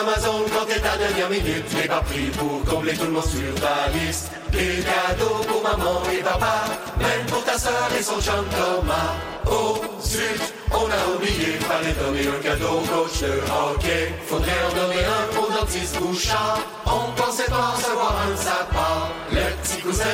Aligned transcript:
Amazon 0.00 0.44
quand 0.52 0.66
t'es 0.66 0.80
ta 0.80 0.96
dernière 0.96 1.28
minute? 1.28 1.64
J'ai 1.70 1.88
pas 1.88 2.00
pris 2.00 2.30
pour 2.38 2.64
combler 2.64 2.94
tout 2.94 3.04
le 3.04 3.10
monde 3.10 3.24
sur 3.24 3.54
ta 3.60 3.90
liste. 3.92 4.30
Des 4.50 4.82
cadeaux 4.82 5.44
pour 5.46 5.62
maman 5.62 6.02
et 6.12 6.22
papa, 6.22 6.64
même 6.98 7.26
pour 7.26 7.44
ta 7.44 7.58
soeur 7.58 7.88
et 7.98 8.02
son 8.02 8.20
chum 8.20 8.44
Thomas. 8.50 9.14
Oh, 9.46 9.80
zut, 10.02 10.40
on 10.72 10.88
a 10.90 11.14
oublié, 11.14 11.58
fallait 11.68 11.92
donner 11.92 12.26
un 12.28 12.40
cadeau 12.42 12.78
au 12.78 12.80
coach 12.80 13.20
de 13.20 13.40
hockey. 13.50 14.12
Faudrait 14.26 14.62
en 14.68 14.74
donner 14.74 15.04
un 15.04 15.38
au 15.38 15.50
dentiste 15.52 15.98
Bouchard. 15.98 16.60
On 16.86 17.12
pensait 17.20 17.50
pas 17.50 17.74
recevoir 17.76 18.14
un 18.26 18.30
de 18.32 18.36
sa 18.36 18.64
part. 18.72 19.10
Le 19.32 19.44
petit 19.62 19.82
cousin, 19.82 20.04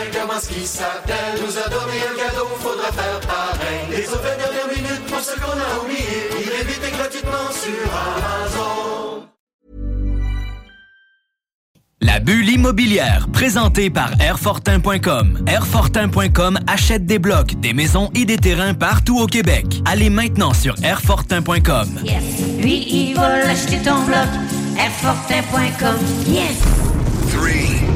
qui 0.48 0.66
s'appelle, 0.66 1.40
nous 1.40 1.58
a 1.58 1.68
donné 1.68 1.96
un 2.10 2.16
cadeau, 2.16 2.48
faudra 2.58 2.90
faire 2.92 3.20
pareil. 3.20 3.86
Les 3.90 4.08
autres 4.08 4.36
dernières 4.36 4.68
minutes 4.68 5.06
pour 5.06 5.20
ce 5.20 5.34
qu'on 5.40 5.52
a 5.52 5.82
oublié, 5.82 6.28
il 6.38 6.48
est 6.52 6.64
vite 6.64 6.82
et 6.86 6.96
gratuitement 6.96 7.50
sur 7.52 7.88
Amazon. 7.94 9.26
La 12.06 12.20
bulle 12.20 12.48
immobilière, 12.48 13.26
présentée 13.32 13.90
par 13.90 14.12
Airfortin.com. 14.20 15.40
Airfortin.com 15.48 16.56
achète 16.68 17.04
des 17.04 17.18
blocs, 17.18 17.58
des 17.58 17.72
maisons 17.72 18.10
et 18.14 18.24
des 18.24 18.36
terrains 18.36 18.74
partout 18.74 19.18
au 19.18 19.26
Québec. 19.26 19.82
Allez 19.86 20.08
maintenant 20.08 20.54
sur 20.54 20.76
Airfortin.com. 20.84 21.88
Yes. 22.04 22.22
Lui, 22.60 22.86
il 22.88 23.14
va 23.16 23.38
l'acheter 23.38 23.78
ton 23.78 24.04
bloc. 24.04 24.28
Airfortin.com. 24.78 25.96
Yes. 26.28 26.62
3, 27.32 27.48
2, 27.48 27.95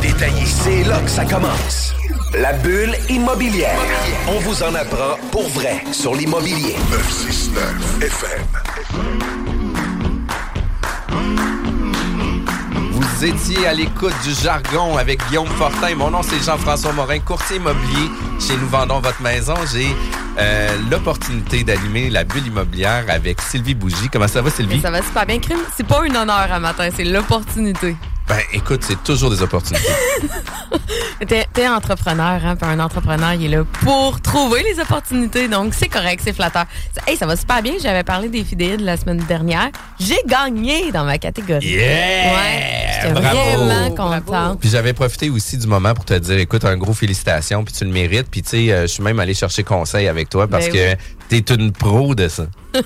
détaillé. 0.00 0.44
C'est 0.46 0.84
là 0.84 1.00
que 1.00 1.10
ça 1.10 1.24
commence. 1.24 1.94
La 2.34 2.52
bulle 2.52 2.94
immobilière. 3.08 3.78
On 4.28 4.38
vous 4.40 4.62
en 4.62 4.74
apprend 4.74 5.16
pour 5.30 5.48
vrai 5.48 5.82
sur 5.92 6.14
l'immobilier. 6.14 6.76
969 6.90 8.02
FM. 8.02 9.48
Vous 12.92 13.24
étiez 13.24 13.66
à 13.66 13.74
l'écoute 13.74 14.14
du 14.22 14.32
jargon 14.32 14.96
avec 14.96 15.20
Guillaume 15.28 15.48
Fortin. 15.48 15.94
Mon 15.96 16.10
nom, 16.10 16.22
c'est 16.22 16.40
Jean-François 16.44 16.92
Morin, 16.92 17.18
courtier 17.18 17.56
immobilier 17.56 18.10
chez 18.38 18.56
Nous 18.56 18.68
Vendons 18.68 19.00
Votre 19.00 19.22
Maison. 19.22 19.54
J'ai 19.72 19.88
euh, 20.38 20.76
l'opportunité 20.90 21.64
d'animer 21.64 22.10
la 22.10 22.22
bulle 22.24 22.46
immobilière 22.46 23.06
avec 23.08 23.40
Sylvie 23.40 23.74
Bougie. 23.74 24.08
Comment 24.12 24.28
ça 24.28 24.40
va, 24.42 24.50
Sylvie? 24.50 24.80
Ça 24.80 24.90
va 24.90 25.02
super 25.02 25.26
bien. 25.26 25.40
Crime, 25.40 25.58
c'est 25.76 25.86
pas 25.86 26.02
un 26.02 26.14
honneur 26.14 26.52
à 26.52 26.60
matin, 26.60 26.88
c'est 26.94 27.04
l'opportunité. 27.04 27.96
Ben, 28.28 28.40
écoute, 28.52 28.82
c'est 28.86 29.02
toujours 29.02 29.30
des 29.30 29.40
opportunités. 29.42 29.86
T'es 31.26 31.46
t'es 31.52 31.66
entrepreneur, 31.66 32.40
hein, 32.44 32.54
puis 32.54 32.70
un 32.70 32.78
entrepreneur, 32.78 33.32
il 33.32 33.46
est 33.46 33.56
là 33.56 33.64
pour 33.82 34.20
trouver 34.20 34.62
les 34.62 34.78
opportunités, 34.80 35.48
donc 35.48 35.74
c'est 35.74 35.88
correct, 35.88 36.20
c'est 36.22 36.32
flatteur. 36.32 36.66
Hey, 37.06 37.16
ça 37.16 37.26
va 37.26 37.34
super 37.36 37.60
bien, 37.60 37.72
j'avais 37.82 38.04
parlé 38.04 38.28
des 38.28 38.44
fidèles 38.44 38.84
la 38.84 38.96
semaine 38.96 39.24
dernière. 39.26 39.70
J'ai 39.98 40.20
gagné 40.26 40.92
dans 40.92 41.04
ma 41.04 41.18
catégorie. 41.18 41.66
Yeah! 41.66 42.34
Ouais, 42.34 42.86
j'étais 43.02 43.20
Bravo! 43.20 43.36
vraiment 43.64 43.90
contente. 44.20 44.60
Puis 44.60 44.68
j'avais 44.68 44.92
profité 44.92 45.28
aussi 45.28 45.58
du 45.58 45.66
moment 45.66 45.92
pour 45.92 46.04
te 46.04 46.14
dire, 46.14 46.38
écoute, 46.38 46.64
un 46.64 46.76
gros 46.76 46.92
félicitations, 46.94 47.64
puis 47.64 47.74
tu 47.74 47.84
le 47.84 47.90
mérites. 47.90 48.28
Puis 48.30 48.42
tu 48.42 48.50
sais, 48.50 48.72
euh, 48.72 48.82
je 48.82 48.86
suis 48.86 49.02
même 49.02 49.18
allé 49.18 49.34
chercher 49.34 49.64
conseil 49.64 50.06
avec 50.06 50.28
toi 50.28 50.46
parce 50.46 50.68
Ben 50.68 50.96
que 51.28 51.40
t'es 51.40 51.54
une 51.54 51.72
pro 51.72 52.14
de 52.14 52.28
ça. 52.28 52.46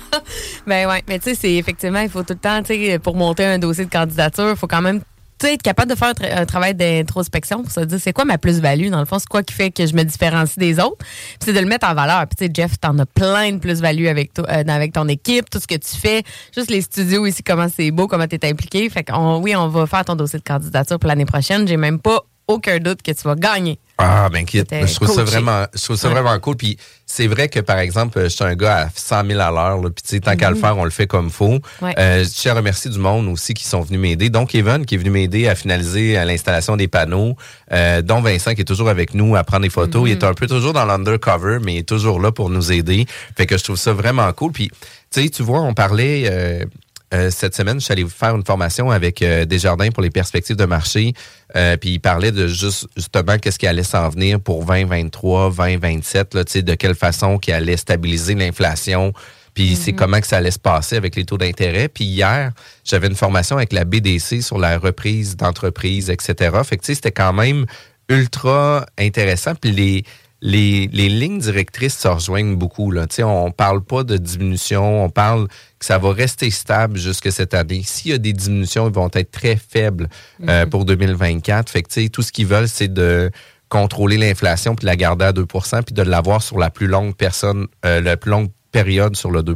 Ben 0.65 0.87
ouais, 0.87 1.03
mais 1.07 1.19
tu 1.19 1.29
sais, 1.29 1.35
c'est 1.39 1.53
effectivement, 1.53 1.99
il 1.99 2.09
faut 2.09 2.23
tout 2.23 2.33
le 2.33 2.39
temps, 2.39 2.63
tu 2.63 2.73
sais, 2.73 2.97
pour 2.97 3.15
monter 3.15 3.45
un 3.45 3.59
dossier 3.59 3.85
de 3.85 3.91
candidature, 3.91 4.49
il 4.49 4.55
faut 4.55 4.67
quand 4.67 4.81
même 4.81 5.01
être 5.47 5.61
capable 5.61 5.91
de 5.91 5.95
faire 5.95 6.09
un, 6.09 6.13
tra- 6.13 6.37
un 6.41 6.45
travail 6.45 6.75
d'introspection 6.75 7.63
pour 7.63 7.71
se 7.71 7.81
dire 7.81 7.99
c'est 7.99 8.13
quoi 8.13 8.25
ma 8.25 8.37
plus-value? 8.37 8.89
Dans 8.89 8.99
le 8.99 9.05
fond, 9.05 9.19
c'est 9.19 9.27
quoi 9.27 9.43
qui 9.43 9.53
fait 9.53 9.71
que 9.71 9.85
je 9.85 9.93
me 9.95 10.03
différencie 10.03 10.57
des 10.57 10.79
autres? 10.79 10.97
Puis 10.99 11.37
c'est 11.45 11.53
de 11.53 11.59
le 11.59 11.65
mettre 11.67 11.87
en 11.87 11.93
valeur. 11.93 12.25
Puis 12.27 12.35
tu 12.37 12.45
sais, 12.45 12.51
Jeff, 12.53 12.79
t'en 12.79 12.97
as 12.99 13.05
plein 13.05 13.51
de 13.51 13.57
plus-value 13.57 14.07
avec, 14.07 14.33
toi- 14.33 14.45
euh, 14.49 14.63
avec 14.67 14.93
ton 14.93 15.07
équipe, 15.07 15.49
tout 15.49 15.59
ce 15.59 15.67
que 15.67 15.75
tu 15.75 15.95
fais, 15.95 16.23
juste 16.55 16.69
les 16.69 16.81
studios 16.81 17.25
ici, 17.25 17.43
comment 17.43 17.67
c'est 17.73 17.91
beau, 17.91 18.07
comment 18.07 18.27
t'es 18.27 18.47
impliqué. 18.47 18.89
Fait 18.89 19.03
qu'on, 19.03 19.41
oui, 19.41 19.55
on 19.55 19.67
va 19.67 19.85
faire 19.87 20.05
ton 20.05 20.15
dossier 20.15 20.39
de 20.39 20.43
candidature 20.43 20.99
pour 20.99 21.07
l'année 21.07 21.25
prochaine. 21.25 21.67
J'ai 21.67 21.77
même 21.77 21.99
pas 21.99 22.19
aucun 22.53 22.77
doute 22.79 23.01
que 23.01 23.11
tu 23.11 23.21
vas 23.23 23.35
gagner. 23.35 23.79
Ah, 23.97 24.27
ben 24.31 24.43
quitte. 24.43 24.73
Je 24.73 24.93
trouve 24.95 25.13
ça 25.13 25.23
vraiment, 25.23 25.65
je 25.73 25.83
trouve 25.83 25.95
ça 25.95 26.07
Ouais. 26.07 26.15
vraiment 26.15 26.37
cool. 26.39 26.55
Puis 26.57 26.77
c'est 27.05 27.27
vrai 27.27 27.47
que, 27.47 27.59
par 27.59 27.77
exemple, 27.77 28.21
je 28.23 28.27
suis 28.29 28.43
un 28.43 28.55
gars 28.55 28.85
à 28.85 28.89
100 28.93 29.27
000 29.27 29.39
à 29.39 29.51
l'heure. 29.51 29.79
Puis 29.81 29.91
tu 30.03 30.09
sais, 30.15 30.19
tant 30.19 30.35
qu'à 30.35 30.49
le 30.49 30.55
faire, 30.55 30.75
on 30.77 30.83
le 30.83 30.89
fait 30.89 31.05
comme 31.05 31.29
faut. 31.29 31.53
Mhm. 31.53 31.59
Ouais. 31.81 31.93
Euh, 31.99 32.23
je 32.23 32.29
tiens 32.29 32.53
à 32.53 32.55
remercier 32.55 32.89
du 32.89 32.97
monde 32.97 33.27
aussi 33.27 33.53
qui 33.53 33.65
sont 33.65 33.81
venus 33.81 33.99
m'aider. 33.99 34.29
Donc, 34.31 34.55
Evan 34.55 34.83
qui 34.85 34.95
est 34.95 34.97
venu 34.97 35.11
m'aider 35.11 35.47
à 35.47 35.53
finaliser 35.55 36.17
euh, 36.17 36.25
l'installation 36.25 36.75
des 36.75 36.87
panneaux. 36.87 37.35
Euh, 37.71 38.01
dont 38.01 38.19
Vincent 38.21 38.55
qui 38.55 38.61
est 38.61 38.65
toujours 38.65 38.89
avec 38.89 39.13
nous 39.13 39.35
à 39.35 39.43
prendre 39.43 39.63
des 39.63 39.69
photos. 39.69 40.01
Mhm. 40.01 40.07
Il 40.07 40.11
est 40.13 40.23
un 40.23 40.33
peu 40.33 40.47
toujours 40.47 40.73
dans 40.73 40.85
l'undercover, 40.85 41.59
mais 41.63 41.75
il 41.75 41.77
est 41.79 41.87
toujours 41.87 42.19
là 42.19 42.31
pour 42.31 42.49
nous 42.49 42.71
aider. 42.71 43.05
Fait 43.37 43.45
que 43.45 43.57
je 43.57 43.63
trouve 43.63 43.77
ça 43.77 43.93
vraiment 43.93 44.31
cool. 44.33 44.51
Puis, 44.53 44.69
tu 45.11 45.21
sais, 45.21 45.29
tu 45.29 45.43
vois, 45.43 45.61
on 45.61 45.73
parlait... 45.75 46.23
euh, 46.31 46.65
euh, 47.13 47.29
cette 47.29 47.55
semaine, 47.55 47.79
je 47.79 47.85
suis 47.85 47.91
allé 47.91 48.05
faire 48.07 48.35
une 48.35 48.43
formation 48.43 48.89
avec 48.89 49.21
euh, 49.21 49.45
Desjardins 49.45 49.89
pour 49.89 50.01
les 50.01 50.09
perspectives 50.09 50.55
de 50.55 50.65
marché. 50.65 51.13
Euh, 51.55 51.77
puis 51.77 51.91
il 51.91 51.99
parlait 51.99 52.31
de 52.31 52.47
juste 52.47 52.87
justement 52.95 53.37
qu'est-ce 53.37 53.59
qui 53.59 53.67
allait 53.67 53.83
s'en 53.83 54.09
venir 54.09 54.39
pour 54.39 54.65
2023, 54.65 55.51
2027, 55.51 56.33
là, 56.33 56.43
tu 56.43 56.53
sais, 56.53 56.61
de 56.63 56.73
quelle 56.73 56.95
façon 56.95 57.37
qui 57.37 57.51
allait 57.51 57.77
stabiliser 57.77 58.33
l'inflation. 58.33 59.13
Puis 59.53 59.75
c'est 59.75 59.93
comment 59.93 60.19
que 60.19 60.25
ça 60.25 60.37
allait 60.37 60.49
se 60.49 60.57
passer 60.57 60.95
avec 60.95 61.15
les 61.15 61.25
taux 61.25 61.37
d'intérêt. 61.37 61.87
Puis 61.87 62.05
hier, 62.05 62.51
j'avais 62.83 63.05
une 63.05 63.15
formation 63.15 63.57
avec 63.57 63.71
la 63.71 63.85
BDC 63.85 64.41
sur 64.41 64.57
la 64.57 64.79
reprise 64.79 65.37
d'entreprise, 65.37 66.09
etc. 66.09 66.57
Fait 66.63 66.77
que 66.77 66.81
tu 66.81 66.87
sais, 66.87 66.95
c'était 66.95 67.11
quand 67.11 67.33
même 67.33 67.67
ultra 68.09 68.87
intéressant. 68.97 69.53
Puis 69.53 69.71
les, 69.71 70.03
les, 70.45 70.89
les 70.91 71.07
lignes 71.07 71.39
directrices 71.39 71.97
se 71.97 72.07
rejoignent 72.09 72.57
beaucoup. 72.57 72.91
Là. 72.91 73.05
On 73.19 73.51
parle 73.51 73.81
pas 73.81 74.03
de 74.03 74.17
diminution, 74.17 75.05
on 75.05 75.09
parle 75.09 75.47
que 75.79 75.85
ça 75.85 75.97
va 75.97 76.11
rester 76.11 76.51
stable 76.51 76.97
jusque 76.97 77.31
cette 77.31 77.53
année. 77.53 77.81
S'il 77.85 78.11
y 78.11 78.13
a 78.13 78.17
des 78.17 78.33
diminutions, 78.33 78.89
ils 78.89 78.93
vont 78.93 79.09
être 79.13 79.31
très 79.31 79.55
faibles 79.55 80.09
euh, 80.49 80.65
pour 80.65 80.83
2024. 80.83 81.69
Fait 81.69 81.81
que, 81.81 82.07
tout 82.09 82.21
ce 82.21 82.33
qu'ils 82.33 82.45
veulent, 82.45 82.67
c'est 82.67 82.93
de 82.93 83.31
contrôler 83.69 84.17
l'inflation 84.17 84.75
puis 84.75 84.83
de 84.83 84.89
la 84.89 84.97
garder 84.97 85.23
à 85.25 85.31
2% 85.31 85.83
puis 85.83 85.93
de 85.93 86.01
l'avoir 86.01 86.43
sur 86.43 86.59
la 86.59 86.69
plus 86.69 86.87
longue 86.87 87.15
personne, 87.15 87.67
euh, 87.85 88.01
la 88.01 88.17
plus 88.17 88.29
longue 88.29 88.49
période 88.73 89.15
sur 89.15 89.31
le 89.31 89.43
2 89.43 89.55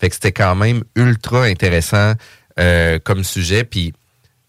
Fait 0.00 0.08
que 0.08 0.14
c'était 0.14 0.32
quand 0.32 0.56
même 0.56 0.82
ultra 0.96 1.44
intéressant 1.44 2.14
euh, 2.58 2.98
comme 2.98 3.22
sujet. 3.22 3.62
Puis, 3.62 3.92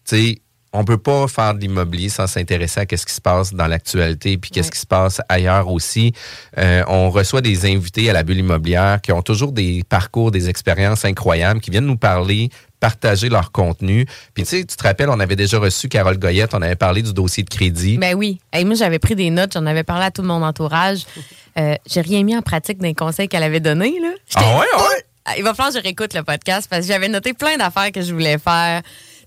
tu 0.04 0.16
sais, 0.16 0.41
on 0.72 0.84
peut 0.84 0.98
pas 0.98 1.28
faire 1.28 1.54
de 1.54 1.60
l'immobilier 1.60 2.08
sans 2.08 2.26
s'intéresser 2.26 2.80
à 2.80 2.86
qu'est-ce 2.86 3.04
qui 3.06 3.12
se 3.12 3.20
passe 3.20 3.52
dans 3.52 3.66
l'actualité 3.66 4.38
puis 4.38 4.50
qu'est-ce 4.50 4.70
qui 4.70 4.78
se 4.78 4.86
passe 4.86 5.20
ailleurs 5.28 5.68
aussi. 5.68 6.12
Euh, 6.58 6.82
on 6.88 7.10
reçoit 7.10 7.42
des 7.42 7.66
invités 7.70 8.08
à 8.08 8.12
la 8.12 8.22
bulle 8.22 8.38
immobilière 8.38 9.00
qui 9.02 9.12
ont 9.12 9.22
toujours 9.22 9.52
des 9.52 9.82
parcours, 9.88 10.30
des 10.30 10.48
expériences 10.48 11.04
incroyables, 11.04 11.60
qui 11.60 11.70
viennent 11.70 11.86
nous 11.86 11.96
parler, 11.98 12.48
partager 12.80 13.28
leur 13.28 13.52
contenu. 13.52 14.06
Puis 14.34 14.44
tu 14.44 14.50
sais, 14.58 14.64
tu 14.64 14.76
te 14.76 14.82
rappelles, 14.82 15.10
on 15.10 15.20
avait 15.20 15.36
déjà 15.36 15.58
reçu 15.58 15.88
Carole 15.88 16.18
Goyette, 16.18 16.54
on 16.54 16.62
avait 16.62 16.74
parlé 16.74 17.02
du 17.02 17.12
dossier 17.12 17.42
de 17.42 17.50
crédit. 17.50 17.98
Ben 17.98 18.14
oui. 18.14 18.40
Hey, 18.52 18.64
moi, 18.64 18.74
j'avais 18.74 18.98
pris 18.98 19.14
des 19.14 19.30
notes, 19.30 19.52
j'en 19.52 19.66
avais 19.66 19.84
parlé 19.84 20.06
à 20.06 20.10
tout 20.10 20.22
mon 20.22 20.42
entourage. 20.42 21.04
Euh, 21.58 21.74
j'ai 21.86 22.00
rien 22.00 22.22
mis 22.22 22.34
en 22.34 22.40
pratique 22.40 22.78
des 22.78 22.94
conseils 22.94 23.28
qu'elle 23.28 23.42
avait 23.42 23.60
donnés. 23.60 24.00
Là. 24.00 24.08
Ah 24.36 24.54
ouais, 24.54 24.60
ouais? 24.74 25.04
Ah, 25.26 25.32
Il 25.36 25.44
va 25.44 25.52
falloir 25.52 25.70
que 25.70 25.78
je 25.78 25.82
réécoute 25.82 26.14
le 26.14 26.22
podcast 26.22 26.66
parce 26.70 26.86
que 26.86 26.88
j'avais 26.90 27.08
noté 27.08 27.34
plein 27.34 27.58
d'affaires 27.58 27.92
que 27.92 28.00
je 28.00 28.10
voulais 28.10 28.38
faire. 28.38 28.80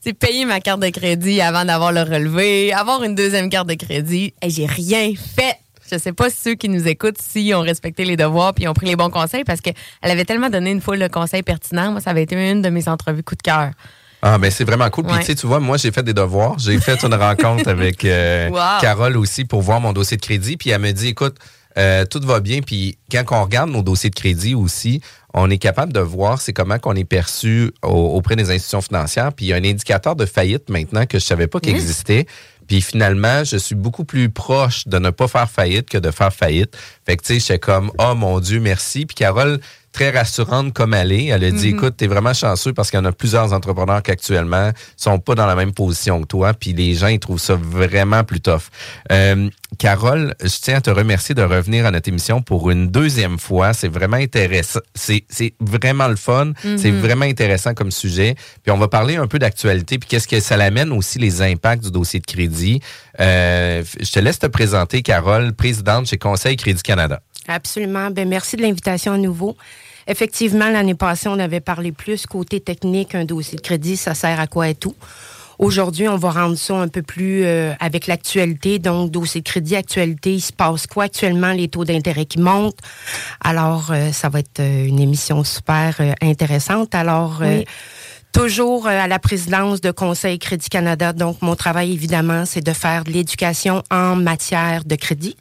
C'est 0.08 0.14
payer 0.14 0.46
ma 0.46 0.60
carte 0.60 0.82
de 0.82 0.90
crédit 0.90 1.42
avant 1.42 1.66
d'avoir 1.66 1.92
le 1.92 2.02
relevé, 2.02 2.72
avoir 2.72 3.02
une 3.02 3.16
deuxième 3.16 3.50
carte 3.50 3.68
de 3.68 3.74
crédit. 3.74 4.36
Et 4.44 4.52
j'ai 4.52 4.68
rien 4.68 5.14
fait. 5.16 5.56
Je 5.92 5.98
sais 5.98 6.14
pas 6.14 6.30
si 6.30 6.36
ceux 6.44 6.54
qui 6.54 6.70
nous 6.70 6.88
écoutent, 6.88 7.18
s'ils 7.20 7.56
ont 7.56 7.62
respecté 7.62 8.06
les 8.06 8.16
devoirs 8.16 8.54
puis 8.54 8.68
ont 8.68 8.76
pris 8.76 8.86
les 8.86 8.96
bons 8.96 9.10
conseils 9.10 9.44
parce 9.44 9.62
qu'elle 9.62 9.74
avait 10.04 10.24
tellement 10.24 10.52
donné 10.52 10.70
une 10.70 10.80
foule 10.80 11.00
de 11.00 11.08
conseils 11.08 11.42
pertinents. 11.42 11.92
Moi, 11.92 12.02
ça 12.02 12.12
avait 12.12 12.22
été 12.22 12.36
une 12.36 12.62
de 12.62 12.70
mes 12.70 12.88
entrevues 12.88 13.24
coup 13.24 13.34
de 13.34 13.42
cœur. 13.42 13.72
Ah, 14.22 14.38
ben 14.38 14.52
c'est 14.52 14.64
vraiment 14.64 14.92
cool. 14.92 15.06
Puis, 15.06 15.14
Ouais. 15.14 15.20
tu 15.22 15.26
sais, 15.26 15.36
tu 15.36 15.48
vois, 15.48 15.60
moi, 15.60 15.78
j'ai 15.78 15.92
fait 15.92 16.04
des 16.04 16.14
devoirs. 16.14 16.60
J'ai 16.60 16.80
fait 16.80 17.02
une 17.04 17.16
rencontre 17.16 17.68
avec 17.68 18.06
euh, 18.06 18.50
Wow. 18.52 18.82
Carole 18.82 19.18
aussi 19.18 19.44
pour 19.44 19.64
voir 19.64 19.82
mon 19.82 19.92
dossier 19.92 20.18
de 20.18 20.22
crédit. 20.22 20.56
Puis, 20.56 20.70
elle 20.70 20.82
me 20.82 20.92
dit, 20.92 21.08
écoute, 21.08 21.36
euh, 21.80 22.06
tout 22.06 22.22
va 22.22 22.42
bien. 22.42 22.62
Puis, 22.62 23.00
quand 23.12 23.24
on 23.32 23.44
regarde 23.44 23.72
nos 23.72 23.82
dossiers 23.82 24.12
de 24.12 24.16
crédit 24.16 24.54
aussi, 24.54 25.02
on 25.38 25.50
est 25.50 25.58
capable 25.58 25.92
de 25.94 26.00
voir 26.00 26.40
c'est 26.42 26.54
comment 26.54 26.80
qu'on 26.80 26.96
est 26.96 27.04
perçu 27.04 27.72
au- 27.84 27.90
auprès 28.16 28.36
des 28.36 28.50
institutions 28.52 28.82
financières. 28.82 29.34
Puis, 29.34 29.46
il 29.48 29.50
y 29.50 29.54
a 29.54 29.58
un 29.58 29.64
indicateur 29.64 30.16
de 30.16 30.26
faillite 30.26 30.70
maintenant 30.70 31.06
que 31.06 31.20
je 31.20 31.26
savais 31.26 31.48
pas 31.48 31.60
qu'il 31.60 31.74
existait. 31.76 32.26
Puis 32.68 32.82
finalement, 32.82 33.44
je 33.44 33.58
suis 33.58 33.76
beaucoup 33.76 34.06
plus 34.06 34.30
proche 34.32 34.88
de 34.88 34.98
ne 34.98 35.12
pas 35.12 35.28
faire 35.28 35.48
faillite 35.52 35.88
que 35.88 36.00
de 36.00 36.10
faire 36.10 36.34
faillite. 36.34 36.76
Fait 37.06 37.16
que 37.16 37.22
tu 37.24 37.34
sais, 37.36 37.40
j'étais 37.40 37.60
comme 37.60 37.92
oh 38.00 38.16
mon 38.16 38.40
dieu, 38.40 38.60
merci. 38.60 39.06
Puis 39.06 39.14
Carole, 39.14 39.60
très 39.96 40.10
rassurante 40.12 40.74
comme 40.74 40.94
elle 40.94 41.14
est. 41.14 41.28
Elle 41.28 41.44
a 41.46 41.52
dit, 41.52 41.70
Mhm. 41.72 41.78
écoute, 41.78 41.94
t'es 41.96 42.08
vraiment 42.08 42.34
chanceux 42.34 42.74
parce 42.74 42.92
qu'il 42.92 43.00
y 43.00 43.02
en 43.02 43.06
a 43.06 43.14
plusieurs 43.14 43.54
entrepreneurs 43.54 44.04
qui 44.04 44.12
actuellement 44.12 44.72
sont 44.98 45.20
pas 45.20 45.36
dans 45.36 45.46
la 45.46 45.56
même 45.56 45.72
position 45.74 46.22
que 46.22 46.28
toi, 46.28 46.54
puis 46.54 46.74
les 46.74 46.96
gens, 46.96 47.08
ils 47.08 47.20
trouvent 47.20 47.40
ça 47.40 47.56
vraiment 47.56 48.26
plus 48.26 48.42
tough. 48.42 48.64
Euh, 49.12 49.50
Carole, 49.80 50.36
je 50.42 50.58
tiens 50.62 50.76
à 50.78 50.82
te 50.82 50.90
remercier 50.90 51.34
de 51.34 51.42
revenir 51.44 51.86
à 51.86 51.92
notre 51.92 52.10
émission 52.10 52.42
pour 52.42 52.72
une 52.72 52.88
deuxième 52.90 53.40
fois. 53.40 53.72
C'est 53.74 53.88
vraiment 53.88 54.18
intéressant. 54.18 54.80
C'est 54.94 55.24
c'est 55.30 55.54
vraiment 55.62 56.08
le 56.10 56.16
fun. 56.18 56.52
Mhm. 56.64 56.78
C'est 56.78 56.92
vraiment 56.92 57.26
intéressant 57.26 57.74
comme 57.74 57.92
sujet. 57.92 58.36
Puis 58.64 58.72
on 58.72 58.78
va 58.78 58.88
parler 58.90 59.16
un 59.16 59.28
peu 59.28 59.40
d'actualité, 59.40 59.98
puis 59.98 60.10
qu'est-ce 60.10 60.28
que 60.28 60.40
ça 60.42 60.58
l'amène 60.58 60.92
aussi, 60.92 61.20
les 61.20 61.42
impacts 61.42 61.84
du 61.86 61.92
dossier 61.92 62.20
de 62.20 62.26
crédit. 62.26 62.82
Euh, 63.22 63.82
je 64.02 64.12
te 64.12 64.20
laisse 64.20 64.40
te 64.40 64.48
présenter, 64.48 65.02
Carole, 65.02 65.54
présidente 65.54 66.08
chez 66.08 66.18
Conseil 66.18 66.58
Crédit 66.58 66.84
Canada. 66.84 67.22
Absolument. 67.48 68.10
Ben, 68.12 68.28
merci 68.28 68.56
de 68.58 68.62
l'invitation 68.64 69.14
à 69.14 69.18
nouveau. 69.18 69.56
Effectivement, 70.08 70.70
l'année 70.70 70.96
passée, 70.96 71.30
on 71.30 71.40
avait 71.40 71.62
parlé 71.62 71.92
plus 71.92 72.26
côté 72.26 72.60
technique, 72.60 73.16
un 73.16 73.26
dossier 73.26 73.58
de 73.58 73.62
crédit, 73.62 73.98
ça 73.98 74.14
sert 74.14 74.40
à 74.40 74.48
quoi 74.48 74.70
et 74.70 74.76
tout. 74.76 74.96
Aujourd'hui, 75.58 76.08
on 76.10 76.18
va 76.18 76.32
rendre 76.32 76.58
ça 76.58 76.76
un 76.76 76.90
peu 76.90 77.02
plus 77.02 77.46
euh, 77.46 77.74
avec 77.80 78.08
l'actualité. 78.08 78.78
Donc, 78.78 79.10
dossier 79.10 79.42
de 79.42 79.46
crédit, 79.46 79.76
actualité, 79.76 80.34
il 80.34 80.42
se 80.42 80.52
passe 80.52 80.86
quoi 80.86 81.06
actuellement, 81.06 81.54
les 81.54 81.70
taux 81.70 81.86
d'intérêt 81.86 82.26
qui 82.26 82.40
montent? 82.40 82.78
Alors, 83.42 83.92
euh, 83.92 84.12
ça 84.12 84.30
va 84.30 84.40
être 84.40 84.60
euh, 84.60 84.86
une 84.86 85.00
émission 85.00 85.44
super 85.44 85.96
euh, 86.00 86.12
intéressante. 86.22 86.94
Alors. 86.94 87.42
Toujours 88.36 88.86
euh, 88.86 88.90
à 88.90 89.08
la 89.08 89.18
présidence 89.18 89.80
de 89.80 89.92
Conseil 89.92 90.40
Crédit 90.40 90.68
Canada. 90.68 91.14
Donc, 91.14 91.42
mon 91.42 91.56
travail, 91.56 91.94
évidemment, 91.94 92.46
c'est 92.46 92.60
de 92.60 92.74
faire 92.74 93.06
de 93.06 93.12
l'éducation 93.12 93.82
en 93.90 94.18
matière 94.18 94.84
de 94.84 94.96
crédit. 94.96 95.38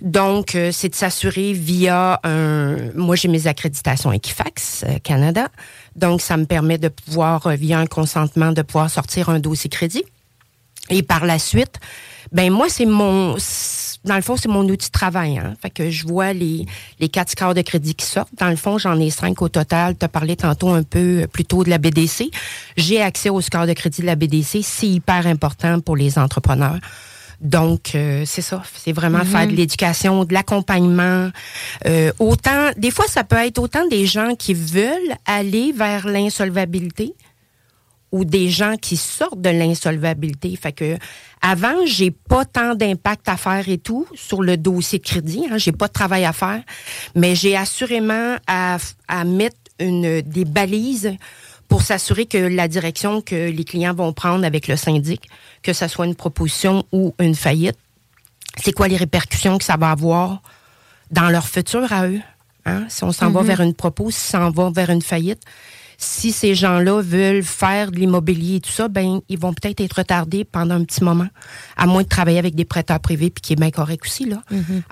Donc, 0.00 0.54
euh, 0.54 0.70
c'est 0.70 0.90
de 0.90 0.94
s'assurer 0.94 1.52
via 1.52 2.20
un... 2.22 2.76
Moi, 2.94 3.16
j'ai 3.16 3.26
mes 3.26 3.48
accréditations 3.48 4.12
Equifax 4.12 4.84
euh, 4.84 4.98
Canada. 5.02 5.48
Donc, 5.96 6.20
ça 6.20 6.36
me 6.36 6.44
permet 6.46 6.78
de 6.78 6.86
pouvoir, 6.86 7.48
via 7.48 7.80
un 7.80 7.86
consentement, 7.86 8.52
de 8.52 8.62
pouvoir 8.62 8.90
sortir 8.90 9.28
un 9.28 9.40
dossier 9.40 9.68
crédit. 9.68 10.04
Et 10.88 11.02
par 11.02 11.26
la 11.26 11.40
suite, 11.40 11.80
ben 12.30 12.52
moi, 12.52 12.68
c'est 12.68 12.86
mon... 12.86 13.34
Dans 14.04 14.16
le 14.16 14.22
fond, 14.22 14.36
c'est 14.36 14.48
mon 14.48 14.64
outil 14.64 14.88
de 14.88 14.92
travail. 14.92 15.38
Hein? 15.38 15.54
Fait 15.60 15.70
que 15.70 15.90
je 15.90 16.06
vois 16.06 16.32
les, 16.32 16.66
les 17.00 17.08
quatre 17.08 17.30
scores 17.30 17.54
de 17.54 17.60
crédit 17.60 17.94
qui 17.94 18.06
sortent. 18.06 18.30
Dans 18.38 18.48
le 18.48 18.56
fond, 18.56 18.78
j'en 18.78 18.98
ai 18.98 19.10
cinq 19.10 19.42
au 19.42 19.48
total. 19.48 19.96
Tu 19.98 20.04
as 20.04 20.08
parlé 20.08 20.36
tantôt 20.36 20.70
un 20.70 20.82
peu 20.82 21.22
euh, 21.22 21.26
plus 21.26 21.44
tôt 21.44 21.64
de 21.64 21.70
la 21.70 21.78
BDC. 21.78 22.30
J'ai 22.76 23.02
accès 23.02 23.28
au 23.28 23.40
score 23.40 23.66
de 23.66 23.74
crédit 23.74 24.00
de 24.00 24.06
la 24.06 24.16
BDC. 24.16 24.60
C'est 24.62 24.88
hyper 24.88 25.26
important 25.26 25.80
pour 25.80 25.96
les 25.96 26.18
entrepreneurs. 26.18 26.78
Donc, 27.40 27.94
euh, 27.94 28.24
c'est 28.26 28.42
ça. 28.42 28.62
C'est 28.74 28.92
vraiment 28.92 29.24
faire 29.24 29.46
de 29.46 29.52
l'éducation, 29.52 30.24
de 30.24 30.34
l'accompagnement. 30.34 31.30
Euh, 31.86 32.12
autant, 32.18 32.70
des 32.76 32.90
fois, 32.90 33.06
ça 33.08 33.24
peut 33.24 33.36
être 33.36 33.58
autant 33.58 33.86
des 33.88 34.04
gens 34.06 34.34
qui 34.34 34.52
veulent 34.52 35.16
aller 35.26 35.72
vers 35.72 36.06
l'insolvabilité 36.06 37.14
ou 38.12 38.24
des 38.24 38.48
gens 38.50 38.76
qui 38.76 38.96
sortent 38.96 39.40
de 39.40 39.50
l'insolvabilité. 39.50 40.54
Fait 40.56 40.72
que 40.72 40.96
avant, 41.40 41.86
j'ai 41.86 42.10
pas 42.10 42.44
tant 42.44 42.74
d'impact 42.74 43.28
à 43.28 43.36
faire 43.36 43.68
et 43.68 43.78
tout 43.78 44.06
sur 44.14 44.42
le 44.42 44.56
dossier 44.56 44.98
de 44.98 45.04
crédit. 45.04 45.46
Hein, 45.50 45.58
j'ai 45.58 45.72
pas 45.72 45.88
de 45.88 45.92
travail 45.92 46.24
à 46.24 46.32
faire, 46.32 46.62
mais 47.14 47.34
j'ai 47.34 47.56
assurément 47.56 48.36
à, 48.46 48.78
à 49.08 49.24
mettre 49.24 49.56
une, 49.78 50.20
des 50.22 50.44
balises 50.44 51.16
pour 51.68 51.82
s'assurer 51.82 52.26
que 52.26 52.36
la 52.36 52.66
direction 52.66 53.22
que 53.22 53.48
les 53.50 53.64
clients 53.64 53.94
vont 53.94 54.12
prendre 54.12 54.44
avec 54.44 54.66
le 54.66 54.76
syndic, 54.76 55.28
que 55.62 55.72
ce 55.72 55.86
soit 55.86 56.04
une 56.04 56.16
proposition 56.16 56.84
ou 56.90 57.14
une 57.20 57.36
faillite, 57.36 57.78
c'est 58.62 58.72
quoi 58.72 58.88
les 58.88 58.96
répercussions 58.96 59.56
que 59.56 59.64
ça 59.64 59.76
va 59.76 59.92
avoir 59.92 60.42
dans 61.12 61.30
leur 61.30 61.46
futur 61.46 61.92
à 61.92 62.08
eux. 62.08 62.20
Hein? 62.66 62.86
Si 62.88 63.04
on 63.04 63.12
s'en 63.12 63.30
va 63.30 63.42
vers 63.42 63.60
une 63.60 63.74
proposition, 63.74 64.20
si 64.20 64.36
on 64.36 64.40
s'en 64.40 64.50
va 64.50 64.70
vers 64.70 64.90
une 64.90 65.00
faillite, 65.00 65.42
si 66.02 66.32
ces 66.32 66.54
gens-là 66.54 67.02
veulent 67.02 67.42
faire 67.42 67.90
de 67.90 67.96
l'immobilier 67.96 68.56
et 68.56 68.60
tout 68.60 68.70
ça, 68.70 68.88
ben 68.88 69.20
ils 69.28 69.38
vont 69.38 69.52
peut-être 69.52 69.80
être 69.80 69.98
retardés 69.98 70.44
pendant 70.44 70.76
un 70.76 70.84
petit 70.84 71.04
moment, 71.04 71.28
à 71.76 71.86
moins 71.86 72.02
de 72.02 72.08
travailler 72.08 72.38
avec 72.38 72.54
des 72.54 72.64
prêteurs 72.64 73.00
privés, 73.00 73.28
puis 73.28 73.42
qui 73.42 73.52
est 73.52 73.56
bien 73.56 73.70
correct 73.70 74.02
aussi 74.06 74.24
là. 74.24 74.42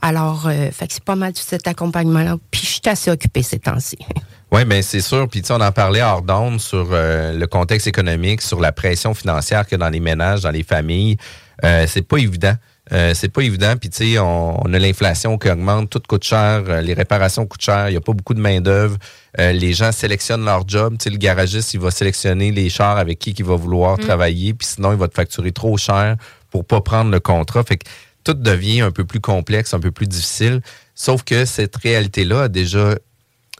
Alors, 0.02 0.46
euh, 0.46 0.70
fait 0.70 0.86
que 0.86 0.92
c'est 0.92 1.04
pas 1.04 1.16
mal 1.16 1.32
tout 1.32 1.42
cet 1.44 1.66
accompagnement-là. 1.66 2.36
Puis 2.50 2.60
je 2.62 2.66
suis 2.66 2.80
assez 2.84 3.10
occupée 3.10 3.42
ces 3.42 3.58
temps-ci. 3.58 3.98
Oui, 4.50 4.62
mais 4.66 4.80
c'est 4.80 5.02
sûr. 5.02 5.28
Puis 5.28 5.42
tu 5.42 5.48
sais, 5.48 5.52
on 5.52 5.60
en 5.60 5.72
parlait 5.72 6.00
hors 6.00 6.22
d'onde 6.22 6.58
sur 6.58 6.88
euh, 6.90 7.34
le 7.34 7.46
contexte 7.46 7.86
économique, 7.86 8.40
sur 8.40 8.60
la 8.60 8.72
pression 8.72 9.12
financière 9.12 9.66
que 9.66 9.76
dans 9.76 9.90
les 9.90 10.00
ménages, 10.00 10.40
dans 10.40 10.50
les 10.50 10.62
familles. 10.62 11.18
Euh, 11.64 11.84
c'est 11.86 12.00
pas 12.00 12.16
évident. 12.16 12.54
Euh, 12.92 13.12
c'est 13.14 13.28
pas 13.28 13.42
évident. 13.42 13.74
Puis 13.76 13.90
tu 13.90 14.12
sais, 14.12 14.18
on, 14.18 14.66
on 14.66 14.72
a 14.72 14.78
l'inflation 14.78 15.38
qui 15.38 15.50
augmente, 15.50 15.90
tout 15.90 16.00
coûte 16.06 16.24
cher, 16.24 16.64
euh, 16.68 16.80
les 16.80 16.94
réparations 16.94 17.46
coûtent 17.46 17.62
cher, 17.62 17.88
il 17.88 17.92
n'y 17.92 17.96
a 17.96 18.00
pas 18.00 18.12
beaucoup 18.12 18.34
de 18.34 18.40
main 18.40 18.60
d'œuvre. 18.60 18.96
Euh, 19.38 19.52
les 19.52 19.72
gens 19.72 19.92
sélectionnent 19.92 20.44
leur 20.44 20.66
job. 20.68 20.96
Tu 20.98 21.04
sais, 21.04 21.10
le 21.10 21.16
garagiste, 21.16 21.74
il 21.74 21.80
va 21.80 21.90
sélectionner 21.90 22.50
les 22.50 22.68
chars 22.68 22.98
avec 22.98 23.18
qui 23.18 23.30
il 23.30 23.44
va 23.44 23.54
vouloir 23.54 23.98
travailler, 23.98 24.54
puis 24.54 24.66
sinon 24.66 24.92
il 24.92 24.98
va 24.98 25.08
te 25.08 25.14
facturer 25.14 25.52
trop 25.52 25.76
cher 25.76 26.16
pour 26.50 26.64
pas 26.64 26.80
prendre 26.80 27.10
le 27.10 27.20
contrat. 27.20 27.62
Fait 27.62 27.76
que 27.76 27.88
tout 28.24 28.34
devient 28.34 28.80
un 28.80 28.90
peu 28.90 29.04
plus 29.04 29.20
complexe, 29.20 29.74
un 29.74 29.80
peu 29.80 29.90
plus 29.90 30.06
difficile. 30.06 30.60
Sauf 30.94 31.22
que 31.22 31.44
cette 31.44 31.76
réalité-là 31.76 32.42
a 32.42 32.48
déjà 32.48 32.96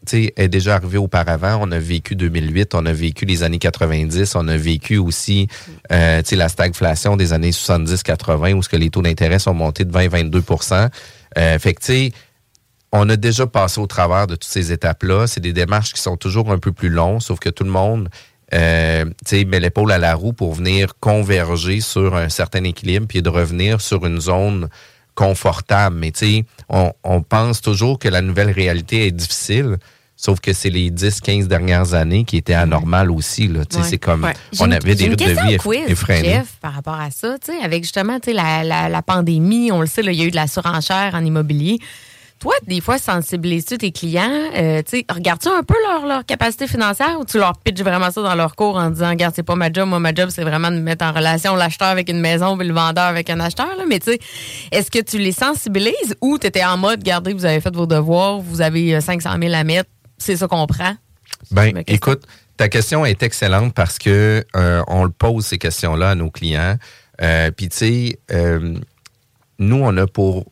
tu 0.06 0.24
sais, 0.24 0.32
est 0.36 0.48
déjà 0.48 0.76
arrivé 0.76 0.98
auparavant. 0.98 1.58
On 1.60 1.72
a 1.72 1.78
vécu 1.78 2.14
2008, 2.14 2.74
on 2.74 2.86
a 2.86 2.92
vécu 2.92 3.24
les 3.24 3.42
années 3.42 3.58
90, 3.58 4.34
on 4.36 4.46
a 4.48 4.56
vécu 4.56 4.96
aussi 4.96 5.48
euh, 5.92 6.22
tu 6.22 6.30
sais, 6.30 6.36
la 6.36 6.48
stagflation 6.48 7.16
des 7.16 7.32
années 7.32 7.50
70-80 7.50 8.54
où 8.54 8.62
ce 8.62 8.68
que 8.68 8.76
les 8.76 8.90
taux 8.90 9.02
d'intérêt 9.02 9.38
sont 9.38 9.54
montés 9.54 9.84
de 9.84 9.92
20-22% 9.92 10.88
euh, 11.36 11.58
Fait 11.58 11.74
que, 11.74 11.80
tu 11.80 11.86
sais, 11.86 12.12
on 12.92 13.08
a 13.10 13.16
déjà 13.16 13.46
passé 13.46 13.80
au 13.80 13.86
travers 13.86 14.26
de 14.26 14.34
toutes 14.34 14.44
ces 14.50 14.72
étapes-là. 14.72 15.26
C'est 15.26 15.40
des 15.40 15.52
démarches 15.52 15.92
qui 15.92 16.00
sont 16.00 16.16
toujours 16.16 16.50
un 16.52 16.58
peu 16.58 16.72
plus 16.72 16.88
longues, 16.88 17.20
sauf 17.20 17.38
que 17.38 17.50
tout 17.50 17.64
le 17.64 17.70
monde 17.70 18.08
euh, 18.54 19.04
met 19.46 19.60
l'épaule 19.60 19.92
à 19.92 19.98
la 19.98 20.14
roue 20.14 20.32
pour 20.32 20.54
venir 20.54 20.94
converger 20.98 21.80
sur 21.82 22.16
un 22.16 22.28
certain 22.30 22.64
équilibre 22.64 23.06
puis 23.06 23.20
de 23.20 23.28
revenir 23.28 23.80
sur 23.80 24.06
une 24.06 24.20
zone 24.20 24.68
confortable. 25.14 25.96
Mais 25.96 26.12
on, 26.68 26.92
on 27.04 27.22
pense 27.22 27.60
toujours 27.60 27.98
que 27.98 28.08
la 28.08 28.22
nouvelle 28.22 28.50
réalité 28.50 29.06
est 29.06 29.10
difficile. 29.12 29.76
Sauf 30.20 30.40
que 30.40 30.52
c'est 30.52 30.70
les 30.70 30.90
10-15 30.90 31.46
dernières 31.46 31.94
années 31.94 32.24
qui 32.24 32.38
étaient 32.38 32.54
anormales 32.54 33.10
aussi. 33.10 33.46
Là. 33.46 33.60
Ouais. 33.60 33.82
C'est 33.84 33.98
comme 33.98 34.24
Ouais. 34.24 34.34
On 34.58 34.68
avait 34.72 34.96
des 34.96 35.08
rythmes 35.10 35.26
de 35.26 35.30
vie 35.48 35.56
quiz, 35.58 35.80
eff- 35.86 35.90
effrénés. 35.90 36.28
Jeff, 36.30 36.56
par 36.60 36.72
rapport 36.72 36.98
à 36.98 37.10
ça, 37.12 37.36
avec 37.62 37.84
justement 37.84 38.18
la, 38.26 38.64
la, 38.64 38.88
la 38.88 39.02
pandémie, 39.02 39.70
on 39.70 39.80
le 39.80 39.86
sait, 39.86 40.00
il 40.04 40.12
y 40.14 40.22
a 40.22 40.24
eu 40.24 40.30
de 40.32 40.36
la 40.36 40.48
surenchère 40.48 41.12
en 41.14 41.24
immobilier. 41.24 41.78
Toi, 42.38 42.54
des 42.66 42.80
fois, 42.80 42.98
sensibilises-tu 42.98 43.78
tes 43.78 43.90
clients? 43.90 44.30
Euh, 44.54 44.82
regardes-tu 45.10 45.48
un 45.48 45.64
peu 45.64 45.74
leur, 45.88 46.06
leur 46.06 46.24
capacité 46.24 46.68
financière 46.68 47.18
ou 47.18 47.24
tu 47.24 47.38
leur 47.38 47.58
pitches 47.58 47.82
vraiment 47.82 48.12
ça 48.12 48.22
dans 48.22 48.34
leur 48.36 48.54
cours 48.54 48.76
en 48.76 48.90
disant, 48.90 49.08
regarde, 49.08 49.34
c'est 49.34 49.42
pas 49.42 49.56
ma 49.56 49.72
job, 49.72 49.88
moi, 49.88 49.98
ma 49.98 50.14
job, 50.14 50.30
c'est 50.30 50.44
vraiment 50.44 50.70
de 50.70 50.78
mettre 50.78 51.04
en 51.04 51.12
relation 51.12 51.56
l'acheteur 51.56 51.88
avec 51.88 52.08
une 52.08 52.20
maison 52.20 52.56
puis 52.56 52.68
le 52.68 52.74
vendeur 52.74 53.04
avec 53.04 53.28
un 53.30 53.40
acheteur, 53.40 53.76
là. 53.76 53.84
Mais 53.88 53.98
tu 53.98 54.12
sais, 54.12 54.18
est-ce 54.70 54.90
que 54.90 55.00
tu 55.00 55.18
les 55.18 55.32
sensibilises 55.32 56.16
ou 56.20 56.38
tu 56.38 56.46
étais 56.46 56.64
en 56.64 56.76
mode, 56.76 57.00
regardez, 57.00 57.32
vous 57.32 57.44
avez 57.44 57.60
fait 57.60 57.74
vos 57.74 57.86
devoirs, 57.86 58.38
vous 58.38 58.60
avez 58.60 58.94
euh, 58.94 59.00
500 59.00 59.30
000 59.40 59.52
à 59.54 59.64
mettre, 59.64 59.90
c'est 60.16 60.36
ça 60.36 60.46
qu'on 60.46 60.66
prend? 60.66 60.94
Ben, 61.50 61.82
écoute, 61.86 62.22
ta 62.56 62.68
question 62.68 63.04
est 63.04 63.22
excellente 63.22 63.74
parce 63.74 63.98
que 63.98 64.44
euh, 64.56 64.82
on 64.86 65.04
le 65.04 65.10
pose 65.10 65.46
ces 65.46 65.58
questions-là 65.58 66.10
à 66.10 66.14
nos 66.14 66.30
clients. 66.30 66.76
Euh, 67.20 67.50
Puis 67.50 67.68
tu 67.68 67.76
sais, 67.76 68.18
euh, 68.30 68.78
nous 69.58 69.76
on 69.82 69.96
a 69.96 70.06
pour 70.06 70.46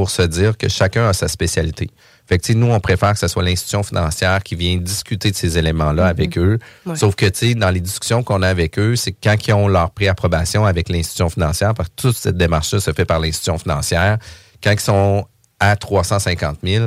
pour 0.00 0.08
se 0.08 0.22
dire 0.22 0.56
que 0.56 0.66
chacun 0.66 1.10
a 1.10 1.12
sa 1.12 1.28
spécialité. 1.28 1.90
Fait 2.26 2.38
que 2.38 2.54
nous 2.54 2.68
on 2.68 2.80
préfère 2.80 3.12
que 3.12 3.18
ce 3.18 3.28
soit 3.28 3.42
l'institution 3.42 3.82
financière 3.82 4.42
qui 4.42 4.54
vient 4.54 4.78
discuter 4.78 5.30
de 5.30 5.36
ces 5.36 5.58
éléments-là 5.58 6.06
avec 6.06 6.38
eux. 6.38 6.58
Ouais. 6.86 6.96
Sauf 6.96 7.14
que 7.16 7.26
tu 7.26 7.54
dans 7.54 7.68
les 7.68 7.80
discussions 7.82 8.22
qu'on 8.22 8.40
a 8.40 8.48
avec 8.48 8.78
eux, 8.78 8.96
c'est 8.96 9.12
quand 9.12 9.36
ils 9.46 9.52
ont 9.52 9.68
leur 9.68 9.90
préapprobation 9.90 10.64
avec 10.64 10.88
l'institution 10.88 11.28
financière, 11.28 11.74
parce 11.74 11.90
que 11.90 11.94
toute 11.96 12.16
cette 12.16 12.38
démarche-là 12.38 12.80
se 12.80 12.94
fait 12.94 13.04
par 13.04 13.20
l'institution 13.20 13.58
financière, 13.58 14.16
quand 14.64 14.72
ils 14.72 14.80
sont 14.80 15.26
à 15.58 15.76
350 15.76 16.60
000, 16.64 16.86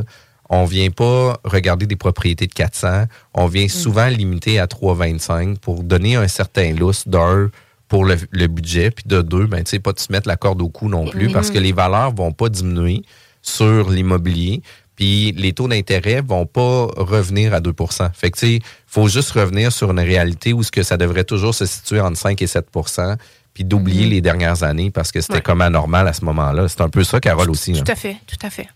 on 0.50 0.65
vient 0.65 0.89
pas 0.89 1.38
regarder 1.43 1.86
des 1.86 1.96
propriétés 1.96 2.48
de 2.48 2.53
400. 2.53 3.05
On 3.36 3.46
vient 3.46 3.67
souvent 3.67 4.08
limiter 4.08 4.58
à 4.58 4.65
325 4.65 5.60
pour 5.60 5.84
donner 5.84 6.15
un 6.15 6.27
certain 6.27 6.74
lousse 6.74 7.08
d'un 7.08 7.51
pour 7.94 8.06
le, 8.06 8.18
le 8.32 8.48
budget, 8.48 8.90
puis 8.90 9.04
de 9.06 9.22
deux, 9.22 9.46
ben, 9.46 9.64
tu 9.64 9.70
sais, 9.70 9.78
pas 9.80 9.94
de 9.94 10.00
se 10.00 10.12
mettre 10.12 10.28
la 10.28 10.36
corde 10.36 10.64
au 10.64 10.68
cou 10.68 10.90
non 10.90 11.06
plus, 11.06 11.30
parce 11.32 11.52
que 11.52 11.60
les 11.60 11.74
valeurs 11.74 12.12
vont 12.12 12.32
pas 12.32 12.50
diminuer 12.50 13.04
sur 13.44 13.88
l'immobilier, 13.92 14.64
puis 14.96 15.32
les 15.38 15.54
taux 15.54 15.68
d'intérêt 15.68 16.22
vont 16.28 16.48
pas 16.48 16.88
revenir 16.98 17.54
à 17.54 17.60
2% 17.62 18.10
Fait 18.16 18.32
que, 18.32 18.40
tu 18.40 18.48
sais, 18.48 18.60
faut 18.88 19.08
juste 19.08 19.30
revenir 19.34 19.72
sur 19.72 19.92
une 19.92 20.00
réalité 20.00 20.54
où 20.54 20.64
ce 20.64 20.72
que 20.72 20.82
ça 20.82 20.98
devrait 20.98 21.24
toujours 21.24 21.54
se 21.54 21.68
situer 21.68 22.00
entre 22.00 22.18
5 22.18 22.42
et 22.42 22.48
7% 22.48 23.16
puis 23.54 23.64
d'oublier 23.64 24.08
les 24.08 24.22
dernières 24.22 24.64
années 24.64 24.90
parce 24.90 25.12
que 25.12 25.22
c'était 25.22 25.36
Ouais. 25.36 25.42
comme 25.42 25.62
anormal 25.62 26.08
à 26.08 26.14
ce 26.14 26.26
moment-là. 26.26 26.68
C'est 26.68 26.82
un 26.82 26.90
peu 26.90 27.04
ça, 27.04 27.20
Carole, 27.20 27.52
aussi. 27.52 27.74
hein. 27.78 27.84
Tout 27.86 27.92
à 27.92 27.96
fait, 27.96 28.18
tout 28.26 28.44
à 28.44 28.50
fait. 28.50 28.68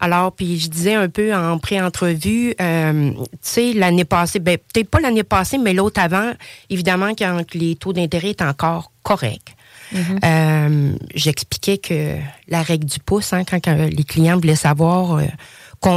Alors, 0.00 0.32
puis 0.32 0.58
je 0.58 0.68
disais 0.68 0.94
un 0.94 1.08
peu 1.08 1.34
en 1.34 1.58
pré-entrevue, 1.58 2.54
euh, 2.60 3.10
tu 3.12 3.26
sais, 3.42 3.72
l'année 3.74 4.04
passée, 4.06 4.38
ben, 4.38 4.56
peut-être 4.72 4.88
pas 4.88 5.00
l'année 5.00 5.24
passée, 5.24 5.58
mais 5.58 5.74
l'autre 5.74 6.00
avant, 6.00 6.32
évidemment, 6.70 7.12
quand 7.18 7.42
les 7.54 7.76
taux 7.76 7.92
d'intérêt 7.92 8.30
étaient 8.30 8.44
encore 8.44 8.92
corrects, 9.02 9.54
euh, 10.24 10.92
j'expliquais 11.14 11.78
que 11.78 12.16
la 12.48 12.62
règle 12.62 12.86
du 12.86 12.98
pouce, 13.00 13.32
hein, 13.32 13.42
quand, 13.44 13.58
quand 13.62 13.74
les 13.90 14.04
clients 14.04 14.36
voulaient 14.36 14.54
savoir 14.56 15.16
euh, 15.18 15.24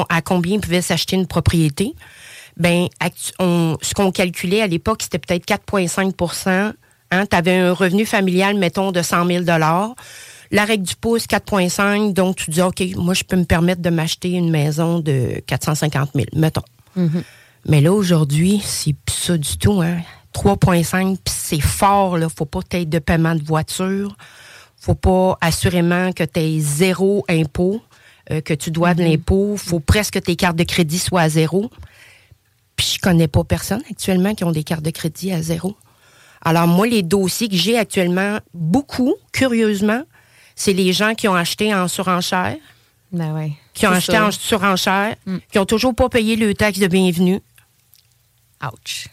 à 0.10 0.22
combien 0.22 0.60
pouvait 0.60 0.82
s'acheter 0.82 1.16
une 1.16 1.28
propriété. 1.28 1.94
Ben, 2.58 2.88
on- 3.40 3.78
ce 3.82 3.94
qu'on 3.94 4.12
calculait 4.12 4.62
à 4.62 4.68
l'époque, 4.68 5.02
c'était 5.04 5.20
peut-être 5.20 5.46
4,5% 5.46 6.74
hein, 7.12 7.26
Tu 7.26 7.36
avais 7.36 7.58
un 7.58 7.74
revenu 7.74 8.06
familial, 8.06 8.56
mettons, 8.58 8.92
de 8.92 9.02
100 9.02 9.26
000 9.28 9.44
La 10.54 10.66
règle 10.66 10.84
du 10.84 10.96
pouce, 10.96 11.26
4,5 11.26 12.14
Donc, 12.14 12.36
tu 12.36 12.52
dis, 12.52 12.62
OK, 12.62 12.84
moi, 12.96 13.16
je 13.16 13.24
peux 13.24 13.36
me 13.36 13.44
permettre 13.44 13.82
de 13.82 13.90
m'acheter 13.90 14.30
une 14.30 14.52
maison 14.52 15.00
de 15.00 15.42
450 15.48 16.12
000, 16.14 16.28
mettons. 16.36 16.62
Mais 17.66 17.82
là, 17.82 17.92
aujourd'hui, 17.92 18.62
c'est 18.64 18.94
plus 18.94 19.16
ça 19.16 19.36
du 19.36 19.58
tout. 19.58 19.82
Hein. 19.82 19.98
3,5, 20.36 21.18
puis 21.24 21.34
c'est 21.36 21.60
fort. 21.60 22.20
Là. 22.20 22.28
faut 22.30 22.46
pas 22.46 22.60
que 22.62 22.84
de 22.84 23.00
paiement 23.00 23.34
de 23.34 23.44
voiture. 23.44 24.16
faut 24.78 24.94
pas 24.94 25.40
assurément 25.42 26.12
que 26.12 26.24
tu 26.24 26.40
aies 26.40 26.60
zéro 26.60 27.26
impôt, 27.30 27.82
euh, 28.30 28.42
que 28.42 28.54
tu 28.54 28.70
dois 28.70 28.94
de 28.94 29.04
l'impôt. 29.04 29.58
faut 29.58 29.80
presque 29.80 30.14
que 30.14 30.20
tes 30.20 30.36
cartes 30.36 30.56
de 30.56 30.64
crédit 30.64 31.00
soient 31.00 31.22
à 31.22 31.30
zéro. 31.30 31.72
Puis 32.76 32.98
je 32.98 33.00
connais 33.00 33.28
pas 33.28 33.44
personne 33.44 33.82
actuellement 33.90 34.36
qui 34.36 34.44
ont 34.44 34.52
des 34.52 34.64
cartes 34.64 34.86
de 34.86 34.92
crédit 34.92 35.32
à 35.32 35.42
zéro. 35.42 35.76
Alors 36.46 36.68
moi, 36.68 36.86
les 36.86 37.02
dossiers 37.02 37.50
que 37.50 37.56
j'ai 37.56 37.76
actuellement, 37.80 38.38
beaucoup, 38.54 39.16
curieusement, 39.32 40.04
c'est 40.56 40.74
les 40.74 40.94
gens 40.94 41.14
qui 41.16 41.28
ont 41.28 41.36
acheté 41.36 41.74
en 41.74 41.88
surenchère, 41.88 42.56
Ben 43.12 43.34
ouais. 43.34 43.54
qui 43.74 43.86
ont 43.88 43.92
acheté 43.92 44.14
ça. 44.14 44.26
en 44.28 44.32
surenchère, 44.32 45.16
qui 45.52 45.60
ont 45.60 45.66
toujours 45.66 45.96
pas 45.96 46.10
payé 46.10 46.36
le 46.36 46.54
taxe 46.54 46.80
de 46.80 46.88
bienvenue. 46.88 47.42
Ouch. 48.64 49.08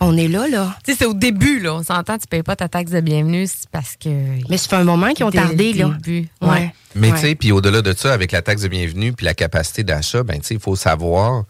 On 0.00 0.16
est 0.16 0.28
là, 0.28 0.46
là. 0.48 0.76
Tu 0.84 0.92
sais, 0.92 0.98
c'est 1.00 1.06
au 1.06 1.14
début, 1.14 1.58
là. 1.58 1.74
On 1.74 1.82
s'entend, 1.82 2.18
tu 2.18 2.26
payes 2.28 2.44
pas 2.44 2.54
ta 2.54 2.68
taxe 2.68 2.92
de 2.92 3.00
bienvenue, 3.00 3.46
c'est 3.48 3.68
parce 3.70 3.96
que. 3.96 4.08
Mais 4.48 4.56
ça 4.56 4.68
fait 4.68 4.76
un 4.76 4.84
moment 4.84 5.12
qu'ils 5.12 5.24
ont 5.24 5.30
tardé, 5.32 5.72
là. 5.72 5.88
début. 5.88 6.28
Ouais. 6.40 6.72
Mais 6.94 7.10
Ouais. 7.10 7.14
tu 7.14 7.20
sais, 7.26 7.34
puis 7.34 7.50
au-delà 7.50 7.82
de 7.82 7.92
ça, 7.92 8.12
avec 8.12 8.30
la 8.30 8.40
taxe 8.42 8.62
de 8.62 8.68
bienvenue 8.68 9.12
puis 9.12 9.26
la 9.26 9.34
capacité 9.34 9.82
d'achat, 9.82 10.22
ben 10.22 10.38
tu 10.40 10.46
sais, 10.46 10.54
il 10.54 10.60
faut 10.60 10.76
savoir 10.76 11.44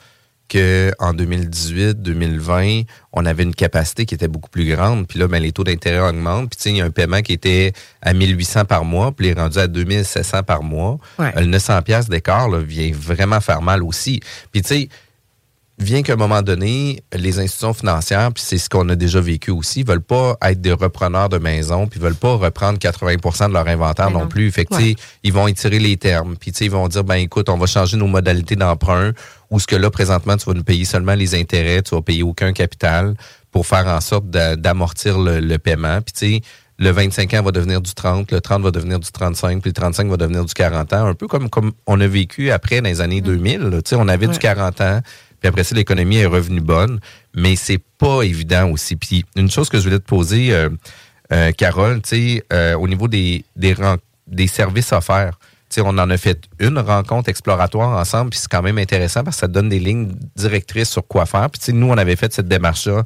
que 0.49 0.93
en 0.99 1.13
2018, 1.13 2.03
2020, 2.03 2.83
on 3.13 3.27
avait 3.27 3.43
une 3.43 3.55
capacité 3.55 4.07
qui 4.07 4.15
était 4.15 4.29
beaucoup 4.29 4.51
plus 4.51 4.67
grande, 4.75 5.07
puis 5.07 5.19
là 5.19 5.29
ben 5.29 5.43
les 5.43 5.53
taux 5.53 5.65
d'intérêt 5.65 6.09
augmentent, 6.09 6.51
puis 6.51 6.57
tu 6.57 6.63
sais, 6.63 6.71
il 6.71 6.77
y 6.77 6.81
a 6.81 6.85
un 6.85 6.91
paiement 6.91 7.21
qui 7.21 7.33
était 7.33 7.73
à 8.03 8.13
1800 8.13 8.65
par 8.65 8.85
mois, 8.85 9.13
puis 9.13 9.27
il 9.27 9.31
est 9.31 9.41
rendu 9.41 9.59
à 9.59 9.67
2700 9.67 10.43
par 10.43 10.63
mois. 10.63 10.99
Ouais. 11.19 11.33
Euh, 11.37 11.41
Le 11.41 11.47
900 11.47 11.83
pièces 11.83 12.09
d'écart 12.09 12.49
là, 12.49 12.59
vient 12.59 12.91
vraiment 12.95 13.41
faire 13.41 13.63
mal 13.63 13.83
aussi. 13.83 14.21
Puis 14.53 14.63
tu 14.63 14.69
sais, 14.69 14.89
vient 15.79 16.03
qu'à 16.03 16.15
un 16.15 16.17
moment 16.17 16.43
donné, 16.43 17.03
les 17.13 17.39
institutions 17.39 17.73
financières, 17.73 18.33
puis 18.33 18.43
c'est 18.45 18.59
ce 18.59 18.69
qu'on 18.69 18.89
a 18.89 18.97
déjà 18.97 19.21
vécu 19.21 19.51
aussi, 19.51 19.83
veulent 19.85 20.03
pas 20.03 20.37
être 20.43 20.61
des 20.61 20.73
repreneurs 20.73 21.29
de 21.29 21.39
maisons, 21.39 21.87
puis 21.87 22.01
veulent 22.01 22.15
pas 22.15 22.35
reprendre 22.35 22.79
80% 22.79 23.49
de 23.49 23.53
leur 23.53 23.69
inventaire 23.69 24.11
non, 24.11 24.21
non. 24.21 24.29
plus. 24.29 24.51
Fait 24.51 24.65
que, 24.65 24.75
ils 25.23 25.33
vont 25.33 25.47
étirer 25.47 25.79
les 25.79 25.97
termes, 25.97 26.37
puis 26.37 26.53
tu 26.53 26.59
sais, 26.59 26.65
ils 26.65 26.71
vont 26.71 26.89
dire, 26.89 27.05
ben 27.05 27.17
écoute, 27.17 27.49
on 27.49 27.57
va 27.57 27.67
changer 27.67 27.97
nos 27.97 28.09
modalités 28.09 28.57
d'emprunt, 28.57 29.13
ou 29.51 29.59
ce 29.61 29.67
que 29.67 29.77
là, 29.77 29.91
présentement, 29.91 30.37
tu 30.37 30.45
vas 30.47 30.55
nous 30.55 30.65
payer 30.65 30.85
seulement 30.85 31.15
les 31.15 31.35
intérêts, 31.35 31.83
tu 31.83 31.95
vas 31.95 32.03
payer 32.03 32.23
aucun 32.23 32.53
capital 32.53 33.15
pour 33.51 33.67
faire 33.67 33.87
en 33.87 34.01
sorte 34.01 34.29
d'a- 34.29 34.57
d'amortir 34.57 35.19
le, 35.19 35.41
le 35.41 35.59
paiement. 35.59 36.01
Puis 36.03 36.13
tu 36.13 36.37
sais, 36.37 36.41
le 36.79 36.91
25 36.91 37.35
ans 37.35 37.43
va 37.43 37.51
devenir 37.51 37.81
du 37.81 37.93
30, 37.93 38.31
le 38.31 38.41
30 38.41 38.63
va 38.63 38.71
devenir 38.71 39.01
du 39.01 39.11
35, 39.11 39.61
puis 39.63 39.71
le 39.71 39.75
35 39.75 40.09
va 40.09 40.17
devenir 40.17 40.45
du 40.45 40.55
40 40.55 40.93
ans. 40.93 41.07
Un 41.07 41.15
peu 41.15 41.27
comme, 41.27 41.49
comme 41.51 41.73
on 41.87 42.01
a 42.01 42.07
vécu 42.07 42.51
après 42.51 42.81
dans 42.81 42.89
les 42.89 43.01
années 43.01 43.21
2000. 43.21 43.61
là. 43.63 43.83
Tu 43.83 43.91
sais, 43.91 43.97
on 43.97 44.07
avait 44.07 44.27
du 44.27 44.33
Ouais. 44.35 44.39
40 44.39 44.81
ans, 44.83 45.01
puis 45.41 45.49
après 45.49 45.65
ça, 45.65 45.75
l'économie 45.75 46.19
est 46.19 46.27
revenue 46.27 46.61
bonne, 46.61 47.01
mais 47.35 47.57
c'est 47.57 47.81
pas 47.99 48.23
évident 48.23 48.71
aussi. 48.71 48.95
Puis 48.97 49.25
une 49.35 49.51
chose 49.51 49.69
que 49.71 49.79
je 49.79 49.85
voulais 49.85 49.99
te 49.99 50.05
poser, 50.07 50.53
euh, 50.53 50.69
euh, 51.33 51.51
Carole, 51.53 52.01
tu 52.03 52.09
sais, 52.37 52.45
euh, 52.53 52.75
au 52.77 52.87
niveau 52.87 53.09
des, 53.09 53.45
des, 53.57 53.75
des 54.29 54.47
services 54.47 54.93
offerts, 54.93 55.39
on 55.79 55.99
en 55.99 56.11
a 56.11 56.17
fait 56.17 56.45
une 56.59 56.79
rencontre 56.79 57.29
exploratoire 57.29 57.99
ensemble, 57.99 58.31
puis 58.31 58.39
c'est 58.39 58.51
quand 58.51 58.63
même 58.63 58.79
intéressant 58.79 59.23
parce 59.25 59.37
que 59.37 59.41
ça 59.41 59.49
donne 59.49 59.69
des 59.69 59.79
lignes 59.79 60.13
directrices 60.37 60.91
sur 60.91 61.07
quoi 61.07 61.27
faire. 61.27 61.49
Puis 61.51 61.73
nous, 61.73 61.89
on 61.89 61.99
avait 61.99 62.17
fait 62.17 62.33
cette 62.33 62.49
démarche-là. 62.49 63.03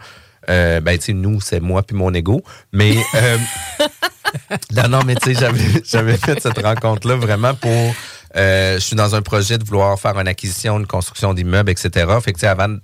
Euh, 0.50 0.80
ben, 0.80 0.98
tu 0.98 1.06
sais, 1.06 1.12
nous, 1.12 1.40
c'est 1.40 1.60
moi 1.60 1.82
puis 1.82 1.96
mon 1.96 2.12
ego. 2.12 2.42
Mais 2.72 2.96
euh, 3.14 3.38
non, 4.72 4.88
non, 4.88 5.00
mais 5.06 5.14
tu 5.16 5.34
sais, 5.34 5.48
j'avais, 5.84 6.16
fait 6.16 6.40
cette 6.40 6.58
rencontre-là 6.58 7.16
vraiment 7.16 7.54
pour. 7.54 7.94
euh, 8.36 8.74
je 8.74 8.80
suis 8.80 8.96
dans 8.96 9.14
un 9.14 9.22
projet 9.22 9.58
de 9.58 9.64
vouloir 9.64 9.98
faire 10.00 10.18
une 10.18 10.28
acquisition, 10.28 10.78
une 10.78 10.86
construction 10.86 11.34
d'immeubles, 11.34 11.70
etc. 11.70 12.06
Fait 12.22 12.32
que, 12.32 12.44
avant 12.46 12.76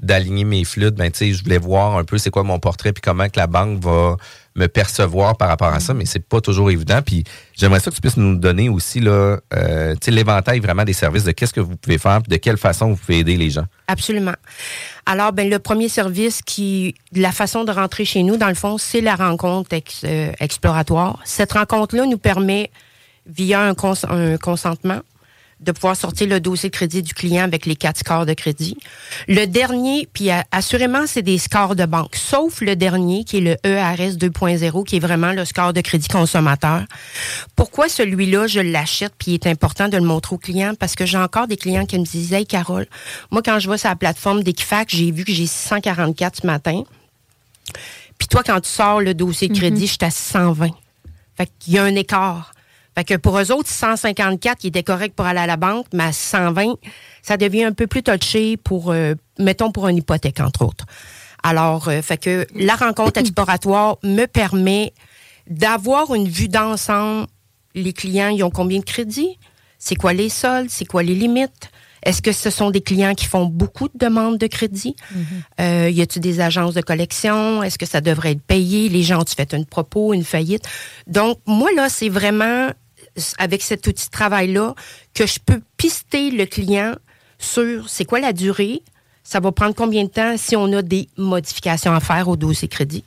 d'aligner 0.00 0.44
mes 0.44 0.64
flûtes, 0.64 0.94
ben, 0.94 1.10
tu 1.10 1.18
sais, 1.18 1.32
je 1.32 1.44
voulais 1.44 1.58
voir 1.58 1.96
un 1.96 2.04
peu 2.04 2.18
c'est 2.18 2.30
quoi 2.30 2.42
mon 2.42 2.58
portrait 2.58 2.92
puis 2.92 3.02
comment 3.02 3.28
que 3.28 3.38
la 3.38 3.46
banque 3.46 3.82
va 3.82 4.16
me 4.56 4.66
percevoir 4.68 5.36
par 5.36 5.48
rapport 5.48 5.72
à 5.72 5.80
ça, 5.80 5.94
mais 5.94 6.06
c'est 6.06 6.26
pas 6.26 6.40
toujours 6.40 6.70
évident. 6.70 7.00
Puis 7.04 7.24
j'aimerais 7.54 7.80
ça 7.80 7.90
que 7.90 7.96
tu 7.96 8.00
puisses 8.00 8.16
nous 8.16 8.36
donner 8.36 8.68
aussi 8.68 9.00
là, 9.00 9.38
euh, 9.54 9.94
l'éventail 10.06 10.60
vraiment 10.60 10.84
des 10.84 10.94
services 10.94 11.24
de 11.24 11.32
qu'est-ce 11.32 11.52
que 11.52 11.60
vous 11.60 11.76
pouvez 11.76 11.98
faire, 11.98 12.22
de 12.22 12.36
quelle 12.36 12.56
façon 12.56 12.90
vous 12.90 12.96
pouvez 12.96 13.18
aider 13.18 13.36
les 13.36 13.50
gens. 13.50 13.66
Absolument. 13.86 14.34
Alors, 15.04 15.32
ben, 15.32 15.48
le 15.48 15.58
premier 15.58 15.88
service 15.88 16.42
qui, 16.42 16.94
la 17.12 17.32
façon 17.32 17.64
de 17.64 17.70
rentrer 17.70 18.04
chez 18.04 18.22
nous, 18.22 18.36
dans 18.36 18.48
le 18.48 18.54
fond, 18.54 18.78
c'est 18.78 19.00
la 19.00 19.14
rencontre 19.14 19.76
euh, 20.04 20.32
exploratoire. 20.40 21.20
Cette 21.24 21.52
rencontre-là 21.52 22.06
nous 22.06 22.18
permet, 22.18 22.70
via 23.26 23.60
un 23.60 23.74
consentement, 23.74 25.00
de 25.60 25.72
pouvoir 25.72 25.96
sortir 25.96 26.26
le 26.28 26.38
dossier 26.38 26.68
de 26.68 26.74
crédit 26.74 27.02
du 27.02 27.14
client 27.14 27.42
avec 27.44 27.64
les 27.64 27.76
quatre 27.76 27.98
scores 27.98 28.26
de 28.26 28.34
crédit. 28.34 28.76
Le 29.26 29.46
dernier, 29.46 30.06
puis 30.12 30.30
a- 30.30 30.44
assurément, 30.52 31.06
c'est 31.06 31.22
des 31.22 31.38
scores 31.38 31.74
de 31.74 31.86
banque, 31.86 32.14
sauf 32.14 32.60
le 32.60 32.76
dernier 32.76 33.24
qui 33.24 33.38
est 33.38 33.40
le 33.40 33.56
ERS 33.64 34.16
2.0, 34.18 34.84
qui 34.84 34.96
est 34.96 35.00
vraiment 35.00 35.32
le 35.32 35.44
score 35.46 35.72
de 35.72 35.80
crédit 35.80 36.08
consommateur. 36.08 36.84
Pourquoi 37.56 37.88
celui-là, 37.88 38.46
je 38.46 38.60
l'achète, 38.60 39.14
puis 39.18 39.32
il 39.32 39.34
est 39.34 39.46
important 39.46 39.88
de 39.88 39.96
le 39.96 40.04
montrer 40.04 40.34
au 40.34 40.38
client? 40.38 40.74
Parce 40.78 40.94
que 40.94 41.06
j'ai 41.06 41.18
encore 41.18 41.46
des 41.46 41.56
clients 41.56 41.86
qui 41.86 41.98
me 41.98 42.04
disent, 42.04 42.34
Hey, 42.34 42.44
Carole, 42.46 42.86
moi, 43.30 43.40
quand 43.42 43.58
je 43.58 43.70
vais 43.70 43.78
sur 43.78 43.88
la 43.88 43.96
plateforme 43.96 44.42
d'Equifax, 44.42 44.94
j'ai 44.94 45.10
vu 45.10 45.24
que 45.24 45.32
j'ai 45.32 45.46
644 45.46 46.42
ce 46.42 46.46
matin. 46.46 46.82
Puis 48.18 48.28
toi, 48.28 48.42
quand 48.44 48.60
tu 48.60 48.68
sors 48.70 49.00
le 49.00 49.14
dossier 49.14 49.48
de 49.48 49.54
crédit, 49.56 49.86
je 49.86 49.92
suis 49.92 49.98
à 50.04 50.10
620. 50.10 50.68
Fait 51.36 51.50
qu'il 51.58 51.74
y 51.74 51.78
a 51.78 51.84
un 51.84 51.94
écart. 51.94 52.52
Fait 52.96 53.04
que 53.04 53.14
pour 53.14 53.38
eux 53.38 53.52
autres, 53.52 53.68
154, 53.68 54.58
qui 54.58 54.68
était 54.68 54.82
correct 54.82 55.14
pour 55.14 55.26
aller 55.26 55.40
à 55.40 55.46
la 55.46 55.58
banque, 55.58 55.86
mais 55.92 56.04
à 56.04 56.12
120, 56.12 56.76
ça 57.22 57.36
devient 57.36 57.64
un 57.64 57.72
peu 57.72 57.86
plus 57.86 58.02
touché 58.02 58.56
pour, 58.56 58.90
euh, 58.90 59.14
mettons, 59.38 59.70
pour 59.70 59.86
une 59.88 59.98
hypothèque, 59.98 60.40
entre 60.40 60.64
autres. 60.64 60.86
Alors, 61.42 61.88
euh, 61.88 62.00
fait 62.00 62.16
que 62.16 62.46
la 62.54 62.74
rencontre 62.74 63.20
exploratoire 63.20 63.98
me 64.02 64.24
permet 64.24 64.94
d'avoir 65.46 66.14
une 66.14 66.26
vue 66.26 66.48
d'ensemble. 66.48 67.26
Les 67.74 67.92
clients, 67.92 68.28
ils 68.28 68.42
ont 68.42 68.50
combien 68.50 68.78
de 68.78 68.84
crédits? 68.84 69.38
C'est 69.78 69.96
quoi 69.96 70.14
les 70.14 70.30
soldes? 70.30 70.70
C'est 70.70 70.86
quoi 70.86 71.02
les 71.02 71.14
limites? 71.14 71.70
Est-ce 72.02 72.22
que 72.22 72.32
ce 72.32 72.48
sont 72.48 72.70
des 72.70 72.80
clients 72.80 73.14
qui 73.14 73.26
font 73.26 73.44
beaucoup 73.44 73.88
de 73.88 73.98
demandes 73.98 74.38
de 74.38 74.46
crédit? 74.46 74.96
Euh, 75.60 75.90
y 75.90 76.00
a-t-il 76.00 76.22
des 76.22 76.40
agences 76.40 76.72
de 76.72 76.80
collection? 76.80 77.62
Est-ce 77.62 77.78
que 77.78 77.84
ça 77.84 78.00
devrait 78.00 78.32
être 78.32 78.42
payé? 78.42 78.88
Les 78.88 79.02
gens 79.02 79.20
ont-tu 79.20 79.34
fait 79.34 79.52
une 79.52 79.66
propos, 79.66 80.14
une 80.14 80.24
faillite? 80.24 80.64
Donc, 81.06 81.38
moi, 81.46 81.68
là, 81.76 81.88
c'est 81.88 82.08
vraiment 82.08 82.70
avec 83.38 83.62
cet 83.62 83.86
outil 83.86 84.06
de 84.06 84.10
travail-là 84.10 84.74
que 85.14 85.26
je 85.26 85.38
peux 85.44 85.60
pister 85.76 86.30
le 86.30 86.46
client 86.46 86.94
sur 87.38 87.88
c'est 87.88 88.04
quoi 88.04 88.20
la 88.20 88.32
durée, 88.32 88.82
ça 89.24 89.40
va 89.40 89.52
prendre 89.52 89.74
combien 89.74 90.04
de 90.04 90.08
temps 90.10 90.36
si 90.36 90.56
on 90.56 90.72
a 90.72 90.82
des 90.82 91.08
modifications 91.16 91.92
à 91.92 92.00
faire 92.00 92.28
au 92.28 92.36
dossier 92.36 92.68
crédit. 92.68 93.04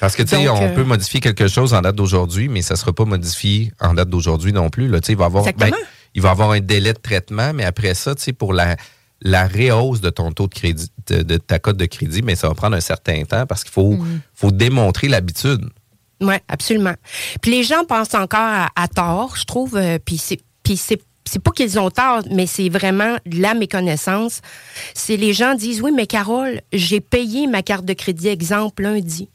Parce 0.00 0.16
que, 0.16 0.22
tu 0.22 0.30
sais, 0.30 0.48
on 0.48 0.60
euh, 0.60 0.74
peut 0.74 0.82
modifier 0.82 1.20
quelque 1.20 1.46
chose 1.46 1.74
en 1.74 1.80
date 1.80 1.94
d'aujourd'hui, 1.94 2.48
mais 2.48 2.60
ça 2.60 2.74
ne 2.74 2.78
sera 2.78 2.92
pas 2.92 3.04
modifié 3.04 3.72
en 3.80 3.94
date 3.94 4.08
d'aujourd'hui 4.08 4.52
non 4.52 4.68
plus. 4.68 4.88
Là. 4.88 4.98
Il, 5.08 5.16
va 5.16 5.26
avoir, 5.26 5.46
Exactement. 5.46 5.76
il 6.14 6.22
va 6.22 6.30
avoir 6.30 6.50
un 6.50 6.60
délai 6.60 6.92
de 6.92 6.98
traitement, 6.98 7.52
mais 7.54 7.64
après 7.64 7.94
ça, 7.94 8.14
tu 8.16 8.22
sais, 8.22 8.32
pour 8.32 8.52
la, 8.52 8.76
la 9.20 9.46
réhausse 9.46 10.00
de 10.00 10.10
ton 10.10 10.32
taux 10.32 10.48
de 10.48 10.54
crédit, 10.54 10.88
de, 11.06 11.22
de 11.22 11.36
ta 11.36 11.60
cote 11.60 11.76
de 11.76 11.86
crédit, 11.86 12.22
mais 12.22 12.34
ça 12.34 12.48
va 12.48 12.54
prendre 12.54 12.76
un 12.76 12.80
certain 12.80 13.22
temps 13.24 13.46
parce 13.46 13.62
qu'il 13.62 13.72
faut, 13.72 13.92
Mm. 13.92 14.20
faut 14.34 14.50
démontrer 14.50 15.06
l'habitude. 15.06 15.68
Oui, 16.22 16.34
absolument. 16.48 16.94
Puis 17.40 17.50
les 17.50 17.62
gens 17.64 17.84
pensent 17.84 18.14
encore 18.14 18.68
à, 18.74 18.88
tort, 18.88 19.36
je 19.36 19.44
trouve. 19.44 19.76
euh, 19.76 19.98
puis 19.98 20.18
c'est, 20.18 20.40
c'est, 20.64 21.38
pas 21.42 21.50
qu'ils 21.50 21.78
ont 21.78 21.90
tort, 21.90 22.22
mais 22.30 22.46
c'est 22.46 22.68
vraiment 22.68 23.16
la 23.26 23.54
méconnaissance. 23.54 24.40
C'est 24.94 25.16
les 25.16 25.32
gens 25.32 25.54
disent 25.54 25.82
oui, 25.82 25.90
mais 25.94 26.06
Carole, 26.06 26.60
j'ai 26.72 27.00
payé 27.00 27.46
ma 27.46 27.62
carte 27.62 27.84
de 27.84 27.92
crédit 27.92 28.28
exemple 28.28 28.84
lundi. 28.84 29.28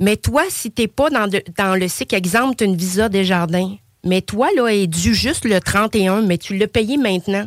Mais 0.00 0.16
toi, 0.16 0.42
si 0.48 0.70
t'es 0.70 0.88
pas 0.88 1.08
dans, 1.10 1.74
le 1.74 1.88
cycle 1.88 2.14
exemple, 2.14 2.56
tu 2.56 2.64
une 2.64 2.76
visa 2.76 3.08
des 3.08 3.24
jardins. 3.24 3.76
Mais 4.04 4.22
toi, 4.22 4.48
là, 4.56 4.68
est 4.68 4.86
dû 4.86 5.14
juste 5.14 5.44
le 5.44 5.60
31, 5.60 6.22
mais 6.22 6.36
tu 6.38 6.56
l'as 6.56 6.66
payé 6.66 6.96
maintenant. 6.96 7.46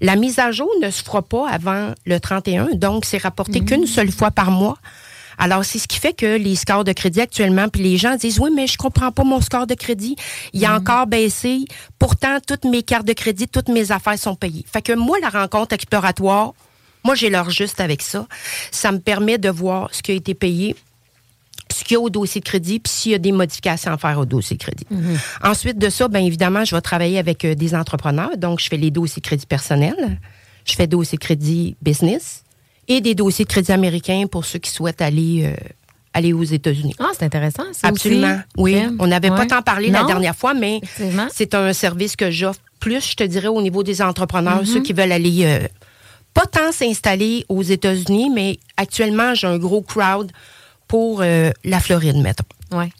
La 0.00 0.16
mise 0.16 0.38
à 0.38 0.50
jour 0.50 0.70
ne 0.82 0.90
se 0.90 1.02
fera 1.02 1.22
pas 1.22 1.48
avant 1.48 1.94
le 2.04 2.18
31, 2.18 2.74
donc 2.74 3.04
c'est 3.04 3.18
rapporté 3.18 3.60
qu'une 3.60 3.86
seule 3.86 4.10
fois 4.10 4.30
par 4.30 4.50
mois. 4.50 4.78
Alors, 5.38 5.64
c'est 5.64 5.78
ce 5.78 5.88
qui 5.88 5.98
fait 5.98 6.12
que 6.12 6.36
les 6.36 6.56
scores 6.56 6.84
de 6.84 6.92
crédit 6.92 7.20
actuellement, 7.20 7.68
puis 7.68 7.82
les 7.82 7.96
gens 7.96 8.16
disent, 8.16 8.38
oui, 8.38 8.50
mais 8.54 8.66
je 8.66 8.76
comprends 8.76 9.12
pas 9.12 9.24
mon 9.24 9.40
score 9.40 9.66
de 9.66 9.74
crédit. 9.74 10.16
Il 10.52 10.64
a 10.64 10.74
encore 10.74 11.06
baissé. 11.06 11.64
Pourtant, 11.98 12.38
toutes 12.46 12.64
mes 12.64 12.82
cartes 12.82 13.06
de 13.06 13.12
crédit, 13.12 13.48
toutes 13.48 13.68
mes 13.68 13.92
affaires 13.92 14.18
sont 14.18 14.36
payées. 14.36 14.64
Fait 14.70 14.82
que 14.82 14.92
moi, 14.92 15.18
la 15.20 15.28
rencontre 15.28 15.74
exploratoire, 15.74 16.52
moi, 17.04 17.14
j'ai 17.14 17.28
l'heure 17.28 17.50
juste 17.50 17.80
avec 17.80 18.02
ça. 18.02 18.26
Ça 18.70 18.90
me 18.92 18.98
permet 18.98 19.38
de 19.38 19.50
voir 19.50 19.90
ce 19.92 20.02
qui 20.02 20.12
a 20.12 20.14
été 20.14 20.34
payé, 20.34 20.74
ce 21.70 21.84
qu'il 21.84 21.94
y 21.94 21.96
a 21.96 22.00
au 22.00 22.08
dossier 22.08 22.40
de 22.40 22.46
crédit, 22.46 22.80
puis 22.80 22.90
s'il 22.90 23.12
y 23.12 23.14
a 23.14 23.18
des 23.18 23.32
modifications 23.32 23.92
à 23.92 23.98
faire 23.98 24.18
au 24.18 24.24
dossier 24.24 24.56
de 24.56 24.62
crédit. 24.62 24.86
Ensuite 25.42 25.78
de 25.78 25.90
ça, 25.90 26.08
bien 26.08 26.22
évidemment, 26.22 26.64
je 26.64 26.74
vais 26.74 26.80
travailler 26.80 27.18
avec 27.18 27.44
euh, 27.44 27.54
des 27.54 27.74
entrepreneurs. 27.74 28.36
Donc, 28.38 28.60
je 28.60 28.68
fais 28.68 28.76
les 28.76 28.90
dossiers 28.90 29.20
de 29.20 29.26
crédit 29.26 29.46
personnel, 29.46 30.18
je 30.64 30.74
fais 30.74 30.86
dossiers 30.86 31.18
de 31.18 31.22
crédit 31.22 31.76
business 31.82 32.43
et 32.88 33.00
des 33.00 33.14
dossiers 33.14 33.44
de 33.44 33.50
crédit 33.50 33.72
américains 33.72 34.26
pour 34.30 34.44
ceux 34.44 34.58
qui 34.58 34.70
souhaitent 34.70 35.02
aller, 35.02 35.42
euh, 35.44 35.54
aller 36.12 36.32
aux 36.32 36.42
États-Unis. 36.44 36.94
Ah, 36.98 37.10
c'est 37.12 37.24
intéressant, 37.24 37.64
ça 37.72 37.88
Absolument. 37.88 38.34
aussi. 38.56 38.74
Oui. 38.76 38.82
On 38.98 39.06
n'avait 39.06 39.30
pas 39.30 39.46
tant 39.46 39.62
parlé 39.62 39.88
la 39.90 40.04
dernière 40.04 40.36
fois, 40.36 40.54
mais 40.54 40.80
c'est 41.32 41.54
un 41.54 41.72
service 41.72 42.16
que 42.16 42.30
j'offre 42.30 42.60
plus, 42.80 43.10
je 43.10 43.14
te 43.16 43.24
dirais, 43.24 43.48
au 43.48 43.62
niveau 43.62 43.82
des 43.82 44.02
entrepreneurs, 44.02 44.58
Mhm. 44.60 44.66
ceux 44.66 44.80
qui 44.82 44.92
veulent 44.92 45.12
aller 45.12 45.44
euh, 45.44 45.66
pas 46.34 46.46
tant 46.46 46.70
s'installer 46.72 47.44
aux 47.48 47.62
États-Unis, 47.62 48.28
mais 48.34 48.58
actuellement, 48.76 49.34
j'ai 49.34 49.46
un 49.46 49.56
gros 49.58 49.80
crowd 49.82 50.30
pour 50.86 51.20
euh, 51.22 51.50
la 51.64 51.80
Floride, 51.80 52.16
mettons. 52.16 52.44
Ouais. 52.76 52.90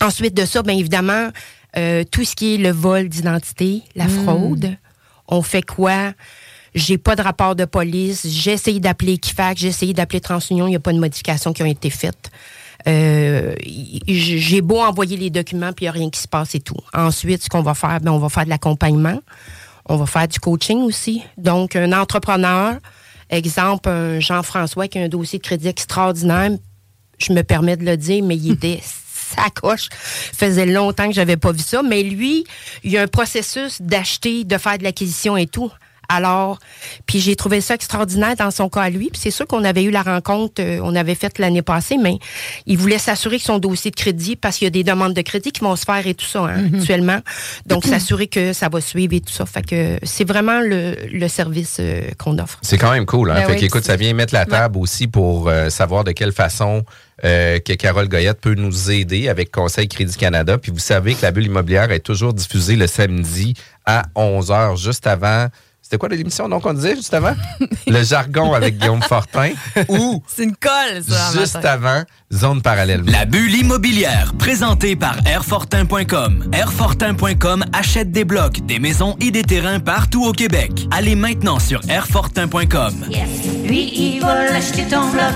Ensuite 0.00 0.34
de 0.34 0.44
ça, 0.46 0.62
bien 0.62 0.76
évidemment, 0.76 1.28
euh, 1.76 2.04
tout 2.10 2.24
ce 2.24 2.34
qui 2.34 2.54
est 2.54 2.58
le 2.58 2.70
vol 2.70 3.08
d'identité, 3.08 3.82
la 3.96 4.06
Mm. 4.06 4.24
fraude, 4.24 4.76
on 5.28 5.42
fait 5.42 5.62
quoi? 5.62 6.12
J'ai 6.74 6.98
pas 6.98 7.14
de 7.14 7.22
rapport 7.22 7.54
de 7.54 7.64
police. 7.64 8.26
J'ai 8.26 8.52
essayé 8.52 8.80
d'appeler 8.80 9.14
Equifax, 9.14 9.60
j'ai 9.60 9.68
essayé 9.68 9.92
d'appeler 9.92 10.20
TransUnion, 10.20 10.66
il 10.66 10.70
n'y 10.70 10.76
a 10.76 10.80
pas 10.80 10.92
de 10.92 10.98
modifications 10.98 11.52
qui 11.52 11.62
ont 11.62 11.66
été 11.66 11.90
faites. 11.90 12.30
Euh, 12.86 13.54
j'ai 14.06 14.60
beau 14.60 14.80
envoyer 14.80 15.16
les 15.16 15.30
documents, 15.30 15.72
puis 15.72 15.84
il 15.84 15.88
n'y 15.88 15.90
a 15.90 15.92
rien 15.92 16.10
qui 16.10 16.20
se 16.20 16.28
passe 16.28 16.54
et 16.54 16.60
tout. 16.60 16.76
Ensuite, 16.92 17.42
ce 17.44 17.48
qu'on 17.48 17.62
va 17.62 17.74
faire, 17.74 18.00
ben, 18.00 18.10
on 18.10 18.18
va 18.18 18.28
faire 18.28 18.44
de 18.44 18.50
l'accompagnement. 18.50 19.20
On 19.86 19.96
va 19.96 20.06
faire 20.06 20.28
du 20.28 20.38
coaching 20.40 20.82
aussi. 20.82 21.22
Donc, 21.38 21.76
un 21.76 21.92
entrepreneur, 21.92 22.76
exemple, 23.30 23.88
un 23.88 24.20
Jean-François 24.20 24.88
qui 24.88 24.98
a 24.98 25.02
un 25.02 25.08
dossier 25.08 25.38
de 25.38 25.44
crédit 25.44 25.68
extraordinaire, 25.68 26.50
je 27.18 27.32
me 27.32 27.42
permets 27.42 27.76
de 27.76 27.84
le 27.84 27.96
dire, 27.96 28.24
mais 28.24 28.36
il 28.36 28.52
était 28.52 28.80
sacoche. 29.36 29.88
faisait 29.92 30.66
longtemps 30.66 31.08
que 31.08 31.14
j'avais 31.14 31.36
pas 31.36 31.52
vu 31.52 31.60
ça. 31.60 31.82
Mais 31.82 32.02
lui, 32.02 32.44
il 32.82 32.90
y 32.90 32.98
a 32.98 33.02
un 33.02 33.06
processus 33.06 33.80
d'acheter, 33.80 34.44
de 34.44 34.58
faire 34.58 34.78
de 34.78 34.84
l'acquisition 34.84 35.36
et 35.36 35.46
tout. 35.46 35.70
Alors, 36.08 36.58
puis 37.06 37.20
j'ai 37.20 37.36
trouvé 37.36 37.60
ça 37.60 37.74
extraordinaire 37.74 38.36
dans 38.36 38.50
son 38.50 38.68
cas 38.68 38.82
à 38.82 38.90
lui. 38.90 39.10
Puis 39.10 39.20
c'est 39.22 39.30
sûr 39.30 39.46
qu'on 39.46 39.64
avait 39.64 39.82
eu 39.82 39.90
la 39.90 40.02
rencontre, 40.02 40.60
euh, 40.60 40.80
on 40.82 40.94
avait 40.94 41.14
fait 41.14 41.38
l'année 41.38 41.62
passée, 41.62 41.96
mais 41.96 42.18
il 42.66 42.78
voulait 42.78 42.98
s'assurer 42.98 43.38
que 43.38 43.44
son 43.44 43.58
dossier 43.58 43.90
de 43.90 43.96
crédit, 43.96 44.36
parce 44.36 44.58
qu'il 44.58 44.66
y 44.66 44.68
a 44.68 44.70
des 44.70 44.84
demandes 44.84 45.14
de 45.14 45.22
crédit 45.22 45.52
qui 45.52 45.60
vont 45.60 45.76
se 45.76 45.84
faire 45.84 46.06
et 46.06 46.14
tout 46.14 46.26
ça 46.26 46.44
hein, 46.44 46.70
actuellement. 46.74 47.20
Donc, 47.66 47.84
s'assurer 47.94 48.26
que 48.26 48.52
ça 48.52 48.68
va 48.68 48.80
suivre 48.80 49.14
et 49.14 49.20
tout 49.20 49.32
ça. 49.32 49.46
Fait 49.46 49.64
que 49.64 49.98
c'est 50.02 50.26
vraiment 50.26 50.60
le, 50.60 50.96
le 51.12 51.28
service 51.28 51.78
euh, 51.80 52.02
qu'on 52.18 52.38
offre. 52.38 52.58
C'est 52.62 52.78
quand 52.78 52.92
même 52.92 53.06
cool. 53.06 53.30
Hein? 53.30 53.34
Ben 53.34 53.46
fait 53.46 53.52
oui, 53.52 53.60
qu'écoute, 53.60 53.84
ça 53.84 53.96
vient 53.96 54.12
mettre 54.14 54.34
la 54.34 54.46
table 54.46 54.78
aussi 54.78 55.06
pour 55.06 55.48
euh, 55.48 55.68
savoir 55.70 56.04
de 56.04 56.12
quelle 56.12 56.32
façon 56.32 56.84
euh, 57.24 57.58
que 57.60 57.72
Carole 57.74 58.08
Goyette 58.08 58.40
peut 58.40 58.54
nous 58.54 58.90
aider 58.90 59.28
avec 59.28 59.50
Conseil 59.50 59.88
Crédit 59.88 60.16
Canada. 60.16 60.58
Puis 60.58 60.72
vous 60.72 60.78
savez 60.78 61.14
que 61.14 61.22
la 61.22 61.30
bulle 61.30 61.46
immobilière 61.46 61.90
est 61.92 62.00
toujours 62.00 62.34
diffusée 62.34 62.76
le 62.76 62.86
samedi 62.86 63.54
à 63.86 64.02
11h, 64.16 64.76
juste 64.76 65.06
avant. 65.06 65.48
C'était 65.84 65.98
quoi 65.98 66.08
l'émission? 66.08 66.48
Donc 66.48 66.64
on 66.64 66.72
disait 66.72 66.96
juste 66.96 67.12
avant? 67.12 67.34
le 67.86 68.02
jargon 68.02 68.54
avec 68.54 68.78
Guillaume 68.78 69.02
Fortin 69.02 69.50
ou 69.90 70.22
C'est 70.34 70.44
une 70.44 70.56
colle, 70.56 71.04
ça. 71.06 71.38
juste 71.38 71.56
matin. 71.56 71.68
avant 71.68 72.02
Zone 72.32 72.62
Parallèle. 72.62 73.02
La 73.06 73.26
bulle 73.26 73.54
immobilière, 73.54 74.32
présentée 74.38 74.96
par 74.96 75.14
Airfortin.com. 75.26 76.48
Airfortin.com 76.54 77.66
achète 77.74 78.10
des 78.10 78.24
blocs, 78.24 78.64
des 78.64 78.78
maisons 78.78 79.14
et 79.20 79.30
des 79.30 79.42
terrains 79.42 79.78
partout 79.78 80.24
au 80.24 80.32
Québec. 80.32 80.88
Allez 80.90 81.16
maintenant 81.16 81.58
sur 81.58 81.82
Airfortin.com. 81.86 82.94
Yes. 83.10 83.28
Lui, 83.66 83.92
il 83.94 84.20
va 84.22 84.46
l'acheter 84.46 84.84
ton 84.88 85.10
bloc. 85.10 85.34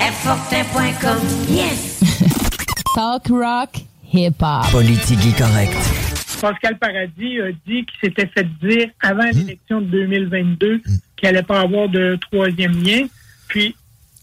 Airfortin.com. 0.00 1.18
Yes. 1.50 2.00
Talk 2.94 3.28
rock, 3.28 3.68
hip 4.14 4.36
hop. 4.40 4.70
Politique 4.72 5.36
correct. 5.36 5.76
Pascal 6.40 6.78
Paradis 6.78 7.40
a 7.40 7.52
dit 7.66 7.84
qu'il 7.84 8.00
s'était 8.02 8.26
fait 8.26 8.46
dire 8.62 8.88
avant 9.00 9.24
l'élection 9.24 9.80
de 9.80 9.86
2022 9.86 10.80
qu'il 11.16 11.28
allait 11.28 11.42
pas 11.42 11.60
avoir 11.60 11.88
de 11.88 12.18
troisième 12.30 12.82
lien. 12.82 13.06
Puis, 13.48 13.76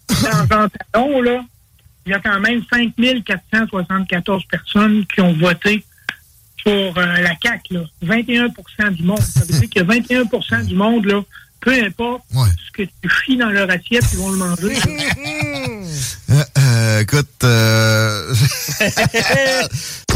dans 0.10 0.58
un 0.58 0.68
salon, 0.94 1.22
là, 1.22 1.46
il 2.06 2.12
y 2.12 2.14
a 2.14 2.20
quand 2.20 2.40
même 2.40 2.62
5474 2.72 4.46
personnes 4.46 5.06
qui 5.14 5.22
ont 5.22 5.34
voté 5.34 5.84
pour 6.64 6.98
euh, 6.98 7.18
la 7.18 7.34
CAQ. 7.42 7.74
Là. 7.76 7.82
21% 8.04 8.94
du 8.94 9.04
monde. 9.04 9.20
Ça 9.20 9.42
veut 9.42 9.60
dire 9.60 9.70
que 9.70 9.82
21% 9.82 10.66
du 10.66 10.76
monde, 10.76 11.06
là, 11.06 11.22
peu 11.62 11.74
importe 11.84 12.24
ce 12.32 12.72
que 12.72 12.84
tu 12.84 13.10
fies 13.24 13.38
dans 13.38 13.50
leur 13.50 13.70
assiette, 13.70 14.06
ils 14.14 14.20
vont 14.20 14.32
le 14.32 14.38
manger. 14.38 14.76
Euh, 16.30 16.44
euh, 16.58 17.00
écoute, 17.00 17.42
euh... 17.46 18.34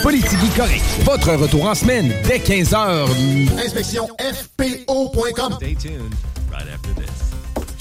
Politique 0.00 0.38
correct. 0.56 0.82
Votre 1.04 1.34
retour 1.34 1.66
en 1.66 1.74
semaine 1.74 2.12
dès 2.26 2.38
15h. 2.38 3.08
Inspection 3.64 4.08
FPO.com. 4.18 5.58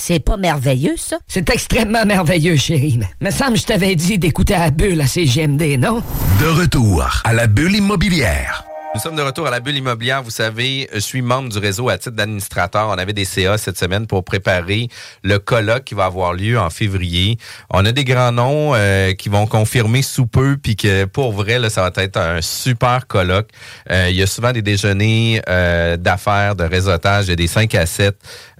C'est 0.00 0.20
pas 0.20 0.36
merveilleux, 0.36 0.94
ça? 0.96 1.18
C'est 1.26 1.50
extrêmement 1.50 2.06
merveilleux, 2.06 2.56
chérie. 2.56 3.00
Me 3.20 3.30
semble 3.32 3.54
que 3.54 3.58
je 3.58 3.66
t'avais 3.66 3.96
dit 3.96 4.16
d'écouter 4.16 4.54
à 4.54 4.60
la 4.60 4.70
bulle 4.70 5.00
à 5.00 5.08
CGMD, 5.08 5.76
non? 5.76 6.02
De 6.40 6.46
retour 6.46 7.04
à 7.24 7.32
la 7.32 7.48
bulle 7.48 7.74
immobilière. 7.74 8.67
Nous 8.94 9.02
sommes 9.02 9.16
de 9.16 9.22
retour 9.22 9.46
à 9.46 9.50
la 9.50 9.60
bulle 9.60 9.76
immobilière. 9.76 10.22
Vous 10.22 10.30
savez, 10.30 10.88
je 10.94 10.98
suis 10.98 11.20
membre 11.20 11.50
du 11.50 11.58
réseau 11.58 11.90
à 11.90 11.98
titre 11.98 12.16
d'administrateur. 12.16 12.88
On 12.88 12.96
avait 12.96 13.12
des 13.12 13.26
CA 13.26 13.58
cette 13.58 13.78
semaine 13.78 14.06
pour 14.06 14.24
préparer 14.24 14.88
le 15.22 15.38
colloque 15.38 15.84
qui 15.84 15.94
va 15.94 16.06
avoir 16.06 16.32
lieu 16.32 16.58
en 16.58 16.70
février. 16.70 17.36
On 17.70 17.84
a 17.84 17.92
des 17.92 18.04
grands 18.04 18.32
noms 18.32 18.74
euh, 18.74 19.12
qui 19.12 19.28
vont 19.28 19.46
confirmer 19.46 20.00
sous 20.00 20.26
peu, 20.26 20.56
puis 20.56 20.74
que 20.74 21.04
pour 21.04 21.32
vrai, 21.32 21.58
là, 21.58 21.68
ça 21.68 21.82
va 21.82 22.02
être 22.02 22.16
un 22.16 22.40
super 22.40 23.06
colloque. 23.06 23.50
Euh, 23.90 24.08
il 24.08 24.16
y 24.16 24.22
a 24.22 24.26
souvent 24.26 24.52
des 24.52 24.62
déjeuners 24.62 25.42
euh, 25.48 25.98
d'affaires, 25.98 26.56
de 26.56 26.64
réseautage, 26.64 27.26
il 27.26 27.30
y 27.30 27.32
a 27.34 27.36
des 27.36 27.46
5 27.46 27.74
à 27.74 27.84
7. 27.84 28.16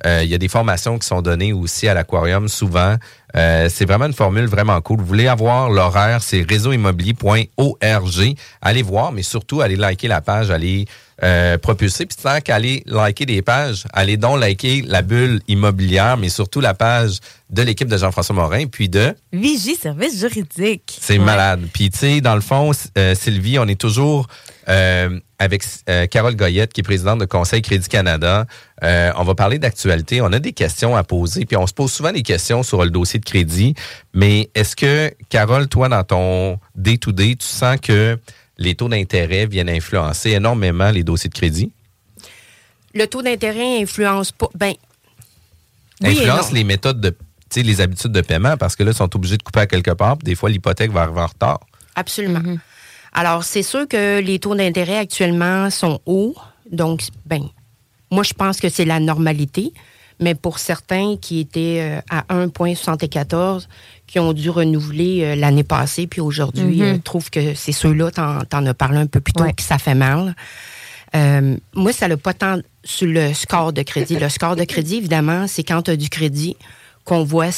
Euh, 0.06 0.20
il 0.22 0.28
y 0.28 0.34
a 0.34 0.38
des 0.38 0.48
formations 0.48 0.98
qui 0.98 1.06
sont 1.06 1.22
données 1.22 1.52
aussi 1.52 1.88
à 1.88 1.94
l'aquarium 1.94 2.48
souvent. 2.48 2.96
Euh, 3.36 3.68
c'est 3.70 3.84
vraiment 3.84 4.06
une 4.06 4.14
formule 4.14 4.46
vraiment 4.46 4.80
cool. 4.80 5.00
Vous 5.00 5.06
voulez 5.06 5.28
avoir 5.28 5.68
l'horaire, 5.70 6.22
c'est 6.22 6.42
réseauimmobilier.org. 6.48 8.34
Allez 8.62 8.82
voir, 8.82 9.12
mais 9.12 9.22
surtout, 9.22 9.60
allez 9.60 9.76
liker 9.76 10.08
la 10.08 10.20
page, 10.20 10.50
allez 10.50 10.86
euh, 11.22 11.58
propulser. 11.58 12.06
Puis 12.06 12.16
tant 12.22 12.40
qu'aller 12.40 12.82
liker 12.86 13.26
des 13.26 13.42
pages, 13.42 13.84
allez 13.92 14.16
donc 14.16 14.40
liker 14.40 14.82
la 14.86 15.02
bulle 15.02 15.40
immobilière, 15.48 16.16
mais 16.16 16.28
surtout 16.28 16.60
la 16.60 16.74
page 16.74 17.18
de 17.50 17.62
l'équipe 17.62 17.88
de 17.88 17.96
Jean-François 17.96 18.34
Morin, 18.34 18.66
puis 18.66 18.88
de... 18.88 19.14
Vigie 19.32 19.74
Service 19.76 20.18
Juridique. 20.20 20.98
C'est 21.00 21.18
Ouais. 21.18 21.24
malade. 21.24 21.62
Puis, 21.72 21.90
tu 21.90 21.98
sais, 21.98 22.20
dans 22.20 22.34
le 22.34 22.40
fond, 22.40 22.70
euh, 22.96 23.14
Sylvie, 23.14 23.58
on 23.58 23.66
est 23.66 23.80
toujours 23.80 24.26
euh, 24.68 25.18
avec 25.38 25.64
euh, 25.88 26.06
Carole 26.06 26.36
Goyette, 26.36 26.72
qui 26.72 26.80
est 26.80 26.84
présidente 26.84 27.20
de 27.20 27.24
Conseil 27.24 27.62
Crédit 27.62 27.88
Canada. 27.88 28.46
Euh, 28.82 29.12
on 29.16 29.24
va 29.24 29.34
parler 29.34 29.58
d'actualité. 29.58 30.20
On 30.20 30.32
a 30.32 30.38
des 30.38 30.52
questions 30.52 30.96
à 30.96 31.04
poser. 31.04 31.46
Puis, 31.46 31.56
on 31.56 31.66
se 31.66 31.72
pose 31.72 31.92
souvent 31.92 32.12
des 32.12 32.22
questions 32.22 32.62
sur 32.62 32.84
le 32.84 32.90
dossier 32.90 33.18
de 33.18 33.24
crédit. 33.24 33.74
Mais 34.12 34.50
est-ce 34.54 34.76
que, 34.76 35.12
Carole, 35.30 35.68
toi, 35.68 35.88
dans 35.88 36.04
ton 36.04 36.58
day-to-day, 36.74 37.36
tu 37.36 37.46
sens 37.46 37.78
que 37.80 38.18
les 38.58 38.74
taux 38.74 38.88
d'intérêt 38.88 39.46
viennent 39.46 39.70
influencer 39.70 40.30
énormément 40.30 40.90
les 40.90 41.04
dossiers 41.04 41.30
de 41.30 41.34
crédit? 41.34 41.72
Le 42.94 43.06
taux 43.06 43.22
d'intérêt 43.22 43.80
influence 43.80 44.32
pas. 44.32 44.48
Ben, 44.54 44.74
oui 46.02 46.10
influence 46.10 46.52
les 46.52 46.64
méthodes 46.64 47.00
de, 47.00 47.10
tu 47.10 47.16
sais, 47.50 47.62
les 47.62 47.80
habitudes 47.80 48.12
de 48.12 48.20
paiement 48.20 48.56
parce 48.56 48.76
que 48.76 48.82
là, 48.82 48.92
ils 48.92 48.96
sont 48.96 49.14
obligés 49.16 49.36
de 49.36 49.42
couper 49.42 49.60
à 49.60 49.66
quelque 49.66 49.92
part. 49.92 50.16
Puis 50.18 50.24
des 50.24 50.34
fois, 50.34 50.50
l'hypothèque 50.50 50.90
va 50.90 51.02
arriver 51.02 51.20
en 51.20 51.26
retard. 51.26 51.60
Absolument. 51.94 52.58
Alors, 53.12 53.44
c'est 53.44 53.62
sûr 53.62 53.86
que 53.88 54.20
les 54.20 54.38
taux 54.38 54.54
d'intérêt 54.54 54.96
actuellement 54.98 55.70
sont 55.70 56.00
hauts. 56.06 56.34
Donc, 56.70 57.02
ben, 57.26 57.42
moi, 58.10 58.22
je 58.22 58.32
pense 58.34 58.60
que 58.60 58.68
c'est 58.68 58.84
la 58.84 59.00
normalité. 59.00 59.72
Mais 60.20 60.34
pour 60.34 60.58
certains 60.58 61.16
qui 61.16 61.38
étaient 61.38 61.78
euh, 61.80 62.00
à 62.10 62.24
1,74, 62.34 63.68
qui 64.08 64.18
ont 64.18 64.32
dû 64.32 64.50
renouveler 64.50 65.20
euh, 65.22 65.34
l'année 65.36 65.62
passée, 65.62 66.08
puis 66.08 66.20
aujourd'hui, 66.20 66.80
Mhm. 66.80 66.82
euh, 66.82 66.98
trouvent 66.98 67.30
que 67.30 67.54
c'est 67.54 67.70
ceux-là, 67.72 68.10
t'en, 68.10 68.66
as 68.66 68.74
parlé 68.74 68.98
un 68.98 69.06
peu 69.06 69.20
plus 69.20 69.32
tôt, 69.32 69.44
Ouais. 69.44 69.52
que 69.52 69.62
ça 69.62 69.78
fait 69.78 69.94
mal. 69.94 70.34
Euh, 71.14 71.56
moi, 71.74 71.92
ça 71.92 72.08
n'a 72.08 72.16
pas 72.16 72.34
tant 72.34 72.58
sur 72.84 73.06
le 73.06 73.32
score 73.32 73.72
de 73.72 73.82
crédit. 73.82 74.16
Le 74.16 74.28
score 74.28 74.56
de 74.56 74.64
crédit, 74.64 74.96
évidemment, 74.96 75.46
c'est 75.46 75.62
quand 75.62 75.82
tu 75.82 75.92
as 75.92 75.96
du 75.96 76.08
crédit 76.10 76.56
qu'on 77.04 77.22
voit 77.22 77.52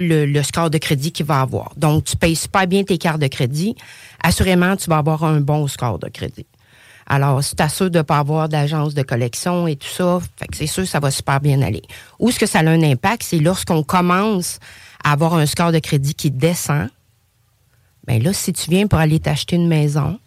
le, 0.00 0.42
score 0.42 0.70
de 0.70 0.78
crédit 0.78 1.12
qu'il 1.12 1.26
va 1.26 1.40
avoir. 1.40 1.72
Donc, 1.76 2.04
tu 2.04 2.16
payes 2.16 2.36
super 2.36 2.66
bien 2.66 2.82
tes 2.82 2.98
cartes 2.98 3.20
de 3.20 3.26
crédit. 3.26 3.76
Assurément, 4.22 4.76
tu 4.76 4.88
vas 4.88 4.98
avoir 4.98 5.24
un 5.24 5.40
bon 5.40 5.68
score 5.68 5.98
de 5.98 6.08
crédit. 6.08 6.46
Alors, 7.06 7.42
si 7.42 7.54
tu 7.56 7.68
sûr 7.68 7.90
de 7.90 7.98
ne 7.98 8.02
pas 8.02 8.18
avoir 8.18 8.48
d'agence 8.48 8.94
de 8.94 9.02
collection 9.02 9.66
et 9.66 9.76
tout 9.76 9.88
ça, 9.88 10.20
c'est 10.52 10.66
sûr 10.66 10.86
ça 10.86 11.00
va 11.00 11.10
super 11.10 11.40
bien 11.40 11.60
aller. 11.60 11.82
Où 12.18 12.28
est-ce 12.28 12.38
que 12.38 12.46
ça 12.46 12.60
a 12.60 12.64
un 12.64 12.82
impact? 12.82 13.24
C'est 13.24 13.38
lorsqu'on 13.38 13.82
commence 13.82 14.58
à 15.02 15.12
avoir 15.12 15.34
un 15.34 15.46
score 15.46 15.72
de 15.72 15.80
crédit 15.80 16.14
qui 16.14 16.30
descend. 16.30 16.88
Bien 18.06 18.20
là, 18.20 18.32
si 18.32 18.52
tu 18.52 18.70
viens 18.70 18.86
pour 18.86 18.98
aller 18.98 19.18
t'acheter 19.18 19.56
une 19.56 19.68
maison, 19.68 20.18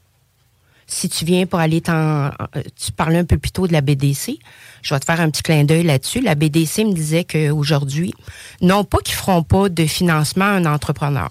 si 0.86 1.10
tu 1.10 1.26
viens 1.26 1.46
pour 1.46 1.60
aller 1.60 1.82
t'en... 1.82 2.32
Tu 2.76 2.92
parlais 2.92 3.20
un 3.20 3.26
peu 3.26 3.38
plus 3.38 3.52
tôt 3.52 3.68
de 3.68 3.74
la 3.74 3.82
BDC. 3.82 4.38
Je 4.84 4.94
vais 4.94 5.00
te 5.00 5.06
faire 5.06 5.22
un 5.22 5.30
petit 5.30 5.42
clin 5.42 5.64
d'œil 5.64 5.84
là-dessus. 5.84 6.22
La 6.22 6.36
BDC 6.36 6.84
me 6.86 6.94
disait 6.94 7.24
qu'aujourd'hui, 7.24 8.14
non 8.62 8.84
pas 8.84 9.00
qu'ils 9.00 9.16
feront 9.16 9.42
pas 9.42 9.70
de 9.70 9.86
financement 9.86 10.46
à 10.46 10.50
un 10.50 10.66
entrepreneur, 10.66 11.30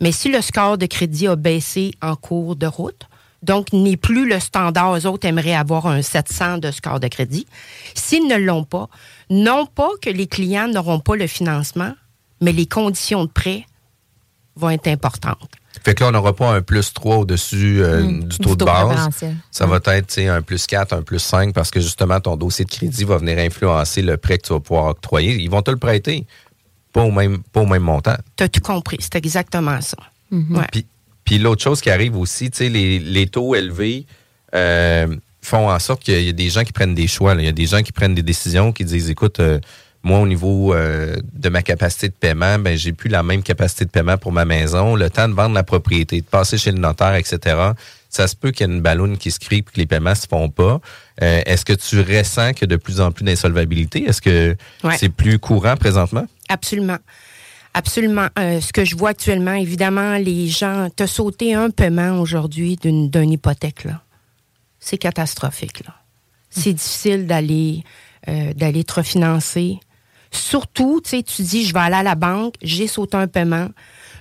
mais 0.00 0.12
si 0.12 0.30
le 0.30 0.40
score 0.42 0.78
de 0.78 0.86
crédit 0.86 1.26
a 1.26 1.36
baissé 1.36 1.92
en 2.02 2.14
cours 2.14 2.56
de 2.56 2.66
route, 2.66 3.08
donc 3.42 3.72
n'est 3.72 3.96
plus 3.96 4.28
le 4.28 4.38
standard, 4.38 4.96
eux 4.96 5.06
autres 5.06 5.26
aimeraient 5.26 5.54
avoir 5.54 5.86
un 5.86 6.02
700 6.02 6.58
de 6.58 6.70
score 6.70 7.00
de 7.00 7.08
crédit. 7.08 7.46
S'ils 7.94 8.26
ne 8.28 8.36
l'ont 8.36 8.64
pas, 8.64 8.88
non 9.30 9.66
pas 9.66 9.88
que 10.02 10.10
les 10.10 10.26
clients 10.26 10.68
n'auront 10.68 11.00
pas 11.00 11.16
le 11.16 11.26
financement, 11.26 11.94
mais 12.42 12.52
les 12.52 12.66
conditions 12.66 13.24
de 13.24 13.30
prêt 13.30 13.64
vont 14.56 14.70
être 14.70 14.88
importantes. 14.88 15.48
Fait 15.84 15.94
que 15.94 16.02
là, 16.02 16.08
on 16.08 16.12
n'aura 16.12 16.34
pas 16.34 16.52
un 16.52 16.62
plus 16.62 16.92
3 16.92 17.18
au-dessus 17.18 17.82
euh, 17.82 18.02
Mm. 18.02 18.24
du 18.24 18.38
taux 18.38 18.56
de 18.56 18.64
base. 18.64 19.08
Ça 19.50 19.66
va 19.66 19.76
être 19.76 20.06
tu 20.08 20.14
sais, 20.14 20.28
un 20.28 20.42
plus 20.42 20.66
4, 20.66 20.92
un 20.92 21.02
plus 21.02 21.20
5 21.20 21.54
parce 21.54 21.70
que 21.70 21.80
justement, 21.80 22.20
ton 22.20 22.36
dossier 22.36 22.64
de 22.64 22.70
crédit 22.70 23.04
va 23.04 23.18
venir 23.18 23.38
influencer 23.38 24.02
le 24.02 24.16
prêt 24.16 24.38
que 24.38 24.46
tu 24.48 24.52
vas 24.52 24.60
pouvoir 24.60 24.86
octroyer. 24.86 25.36
Ils 25.36 25.48
vont 25.48 25.62
te 25.62 25.70
le 25.70 25.76
prêter, 25.78 26.26
pas 26.92 27.02
au 27.02 27.10
même, 27.12 27.38
pas 27.52 27.60
au 27.60 27.66
même 27.66 27.82
montant. 27.84 28.16
Tu 28.36 28.44
as 28.44 28.48
tout 28.48 28.60
compris. 28.60 28.98
C'est 29.00 29.14
exactement 29.16 29.80
ça. 29.80 29.96
Ouais. 30.32 30.66
Puis, 30.72 30.86
puis 31.24 31.38
l'autre 31.38 31.62
chose 31.62 31.80
qui 31.80 31.90
arrive 31.90 32.16
aussi, 32.16 32.50
tu 32.50 32.58
sais, 32.58 32.68
les, 32.68 32.98
les 32.98 33.26
taux 33.28 33.54
élevés 33.54 34.06
euh, 34.54 35.06
font 35.40 35.70
en 35.70 35.78
sorte 35.78 36.02
qu'il 36.02 36.20
y 36.22 36.28
a 36.28 36.32
des 36.32 36.50
gens 36.50 36.64
qui 36.64 36.72
prennent 36.72 36.94
des 36.94 37.06
choix. 37.06 37.34
là. 37.34 37.42
Il 37.42 37.46
y 37.46 37.48
a 37.48 37.52
des 37.52 37.66
gens 37.66 37.82
qui 37.82 37.92
prennent 37.92 38.14
des 38.14 38.22
décisions, 38.22 38.72
qui 38.72 38.84
disent, 38.84 39.08
écoute, 39.08 39.38
euh, 39.40 39.60
moi, 40.02 40.20
au 40.20 40.26
niveau 40.26 40.72
euh, 40.72 41.16
de 41.34 41.48
ma 41.50 41.62
capacité 41.62 42.08
de 42.08 42.14
paiement, 42.14 42.58
ben, 42.58 42.76
j'ai 42.76 42.92
plus 42.92 43.10
la 43.10 43.22
même 43.22 43.42
capacité 43.42 43.84
de 43.84 43.90
paiement 43.90 44.16
pour 44.16 44.32
ma 44.32 44.44
maison. 44.46 44.94
Le 44.96 45.10
temps 45.10 45.28
de 45.28 45.34
vendre 45.34 45.54
la 45.54 45.62
propriété, 45.62 46.20
de 46.22 46.26
passer 46.26 46.56
chez 46.56 46.72
le 46.72 46.78
notaire, 46.78 47.14
etc. 47.16 47.56
Ça 48.08 48.26
se 48.26 48.34
peut 48.34 48.50
qu'il 48.50 48.66
y 48.66 48.70
ait 48.70 48.74
une 48.74 48.80
balloune 48.80 49.18
qui 49.18 49.30
se 49.30 49.38
crée 49.38 49.56
et 49.56 49.62
que 49.62 49.70
les 49.76 49.86
paiements 49.86 50.14
se 50.14 50.26
font 50.26 50.48
pas. 50.48 50.80
Euh, 51.22 51.42
Est-ce 51.44 51.64
que 51.66 51.74
tu 51.74 52.00
ressens 52.00 52.54
qu'il 52.54 52.62
y 52.62 52.64
a 52.72 52.76
de 52.76 52.82
plus 52.82 53.00
en 53.00 53.12
plus 53.12 53.24
d'insolvabilité? 53.24 54.04
Est-ce 54.04 54.22
que 54.22 54.56
Ouais. 54.82 54.96
c'est 54.98 55.10
plus 55.10 55.38
courant 55.38 55.76
présentement? 55.76 56.24
Absolument. 56.48 56.98
Absolument. 57.74 58.26
Euh, 58.38 58.60
ce 58.60 58.72
que 58.72 58.84
je 58.84 58.96
vois 58.96 59.10
actuellement, 59.10 59.52
évidemment, 59.54 60.16
les 60.16 60.48
gens, 60.48 60.88
te 60.96 61.06
sauté 61.06 61.54
un 61.54 61.70
paiement 61.70 62.18
aujourd'hui 62.20 62.76
d'une 62.76 63.30
hypothèque, 63.30 63.84
là. 63.84 64.02
C'est 64.80 64.98
catastrophique, 64.98 65.84
là. 65.86 65.94
C'est 66.48 66.72
difficile 66.72 67.26
d'aller 67.26 67.84
euh, 68.28 68.52
d'aller 68.54 68.82
te 68.84 68.94
refinancer. 68.94 69.78
Surtout, 70.30 71.00
tu 71.02 71.10
sais, 71.10 71.22
dis, 71.42 71.66
je 71.66 71.74
vais 71.74 71.80
aller 71.80 71.96
à 71.96 72.02
la 72.02 72.14
banque, 72.14 72.54
j'ai 72.62 72.86
sauté 72.86 73.16
un 73.16 73.26
paiement. 73.26 73.68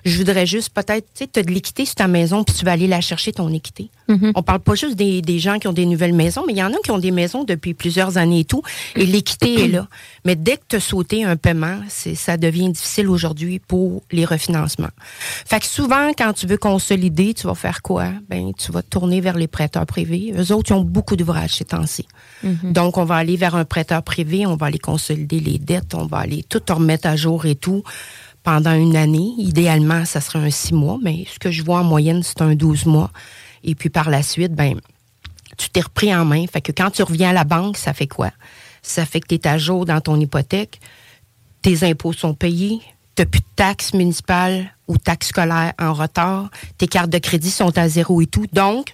Je 0.05 0.17
voudrais 0.17 0.45
juste 0.45 0.71
peut-être, 0.73 1.05
tu 1.13 1.23
sais, 1.23 1.29
tu 1.31 1.39
as 1.39 1.43
de 1.43 1.51
l'équité 1.51 1.85
sur 1.85 1.95
ta 1.95 2.07
maison, 2.07 2.43
puis 2.43 2.55
tu 2.55 2.65
vas 2.65 2.71
aller 2.71 2.87
la 2.87 3.01
chercher, 3.01 3.31
ton 3.31 3.51
équité. 3.51 3.89
On 4.33 4.41
parle 4.41 4.59
pas 4.59 4.73
juste 4.73 4.95
des, 4.95 5.21
des 5.21 5.37
gens 5.37 5.59
qui 5.59 5.67
ont 5.67 5.73
des 5.73 5.85
nouvelles 5.85 6.13
maisons, 6.13 6.43
mais 6.47 6.53
il 6.53 6.57
y 6.57 6.63
en 6.63 6.73
a 6.73 6.77
qui 6.83 6.89
ont 6.89 6.97
des 6.97 7.11
maisons 7.11 7.43
depuis 7.43 7.75
plusieurs 7.75 8.17
années 8.17 8.39
et 8.39 8.45
tout, 8.45 8.63
et 8.95 9.05
l'équité 9.05 9.65
est 9.65 9.67
là. 9.67 9.87
Mais 10.25 10.35
dès 10.35 10.57
que 10.57 10.63
tu 10.67 10.75
as 10.77 10.79
sauté 10.79 11.23
un 11.23 11.35
paiement, 11.35 11.79
c'est, 11.89 12.15
ça 12.15 12.35
devient 12.35 12.69
difficile 12.69 13.07
aujourd'hui 13.07 13.59
pour 13.59 14.01
les 14.11 14.25
refinancements. 14.25 14.89
Fait 15.45 15.59
que 15.59 15.67
souvent, 15.67 16.09
quand 16.17 16.33
tu 16.33 16.47
veux 16.47 16.57
consolider, 16.57 17.35
tu 17.35 17.45
vas 17.45 17.53
faire 17.53 17.83
quoi? 17.83 18.07
Ben, 18.29 18.51
tu 18.57 18.71
vas 18.71 18.81
te 18.81 18.89
tourner 18.89 19.21
vers 19.21 19.37
les 19.37 19.47
prêteurs 19.47 19.85
privés. 19.85 20.33
Eux 20.35 20.51
autres, 20.53 20.71
ils 20.71 20.73
ont 20.75 20.83
beaucoup 20.83 21.15
d'ouvrages 21.15 21.55
ces 21.55 21.65
temps-ci. 21.65 22.07
Donc, 22.63 22.97
on 22.97 23.05
va 23.05 23.15
aller 23.15 23.35
vers 23.35 23.55
un 23.55 23.65
prêteur 23.65 24.01
privé, 24.01 24.45
on 24.47 24.55
va 24.55 24.67
aller 24.67 24.79
consolider 24.79 25.39
les 25.39 25.59
dettes, 25.59 25.93
on 25.93 26.05
va 26.05 26.17
aller 26.17 26.43
tout 26.47 26.61
remettre 26.69 27.07
à 27.07 27.15
jour 27.15 27.45
et 27.45 27.55
tout 27.55 27.83
pendant 28.43 28.73
une 28.73 28.95
année. 28.95 29.33
Idéalement, 29.37 30.05
ça 30.05 30.21
serait 30.21 30.39
un 30.39 30.49
six 30.49 30.73
mois, 30.73 30.97
mais 31.01 31.25
ce 31.31 31.39
que 31.39 31.51
je 31.51 31.63
vois 31.63 31.79
en 31.79 31.83
moyenne, 31.83 32.23
c'est 32.23 32.41
un 32.41 32.55
12 32.55 32.85
mois. 32.85 33.11
Et 33.63 33.75
puis 33.75 33.89
par 33.89 34.09
la 34.09 34.23
suite, 34.23 34.53
ben, 34.53 34.79
tu 35.57 35.69
t'es 35.69 35.81
repris 35.81 36.15
en 36.15 36.25
main. 36.25 36.45
Fait 36.47 36.61
que 36.61 36.71
quand 36.71 36.89
tu 36.91 37.03
reviens 37.03 37.29
à 37.31 37.33
la 37.33 37.43
banque, 37.43 37.77
ça 37.77 37.93
fait 37.93 38.07
quoi? 38.07 38.31
Ça 38.81 39.05
fait 39.05 39.19
que 39.19 39.27
tu 39.27 39.35
es 39.35 39.47
à 39.47 39.57
jour 39.57 39.85
dans 39.85 39.99
ton 39.99 40.19
hypothèque, 40.19 40.79
tes 41.61 41.83
impôts 41.83 42.13
sont 42.13 42.33
payés, 42.33 42.79
tu 43.15 43.25
plus 43.25 43.41
de 43.41 43.45
taxes 43.57 43.93
municipales 43.93 44.73
ou 44.87 44.97
taxes 44.97 45.27
scolaires 45.29 45.73
en 45.77 45.93
retard, 45.93 46.49
tes 46.77 46.87
cartes 46.87 47.09
de 47.09 47.17
crédit 47.17 47.51
sont 47.51 47.77
à 47.77 47.89
zéro 47.89 48.21
et 48.21 48.25
tout. 48.27 48.45
Donc, 48.53 48.93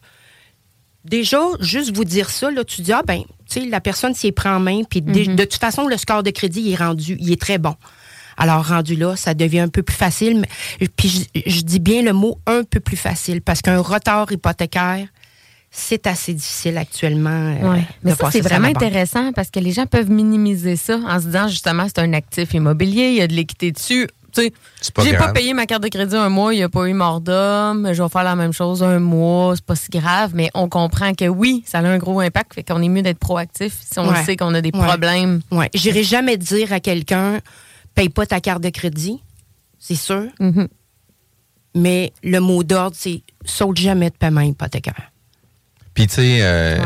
déjà, 1.04 1.40
juste 1.60 1.96
vous 1.96 2.06
dire 2.06 2.30
ça, 2.32 2.50
là, 2.50 2.64
tu 2.64 2.82
dis, 2.82 2.92
ah 2.92 3.04
ben, 3.06 3.22
tu 3.48 3.62
sais, 3.62 3.66
la 3.68 3.80
personne 3.82 4.16
s'y 4.16 4.32
prend 4.32 4.56
en 4.56 4.60
main, 4.60 4.82
puis 4.90 5.02
dé- 5.02 5.28
de 5.28 5.44
toute 5.44 5.60
façon, 5.62 5.88
le 5.88 5.98
score 5.98 6.24
de 6.24 6.32
crédit, 6.32 6.62
il 6.62 6.72
est 6.74 6.78
rendu, 6.78 7.16
il 7.20 7.32
est 7.32 7.40
très 7.40 7.60
bon. 7.60 7.76
Alors, 8.38 8.68
rendu 8.68 8.96
là, 8.96 9.16
ça 9.16 9.34
devient 9.34 9.62
un 9.62 9.70
peu 9.70 9.84
plus 9.84 9.96
facile. 9.96 10.42
Mais, 10.80 10.88
puis, 10.96 11.28
je, 11.36 11.42
je 11.50 11.62
dis 11.62 11.80
bien 11.80 12.02
le 12.02 12.14
mot 12.14 12.38
un 12.48 12.64
peu 12.64 12.80
plus 12.80 12.98
facile, 12.98 13.42
parce 13.42 13.62
qu'un 13.62 13.80
retard 13.80 14.32
hypothécaire, 14.32 15.08
c'est 15.72 16.08
assez 16.08 16.34
difficile 16.34 16.78
actuellement. 16.78 17.30
euh, 17.62 17.76
de 17.78 17.82
Mais 18.04 18.16
ça, 18.16 18.32
c'est 18.32 18.42
vraiment 18.42 18.68
intéressant 18.70 19.34
parce 19.34 19.50
que 19.52 19.60
les 19.60 19.72
gens 19.74 19.86
peuvent 19.86 20.10
minimiser 20.10 20.78
ça 20.78 20.98
en 21.06 21.20
se 21.20 21.26
disant 21.26 21.48
justement 21.50 21.86
c'est 21.88 22.00
un 22.00 22.14
actif 22.14 22.54
immobilier, 22.54 23.10
il 23.10 23.16
y 23.16 23.22
a 23.22 23.28
de 23.28 23.34
l'équité 23.34 23.74
dessus. 23.74 24.08
Tu 24.34 24.42
sais, 24.44 24.54
j'ai 25.04 25.16
pas 25.18 25.30
payé 25.34 25.54
ma 25.54 25.66
carte 25.66 25.84
de 25.84 25.88
crédit 25.90 26.16
un 26.16 26.28
mois, 26.30 26.54
il 26.54 26.58
n'y 26.58 26.64
a 26.64 26.70
pas 26.70 26.86
eu 26.88 26.94
mort 26.94 27.20
d'homme, 27.22 27.90
je 27.94 28.02
vais 28.04 28.10
faire 28.10 28.24
la 28.24 28.36
même 28.36 28.52
chose 28.54 28.84
un 28.84 29.00
mois, 29.00 29.54
c'est 29.56 29.66
pas 29.66 29.76
si 29.76 29.90
grave, 29.90 30.32
mais 30.34 30.50
on 30.54 30.68
comprend 30.70 31.14
que 31.14 31.26
oui, 31.26 31.64
ça 31.66 31.80
a 31.80 31.84
un 31.84 31.98
gros 31.98 32.20
impact, 32.22 32.54
fait 32.54 32.64
qu'on 32.64 32.82
est 32.82 32.90
mieux 32.90 33.02
d'être 33.02 33.20
proactif 33.20 33.74
si 33.80 33.98
on 34.00 34.10
Ouais. 34.10 34.24
sait 34.26 34.36
qu'on 34.38 34.54
a 34.54 34.60
des 34.62 34.72
Ouais. 34.74 34.86
problèmes. 34.88 35.42
Ouais. 35.52 35.70
J'irai 35.74 36.04
jamais 36.04 36.36
dire 36.38 36.72
à 36.74 36.80
quelqu'un, 36.82 37.40
paye 37.96 38.10
pas 38.10 38.26
ta 38.26 38.42
carte 38.42 38.62
de 38.62 38.70
crédit, 38.70 39.24
c'est 39.80 39.96
sûr. 39.96 40.28
Mm-hmm. 40.40 40.68
Mais 41.76 42.14
le 42.24 42.40
mot 42.40 42.64
d'ordre, 42.64 42.96
c'est 42.98 43.24
saute 43.44 43.78
jamais 43.78 44.10
de 44.10 44.16
paiement 44.16 44.42
hypothécaire. 44.42 45.12
Puis, 45.96 46.08
tu 46.08 46.16
sais, 46.16 46.40
euh, 46.42 46.78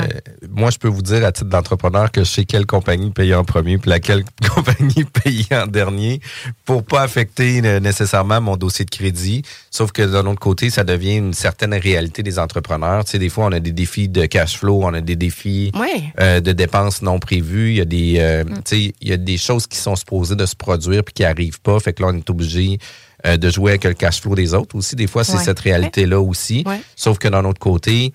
moi, 0.49 0.69
je 0.69 0.77
peux 0.77 0.87
vous 0.87 1.01
dire 1.01 1.25
à 1.25 1.31
titre 1.31 1.49
d'entrepreneur 1.49 2.11
que 2.11 2.23
je 2.23 2.29
sais 2.29 2.45
quelle 2.45 2.65
compagnie 2.67 3.09
paye 3.09 3.33
en 3.33 3.43
premier 3.43 3.77
puis 3.79 3.89
laquelle 3.89 4.23
compagnie 4.55 5.03
paye 5.03 5.47
en 5.51 5.65
dernier 5.67 6.21
pour 6.63 6.83
pas 6.85 7.01
affecter 7.01 7.59
euh, 7.65 7.79
nécessairement 7.79 8.39
mon 8.39 8.55
dossier 8.55 8.85
de 8.85 8.91
crédit. 8.91 9.41
Sauf 9.71 9.91
que 9.91 10.03
d'un 10.03 10.25
autre 10.27 10.39
côté, 10.39 10.69
ça 10.69 10.83
devient 10.83 11.15
une 11.15 11.33
certaine 11.33 11.73
réalité 11.73 12.21
des 12.21 12.37
entrepreneurs. 12.39 13.03
Tu 13.03 13.11
sais, 13.11 13.19
des 13.19 13.29
fois, 13.29 13.45
on 13.45 13.51
a 13.51 13.59
des 13.59 13.71
défis 13.71 14.09
de 14.09 14.25
cash 14.27 14.57
flow, 14.57 14.81
on 14.83 14.93
a 14.93 15.01
des 15.01 15.15
défis 15.15 15.71
Ouais. 15.73 16.03
euh, 16.19 16.39
de 16.39 16.51
dépenses 16.51 17.01
non 17.01 17.17
prévues. 17.19 17.71
Il 17.71 17.77
y 17.77 17.81
a 17.81 17.85
des, 17.85 18.15
euh, 18.19 18.43
tu 18.43 18.61
sais, 18.65 18.93
il 19.01 19.09
y 19.09 19.13
a 19.13 19.17
des 19.17 19.37
choses 19.37 19.65
qui 19.65 19.79
sont 19.79 19.95
supposées 19.95 20.35
de 20.35 20.45
se 20.45 20.55
produire 20.55 21.03
puis 21.03 21.13
qui 21.15 21.23
arrivent 21.25 21.61
pas. 21.61 21.79
Fait 21.79 21.93
que 21.93 22.03
là, 22.03 22.09
on 22.13 22.17
est 22.17 22.29
obligé 22.29 22.77
de 23.25 23.49
jouer 23.49 23.71
avec 23.71 23.83
le 23.83 23.93
cash 23.95 24.21
flow 24.21 24.33
des 24.33 24.53
autres 24.53 24.77
aussi. 24.77 24.95
Des 24.95 25.05
fois, 25.07 25.25
c'est 25.25 25.35
Ouais. 25.35 25.43
cette 25.43 25.59
réalité-là 25.59 26.21
aussi. 26.21 26.63
Sauf 26.95 27.17
que 27.17 27.27
d'un 27.27 27.43
autre 27.43 27.59
côté, 27.59 28.13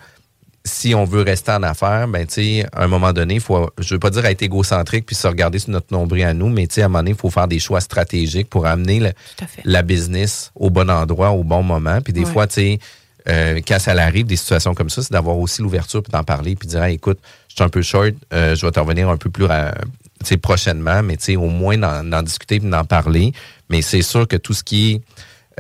si 0.67 0.95
on 0.95 1.05
veut 1.05 1.21
rester 1.23 1.53
en 1.53 1.63
affaires, 1.63 2.09
ben, 2.09 2.27
tu 2.27 2.35
sais, 2.35 2.67
à 2.73 2.85
un 2.85 2.87
moment 2.87 3.13
donné, 3.13 3.39
faut, 3.39 3.71
je 3.79 3.95
veux 3.95 3.99
pas 4.01 4.09
dire 4.11 4.25
être 4.25 4.41
égocentrique 4.43 5.05
puis 5.05 5.15
se 5.15 5.27
regarder 5.27 5.59
sur 5.59 5.71
notre 5.71 5.93
nombril 5.93 6.25
à 6.25 6.33
nous, 6.33 6.49
mais 6.49 6.67
tu 6.67 6.75
sais, 6.77 6.83
à 6.83 6.87
un 6.87 6.89
moment 6.89 7.01
donné, 7.01 7.11
il 7.11 7.17
faut 7.17 7.29
faire 7.31 7.49
des 7.49 7.59
choix 7.59 7.81
stratégiques 7.83 8.49
pour 8.49 8.65
amener 8.67 8.99
le- 9.01 9.13
la 9.65 9.83
business 9.83 10.53
au 10.55 10.71
bon 10.71 10.89
endroit, 10.91 11.31
au 11.33 11.45
bon 11.45 11.63
moment. 11.63 12.01
Puis 12.01 12.15
des 12.15 12.25
Ouais. 12.25 12.33
fois, 12.33 12.47
tu 12.47 12.55
sais, 12.55 12.79
euh, 13.29 13.61
quand 13.67 13.79
ça 13.79 13.93
arrive, 13.93 14.27
des 14.27 14.37
situations 14.37 14.75
comme 14.75 14.89
ça, 14.91 15.03
c'est 15.03 15.13
d'avoir 15.13 15.37
aussi 15.39 15.61
l'ouverture 15.61 16.03
puis 16.03 16.11
d'en 16.13 16.25
parler 16.25 16.57
puis 16.57 16.67
de 16.67 16.73
dire, 16.73 16.83
Hey, 16.83 16.95
écoute, 16.95 17.19
je 17.49 17.55
suis 17.57 17.65
un 17.65 17.69
peu 17.69 17.83
short, 17.83 18.13
euh, 18.33 18.55
je 18.57 18.65
vais 18.65 18.73
te 18.73 18.81
revenir 18.81 19.09
un 19.11 19.17
peu 19.19 19.29
plus 19.31 19.45
ra- 19.45 19.75
tu 20.21 20.27
sais, 20.29 20.37
prochainement, 20.39 21.03
mais 21.03 21.19
tu 21.19 21.25
sais, 21.25 21.37
au 21.37 21.49
moins 21.49 21.77
d'en 21.77 22.03
d'en 22.05 22.23
discuter 22.23 22.59
puis 22.61 22.71
d'en 22.71 22.85
parler. 22.85 23.33
Mais 23.69 23.83
c'est 23.83 24.01
sûr 24.03 24.27
que 24.27 24.37
tout 24.37 24.55
ce 24.55 24.65
qui 24.65 24.93
est 24.93 25.01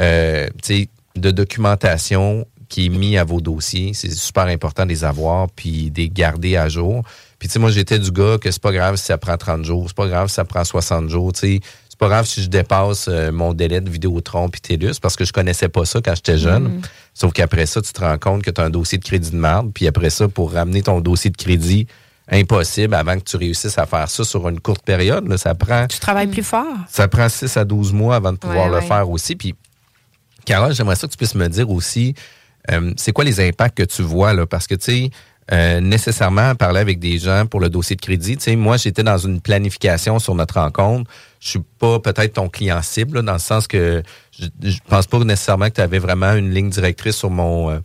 euh, 0.00 0.46
tu 0.62 0.74
sais, 0.82 0.88
de 1.16 1.30
documentation 1.30 2.46
qui 2.74 2.86
est 2.86 2.88
mis 2.88 3.16
à 3.16 3.22
vos 3.22 3.40
dossiers, 3.40 3.92
c'est 3.94 4.10
super 4.10 4.46
important 4.46 4.84
de 4.84 4.88
les 4.88 5.04
avoir 5.04 5.48
puis 5.48 5.92
de 5.92 5.98
les 5.98 6.08
garder 6.08 6.56
à 6.56 6.68
jour. 6.68 7.04
Puis 7.38 7.46
tu 7.48 7.52
sais, 7.52 7.58
moi, 7.60 7.70
j'étais 7.70 8.00
du 8.00 8.10
gars 8.10 8.36
que 8.38 8.50
c'est 8.50 8.60
pas 8.60 8.72
grave 8.72 8.96
si 8.96 9.04
ça 9.04 9.16
prend 9.16 9.36
30 9.36 9.64
jours, 9.64 9.84
c'est 9.86 9.96
pas 9.96 10.08
grave 10.08 10.26
si 10.26 10.34
ça 10.34 10.44
prend 10.44 10.64
60 10.64 11.08
jours, 11.08 11.32
tu 11.32 11.40
sais. 11.40 11.60
C'est 11.88 11.98
pas 12.00 12.08
grave 12.08 12.26
si 12.26 12.42
je 12.42 12.48
dépasse 12.48 13.06
euh, 13.08 13.30
mon 13.30 13.52
délai 13.54 13.80
de 13.80 13.88
Vidéotron 13.88 14.48
puis 14.48 14.60
TELUS 14.60 14.94
parce 15.00 15.14
que 15.14 15.24
je 15.24 15.32
connaissais 15.32 15.68
pas 15.68 15.84
ça 15.84 16.00
quand 16.04 16.16
j'étais 16.16 16.36
jeune. 16.36 16.82
Sauf 17.14 17.32
qu'après 17.32 17.66
ça, 17.66 17.80
tu 17.80 17.92
te 17.92 18.00
rends 18.00 18.18
compte 18.18 18.42
que 18.42 18.50
tu 18.50 18.60
as 18.60 18.64
un 18.64 18.70
dossier 18.70 18.98
de 18.98 19.04
crédit 19.04 19.30
de 19.30 19.36
merde. 19.36 19.70
Puis 19.72 19.86
après 19.86 20.10
ça, 20.10 20.26
pour 20.26 20.52
ramener 20.52 20.82
ton 20.82 21.00
dossier 21.00 21.30
de 21.30 21.36
crédit, 21.36 21.86
impossible 22.28 22.94
avant 22.94 23.16
que 23.16 23.22
tu 23.22 23.36
réussisses 23.36 23.78
à 23.78 23.86
faire 23.86 24.10
ça 24.10 24.24
sur 24.24 24.48
une 24.48 24.58
courte 24.58 24.82
période. 24.82 25.28
là. 25.28 25.38
ça 25.38 25.54
prend 25.54 25.86
Tu 25.86 26.00
travailles 26.00 26.26
plus 26.26 26.42
fort. 26.42 26.66
ça 26.88 27.06
prend 27.06 27.28
6 27.28 27.56
à 27.56 27.64
12 27.64 27.92
mois 27.92 28.16
avant 28.16 28.32
de 28.32 28.38
pouvoir 28.38 28.64
Ouais, 28.64 28.70
le 28.70 28.76
ouais. 28.78 28.86
faire 28.88 29.08
aussi. 29.08 29.36
Puis, 29.36 29.54
Carole, 30.44 30.74
j'aimerais 30.74 30.96
ça 30.96 31.06
que 31.06 31.12
tu 31.12 31.16
puisses 31.18 31.34
me 31.36 31.48
dire 31.48 31.70
aussi, 31.70 32.14
euh, 32.70 32.92
c'est 32.96 33.12
quoi 33.12 33.24
les 33.24 33.40
impacts 33.40 33.76
que 33.76 33.82
tu 33.82 34.02
vois, 34.02 34.32
là? 34.32 34.46
Parce 34.46 34.66
que, 34.66 34.74
tu 34.74 34.84
sais, 34.84 35.10
euh, 35.52 35.80
nécessairement, 35.80 36.54
parler 36.54 36.80
avec 36.80 36.98
des 36.98 37.18
gens 37.18 37.46
pour 37.46 37.60
le 37.60 37.68
dossier 37.68 37.96
de 37.96 38.00
crédit, 38.00 38.36
tu 38.36 38.44
sais, 38.44 38.56
moi, 38.56 38.76
j'étais 38.76 39.02
dans 39.02 39.18
une 39.18 39.40
planification 39.40 40.18
sur 40.18 40.34
notre 40.34 40.58
rencontre. 40.60 41.10
Je 41.40 41.48
suis 41.48 41.62
pas 41.78 42.00
peut-être 42.00 42.34
ton 42.34 42.48
client 42.48 42.80
cible, 42.82 43.16
là, 43.16 43.22
dans 43.22 43.34
le 43.34 43.38
sens 43.38 43.66
que 43.66 44.02
je, 44.38 44.78
pense 44.88 45.06
pas 45.06 45.18
nécessairement 45.18 45.68
que 45.68 45.74
tu 45.74 45.80
avais 45.80 45.98
vraiment 45.98 46.32
une 46.32 46.52
ligne 46.52 46.70
directrice 46.70 47.16
sur 47.16 47.30
mon... 47.30 47.70
euh, 47.70 47.78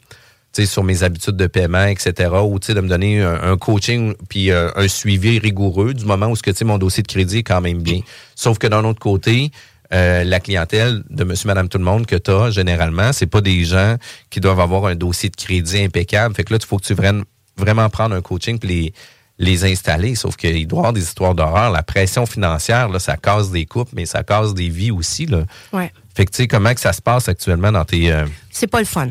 sur 0.66 0.84
mes 0.84 1.04
habitudes 1.04 1.38
de 1.38 1.48
paiement, 1.48 1.86
etc. 1.86 2.32
Ou 2.44 2.60
tu 2.60 2.68
sais, 2.68 2.74
de 2.74 2.82
me 2.82 2.90
donner 2.90 3.22
un, 3.22 3.56
coaching 3.56 4.16
puis 4.28 4.52
un 4.52 4.88
suivi 4.90 5.40
rigoureux 5.40 5.94
du 5.94 6.04
moment 6.04 6.28
où 6.28 6.36
ce 6.36 6.42
que 6.42 6.50
tu 6.52 6.58
sais, 6.58 6.66
mon 6.66 6.78
dossier 6.78 7.02
de 7.02 7.08
crédit 7.08 7.38
est 7.38 7.44
quand 7.44 7.62
même 7.62 7.82
bien. 7.82 8.02
Sauf 8.36 8.58
que 8.58 8.68
d'un 8.68 8.84
autre 8.84 9.00
côté, 9.00 9.52
euh, 9.94 10.24
la 10.24 10.40
clientèle 10.40 11.04
de 11.10 11.24
monsieur, 11.24 11.48
madame, 11.48 11.68
tout 11.68 11.78
le 11.78 11.84
monde 11.84 12.06
que 12.06 12.16
tu 12.16 12.32
as, 12.32 12.52
généralement, 12.52 13.12
c'est 13.14 13.26
pas 13.28 13.42
des 13.42 13.64
gens 13.66 13.96
qui 14.30 14.40
doivent 14.40 14.60
avoir 14.60 14.86
un 14.86 14.96
dossier 14.96 15.30
de 15.30 15.36
crédit 15.36 15.84
impeccable. 15.84 16.36
Fait 16.36 16.44
que 16.44 16.54
là, 16.54 16.60
il 16.62 16.66
faut 16.66 16.78
que 16.78 16.86
tu 16.86 16.94
viennes 16.94 17.24
vraiment 17.58 17.90
prendre 17.90 18.16
un 18.16 18.22
coaching 18.22 18.60
puis 18.60 18.70
les, 18.70 18.94
les 19.40 19.66
installer. 19.66 20.16
Sauf 20.16 20.36
qu'il 20.36 20.68
doit 20.68 20.78
y 20.78 20.80
avoir 20.80 20.94
des 20.94 21.02
histoires 21.02 21.34
d'horreur. 21.34 21.72
La 21.72 21.82
pression 21.84 22.26
financière, 22.26 22.90
là, 22.90 23.00
ça 23.00 23.18
casse 23.18 23.50
des 23.52 23.66
couples, 23.66 23.92
mais 23.96 24.06
ça 24.06 24.24
casse 24.24 24.54
des 24.54 24.70
vies 24.70 24.92
aussi. 24.92 25.26
Là. 25.26 25.44
Ouais. 25.74 25.92
Fait 26.16 26.26
que 26.26 26.32
tu 26.32 26.38
sais, 26.38 26.48
comment 26.48 26.74
que 26.74 26.82
ça 26.82 26.94
se 26.94 27.02
passe 27.02 27.28
actuellement 27.28 27.72
dans 27.72 27.86
tes... 27.86 28.12
euh, 28.12 28.26
C'est 28.52 28.68
pas 28.68 28.80
le 28.80 28.86
fun. 28.86 29.10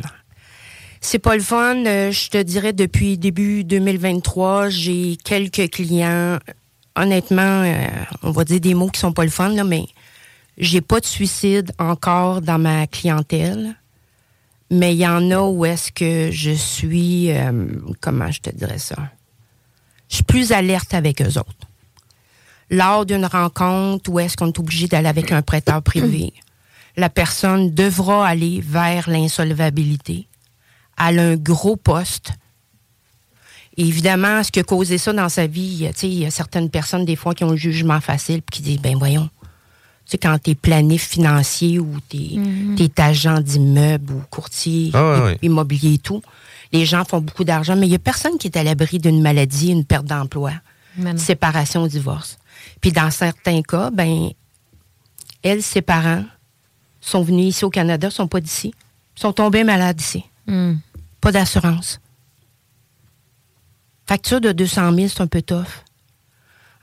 C'est 1.01 1.19
pas 1.19 1.37
le 1.37 1.43
fun. 1.43 1.85
Euh, 1.87 2.11
je 2.13 2.29
te 2.29 2.43
dirais, 2.43 2.73
depuis 2.73 3.19
début 3.19 3.65
2023, 3.65 4.69
j'ai 4.69 5.17
quelques 5.25 5.71
clients. 5.71 6.39
Honnêtement, 6.97 7.63
euh, 7.65 7.75
on 8.23 8.33
va 8.33 8.45
dire 8.45 8.61
des 8.61 8.75
mots 8.75 8.89
qui 8.89 8.99
sont 8.99 9.13
pas 9.13 9.25
le 9.25 9.31
fun, 9.31 9.51
là, 9.51 9.63
mais 9.63 9.85
j'ai 10.59 10.81
pas 10.81 11.01
de 11.01 11.07
suicide 11.07 11.73
encore 11.79 12.43
dans 12.43 12.59
ma 12.59 12.87
clientèle. 12.87 13.77
Mais 14.71 14.95
il 14.95 14.99
y 14.99 15.07
en 15.07 15.31
a 15.31 15.41
où 15.41 15.65
est-ce 15.65 15.91
que 15.91 16.31
je 16.31 16.51
suis, 16.51 17.33
euh, 17.33 17.69
comment 18.01 18.31
je 18.31 18.41
te 18.41 18.51
dirais 18.51 18.79
ça? 18.79 18.97
Je 20.11 20.17
suis 20.17 20.25
plus 20.25 20.53
alerte 20.53 20.93
avec 20.93 21.23
eux 21.23 21.39
autres. 21.39 21.55
Lors 22.71 23.07
d'une 23.07 23.25
rencontre 23.25 24.11
où 24.11 24.19
est-ce 24.19 24.37
qu'on 24.37 24.49
est 24.49 24.59
obligé 24.59 24.87
d'aller 24.87 25.09
avec 25.09 25.33
un 25.33 25.41
prêteur 25.41 25.83
privé, 25.83 26.35
la 26.97 27.09
personne 27.09 27.71
devra 27.71 28.27
aller 28.27 28.61
vers 28.61 29.09
l'insolvabilité. 29.09 30.27
Elle 30.99 31.19
a 31.19 31.29
un 31.29 31.37
gros 31.37 31.77
poste. 31.77 32.33
Évidemment, 33.79 34.43
ce 34.43 34.51
qui 34.51 34.61
a 34.61 34.65
causé 34.65 34.99
ça 34.99 35.15
dans 35.15 35.29
sa 35.31 35.47
vie, 35.47 35.89
il 36.03 36.15
y 36.15 36.27
a 36.27 36.31
certaines 36.31 36.69
personnes, 36.69 37.07
des 37.07 37.17
fois, 37.17 37.35
qui 37.35 37.45
ont 37.45 37.53
un 37.53 37.57
jugement 37.57 38.01
facile 38.01 38.43
puis 38.43 38.57
qui 38.57 38.63
disent, 38.63 38.81
ben 38.81 38.99
voyons, 38.99 39.31
sais, 40.09 40.19
quand 40.19 40.39
tu 40.43 40.51
es 40.51 40.55
planif 40.55 41.09
financier 41.09 41.79
ou 41.79 41.97
tu 42.09 42.17
es, 42.79 43.01
agent 43.01 43.41
d'immeuble 43.41 44.13
ou 44.15 44.23
courtier 44.31 44.91
Ah 44.95 45.33
immobilier 45.43 45.95
et 45.95 45.99
tout, 45.99 46.23
les 46.73 46.85
gens 46.87 47.05
font 47.05 47.21
beaucoup 47.21 47.45
d'argent, 47.45 47.77
mais 47.77 47.87
il 47.87 47.91
n'y 47.91 47.97
a 47.97 48.01
personne 48.01 48.39
qui 48.39 48.49
est 48.49 48.57
à 48.57 48.63
l'abri 48.63 48.99
d'une 48.99 49.23
maladie, 49.23 49.71
une 49.71 49.85
perte 49.85 50.07
d'emploi, 50.07 50.53
séparation, 51.17 51.87
divorce. 51.87 52.39
Puis 52.81 52.93
dans 52.93 53.11
certains 53.11 53.63
cas, 53.63 53.91
ben, 53.91 54.31
elle, 55.43 55.63
ses 55.63 55.83
parents 55.83 56.25
sont 57.01 57.23
venus 57.23 57.47
ici 57.47 57.65
au 57.65 57.71
Canada, 57.71 58.11
sont 58.11 58.29
pas 58.29 58.41
d'ici, 58.41 58.75
sont 59.15 59.33
tombés 59.33 59.65
malades 59.65 60.01
ici. 60.01 60.25
Hmm. 60.47 60.75
Pas 61.21 61.33
d'assurance. 61.33 62.01
Facture 64.07 64.41
de 64.41 64.53
200 64.53 64.95
000, 64.95 65.09
c'est 65.09 65.21
un 65.21 65.27
peu 65.27 65.43
tough. 65.43 65.85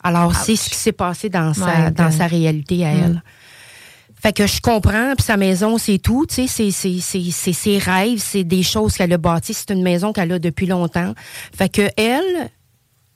Alors, 0.06 0.36
c'est 0.36 0.56
ce 0.56 0.70
qui 0.70 0.76
s'est 0.76 0.92
passé 0.92 1.30
dans 1.30 1.54
sa, 1.54 1.90
dans 1.92 2.12
sa 2.12 2.28
réalité 2.28 2.86
à 2.86 2.94
Mm. 2.94 3.02
elle. 3.04 3.24
Fait 4.22 4.34
que 4.34 4.48
je 4.48 4.60
comprends, 4.62 5.14
puis 5.16 5.24
sa 5.26 5.38
maison, 5.38 5.78
c'est 5.78 5.98
tout. 6.00 6.26
Tu 6.28 6.36
sais, 6.36 6.48
c'est- 6.48 6.72
c'est- 6.72 7.00
c'est 7.02 7.32
c'est 7.32 7.54
ses 7.54 7.78
rêves, 7.78 8.20
c'est 8.20 8.44
des 8.44 8.64
choses 8.64 8.96
qu'elle 8.96 9.14
a 9.14 9.18
bâties. 9.18 9.54
C'est 9.54 9.72
une 9.72 9.84
maison 9.84 10.14
qu'elle 10.14 10.32
a 10.32 10.40
depuis 10.40 10.66
longtemps. 10.66 11.14
Fait 11.56 11.70
que 11.70 11.90
elle, 11.98 12.50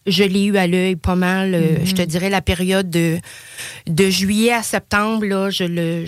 je 0.06 0.24
l'ai 0.24 0.44
eu 0.46 0.58
à 0.58 0.68
l'œil 0.68 0.96
pas 0.96 1.16
mal. 1.16 1.54
euh, 1.56 1.78
Mm-hmm. 1.78 1.86
Je 1.86 1.94
te 1.96 2.02
dirais 2.04 2.30
la 2.30 2.42
période 2.42 2.90
de, 2.90 3.18
de 3.88 4.10
juillet 4.10 4.54
à 4.54 4.62
septembre, 4.64 5.26
là, 5.26 5.50
je 5.50 5.64
le. 5.64 6.06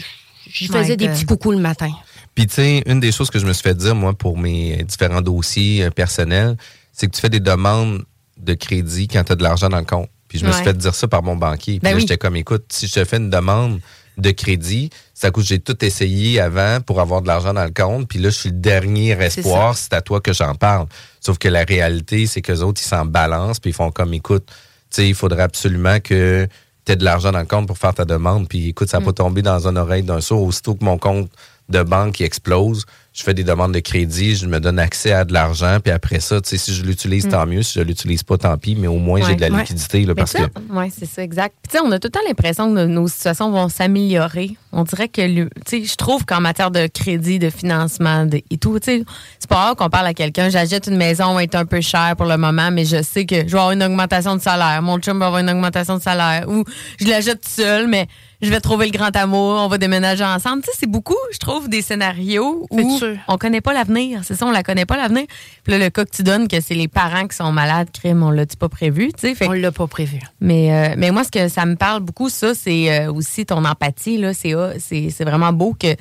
Je 0.49 0.65
faisais 0.65 0.97
des 0.97 1.07
petits 1.07 1.25
coucous 1.25 1.51
le 1.51 1.59
matin. 1.59 1.91
Puis, 2.35 2.45
tu 2.47 2.55
sais, 2.55 2.83
une 2.85 2.99
des 2.99 3.11
choses 3.11 3.29
que 3.29 3.39
je 3.39 3.45
me 3.45 3.53
suis 3.53 3.63
fait 3.63 3.75
dire, 3.75 3.93
moi, 3.95 4.13
pour 4.13 4.37
mes 4.37 4.83
différents 4.83 5.21
dossiers 5.21 5.83
euh, 5.85 5.89
personnels, 5.91 6.57
c'est 6.91 7.07
que 7.07 7.11
tu 7.15 7.21
fais 7.21 7.29
des 7.29 7.39
demandes 7.39 8.03
de 8.37 8.53
crédit 8.53 9.07
quand 9.07 9.23
tu 9.23 9.31
as 9.31 9.35
de 9.35 9.43
l'argent 9.43 9.69
dans 9.69 9.77
le 9.79 9.85
compte. 9.85 10.09
Puis, 10.31 10.39
je 10.39 10.45
me 10.45 10.51
suis 10.53 10.63
fait 10.63 10.77
dire 10.77 10.95
ça 10.95 11.09
par 11.09 11.23
mon 11.23 11.35
banquier. 11.35 11.73
Puis 11.73 11.79
Ben 11.81 11.93
oui. 11.93 11.99
j'étais 11.99 12.17
comme, 12.17 12.37
écoute, 12.37 12.63
si 12.69 12.87
je 12.87 12.93
te 12.93 13.03
fais 13.03 13.17
une 13.17 13.29
demande 13.29 13.81
de 14.17 14.31
crédit, 14.31 14.89
ça 15.13 15.29
coûte, 15.29 15.45
j'ai 15.45 15.59
tout 15.59 15.83
essayé 15.83 16.39
avant 16.39 16.79
pour 16.79 17.01
avoir 17.01 17.21
de 17.21 17.27
l'argent 17.27 17.53
dans 17.53 17.65
le 17.65 17.71
compte. 17.71 18.07
Puis 18.07 18.17
là, 18.17 18.29
je 18.29 18.35
suis 18.35 18.49
le 18.49 18.55
dernier 18.55 19.11
espoir, 19.11 19.75
c'est 19.75 19.91
à 19.91 19.99
toi 19.99 20.21
que 20.21 20.31
j'en 20.31 20.55
parle. 20.55 20.87
Sauf 21.19 21.37
que 21.37 21.49
la 21.49 21.65
réalité, 21.65 22.27
c'est 22.27 22.41
que 22.41 22.53
autres, 22.53 22.81
ils 22.81 22.87
s'en 22.87 23.05
balancent, 23.05 23.59
puis 23.59 23.71
ils 23.71 23.73
font 23.73 23.91
comme, 23.91 24.13
écoute, 24.13 24.45
tu 24.47 24.53
sais, 24.91 25.09
il 25.09 25.15
faudrait 25.15 25.43
absolument 25.43 25.99
que 25.99 26.47
tu 26.85 26.91
aies 26.93 26.95
de 26.95 27.03
l'argent 27.03 27.33
dans 27.33 27.39
le 27.39 27.45
compte 27.45 27.67
pour 27.67 27.77
faire 27.77 27.93
ta 27.93 28.05
demande. 28.05 28.47
Puis 28.47 28.69
écoute, 28.69 28.89
ça 28.89 28.99
n'a 28.99 29.05
pas 29.05 29.11
tombé 29.11 29.41
dans 29.41 29.67
une 29.67 29.77
oreille 29.77 30.03
d'un 30.03 30.21
sourd. 30.21 30.43
Aussitôt 30.43 30.75
que 30.75 30.85
mon 30.85 30.97
compte 30.97 31.29
de 31.67 31.83
banque 31.83 32.21
il 32.21 32.23
explose, 32.23 32.85
je 33.13 33.23
fais 33.23 33.33
des 33.33 33.43
demandes 33.43 33.73
de 33.73 33.79
crédit, 33.79 34.35
je 34.37 34.45
me 34.45 34.59
donne 34.61 34.79
accès 34.79 35.11
à 35.11 35.25
de 35.25 35.33
l'argent, 35.33 35.79
puis 35.83 35.91
après 35.91 36.21
ça, 36.21 36.39
tu 36.39 36.47
sais, 36.49 36.57
si 36.57 36.73
je 36.73 36.83
l'utilise, 36.83 37.27
tant 37.27 37.45
mieux. 37.45 37.61
Si 37.61 37.77
je 37.77 37.83
l'utilise 37.83 38.23
pas, 38.23 38.37
tant 38.37 38.57
pis, 38.57 38.73
mais 38.75 38.87
au 38.87 38.99
moins, 38.99 39.19
j'ai 39.27 39.35
de 39.35 39.41
la 39.41 39.49
Ouais. 39.49 39.59
liquidité, 39.59 40.05
là, 40.05 40.15
parce 40.15 40.31
ça, 40.31 40.39
que... 40.47 40.59
Oui, 40.69 40.85
c'est 40.97 41.05
ça, 41.05 41.21
exact. 41.21 41.53
Puis, 41.61 41.71
tu 41.73 41.77
sais, 41.77 41.83
on 41.85 41.91
a 41.91 41.99
tout 41.99 42.07
le 42.07 42.11
temps 42.11 42.21
l'impression 42.25 42.73
que 42.73 42.85
nos 42.85 43.07
situations 43.09 43.51
vont 43.51 43.67
s'améliorer. 43.67 44.51
On 44.71 44.83
dirait 44.85 45.09
que, 45.09 45.21
le- 45.21 45.49
tu 45.65 45.81
sais, 45.81 45.83
je 45.83 45.95
trouve 45.97 46.23
qu'en 46.25 46.39
matière 46.39 46.71
de 46.71 46.87
crédit, 46.87 47.37
de 47.37 47.49
financement 47.49 48.25
de- 48.25 48.41
et 48.49 48.57
tout, 48.57 48.79
tu 48.79 48.85
sais, 48.99 49.03
c'est 49.39 49.49
pas 49.49 49.57
rare 49.57 49.75
qu'on 49.75 49.89
parle 49.89 50.07
à 50.07 50.13
quelqu'un, 50.13 50.47
j'achète 50.49 50.87
une 50.87 50.95
maison, 50.97 51.31
elle 51.31 51.35
va 51.35 51.43
être 51.43 51.55
un 51.55 51.65
peu 51.65 51.81
chère 51.81 52.15
pour 52.15 52.27
le 52.27 52.37
moment, 52.37 52.71
mais 52.71 52.85
je 52.85 53.01
sais 53.03 53.25
que 53.25 53.35
je 53.35 53.41
vais 53.51 53.51
avoir 53.57 53.71
une 53.71 53.83
augmentation 53.83 54.37
de 54.37 54.41
salaire. 54.41 54.81
Mon 54.81 54.99
chum 54.99 55.19
va 55.19 55.25
avoir 55.27 55.41
une 55.41 55.49
augmentation 55.49 55.97
de 55.97 56.01
salaire. 56.01 56.47
Ou 56.47 56.63
je 56.97 57.07
l'achète 57.07 57.45
seul, 57.45 57.87
mais 57.87 58.07
je 58.41 58.49
vais 58.49 58.59
trouver 58.59 58.85
le 58.87 58.91
grand 58.91 59.15
amour, 59.15 59.59
on 59.61 59.67
va 59.67 59.77
déménager 59.77 60.23
ensemble. 60.23 60.63
Tu 60.63 60.71
sais, 60.71 60.77
c'est 60.81 60.89
beaucoup, 60.89 61.15
je 61.31 61.37
trouve, 61.37 61.69
des 61.69 61.81
scénarios 61.81 62.65
où 62.69 62.97
sûr. 62.97 63.15
on 63.27 63.37
connaît 63.37 63.61
pas 63.61 63.73
l'avenir. 63.73 64.21
C'est 64.23 64.35
ça, 64.35 64.45
on 64.45 64.51
la 64.51 64.63
connaît 64.63 64.85
pas 64.85 64.97
l'avenir. 64.97 65.25
Puis 65.63 65.71
là, 65.73 65.79
le 65.79 65.89
cas 65.89 66.05
que 66.05 66.11
tu 66.15 66.23
donnes, 66.23 66.47
que 66.47 66.59
c'est 66.59 66.73
les 66.75 66.87
parents 66.87 67.27
qui 67.27 67.35
sont 67.35 67.51
malades, 67.51 67.89
crime, 67.91 68.23
on 68.23 68.31
l'a-tu 68.31 68.57
pas 68.57 68.69
prévu, 68.69 69.11
tu 69.13 69.27
sais. 69.27 69.35
Fait 69.35 69.47
On 69.47 69.51
l'a 69.51 69.71
pas 69.71 69.87
prévu. 69.87 70.19
mais, 70.39 70.73
euh, 70.91 70.95
mais 70.97 71.11
moi, 71.11 71.23
ce 71.23 71.31
que 71.31 71.47
ça 71.47 71.65
me 71.65 71.75
parle 71.75 72.01
beaucoup, 72.01 72.29
ça, 72.29 72.53
c'est 72.55 72.91
euh, 72.91 73.11
aussi 73.13 73.45
ton 73.45 73.63
empathie. 73.65 74.17
Là, 74.17 74.33
c'est, 74.33 74.53
ah, 74.53 74.71
c'est, 74.79 75.09
c'est 75.09 75.23
vraiment 75.23 75.53
beau 75.53 75.73
que 75.79 75.93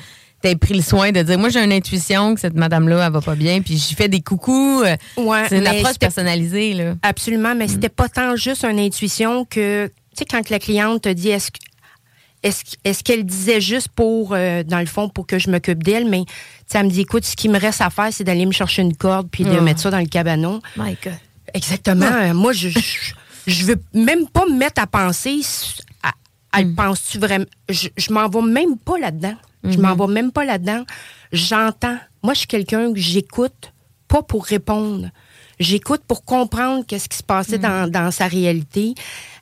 tu 0.43 0.49
aies 0.49 0.57
pris 0.57 0.73
le 0.73 0.83
soin 0.83 1.13
de 1.13 1.21
dire 1.21 1.39
Moi, 1.39 1.51
j'ai 1.51 1.63
une 1.63 1.73
intuition 1.73 2.35
que 2.35 2.41
cette 2.41 2.55
madame-là, 2.55 3.05
elle 3.07 3.13
va 3.13 3.21
pas 3.21 3.35
bien, 3.35 3.61
puis 3.61 3.77
j'y 3.77 3.95
fais 3.95 4.09
des 4.09 4.23
coucous. 4.23 4.83
Euh, 4.83 4.97
Ouais, 5.19 5.45
c'est 5.49 5.59
une 5.59 5.67
approche 5.67 5.99
personnalisée. 5.99 6.73
Là. 6.73 6.95
Absolument, 7.03 7.55
mais 7.55 7.69
c'était 7.69 7.91
pas 7.91 8.09
tant 8.09 8.35
juste 8.37 8.65
une 8.65 8.79
intuition 8.79 9.45
que, 9.45 9.87
tu 9.89 9.93
sais, 10.15 10.25
quand 10.25 10.49
la 10.49 10.59
cliente 10.59 11.03
te 11.03 11.09
dit 11.11 11.29
est-ce 11.29 11.51
que- 11.51 11.59
est-ce 12.43 13.03
qu'elle 13.05 13.25
disait 13.25 13.61
juste 13.61 13.89
pour, 13.89 14.33
euh, 14.33 14.63
dans 14.63 14.79
le 14.81 14.87
fond, 14.87 15.09
pour 15.09 15.27
que 15.27 15.39
je 15.39 15.51
m'occupe 15.51 15.83
d'elle, 15.83 16.09
mais 16.09 16.25
elle 16.73 16.87
me 16.87 16.91
dit, 16.91 17.01
écoute, 17.03 17.25
ce 17.25 17.37
qui 17.37 17.49
me 17.49 17.59
reste 17.59 17.81
à 17.81 17.91
faire, 17.91 18.09
c'est 18.13 18.25
d'aller 18.25 18.47
me 18.47 18.53
chercher 18.53 18.83
une 18.83 18.97
corde 18.97 19.29
puis 19.31 19.45
de 19.45 19.51
Oh. 19.59 19.61
mettre 19.63 19.81
ça 19.81 19.91
dans 19.91 19.99
le 19.99 20.07
cabanon. 20.07 20.61
My 20.77 20.97
God. 21.03 21.15
Exactement. 21.53 22.07
Euh, 22.07 22.33
Moi, 22.33 22.53
je, 22.53 22.69
je, 22.69 23.13
je 23.47 23.65
veux 23.65 23.81
même 23.93 24.27
pas 24.29 24.47
me 24.47 24.57
mettre 24.57 24.81
à 24.83 24.87
penser, 24.87 25.41
à, 26.03 26.13
à 26.53 26.63
le 26.63 26.73
penses-tu 26.75 27.19
vraiment? 27.19 27.45
Je, 27.69 27.89
je 27.97 28.13
m'en 28.13 28.29
vais 28.29 28.43
même 28.43 28.79
pas 28.79 28.99
là-dedans. 28.99 29.35
Je 29.65 29.77
m'en 29.79 29.95
vais 29.95 30.13
même 30.13 30.33
pas 30.33 30.45
là-dedans. 30.47 30.85
J'entends. 31.33 31.99
Moi, 32.23 32.33
je 32.35 32.39
suis 32.41 32.49
quelqu'un 32.49 32.93
que 32.95 32.99
j'écoute, 32.99 33.73
pas 34.09 34.23
pour 34.23 34.47
répondre. 34.47 35.11
J'écoute 35.61 36.01
pour 36.09 36.25
comprendre 36.25 36.85
qu'est-ce 36.87 37.09
qui 37.09 37.19
se 37.19 37.23
passait 37.23 37.59
dans, 37.59 37.89
dans 37.91 38.11
sa 38.11 38.27
réalité, 38.27 38.95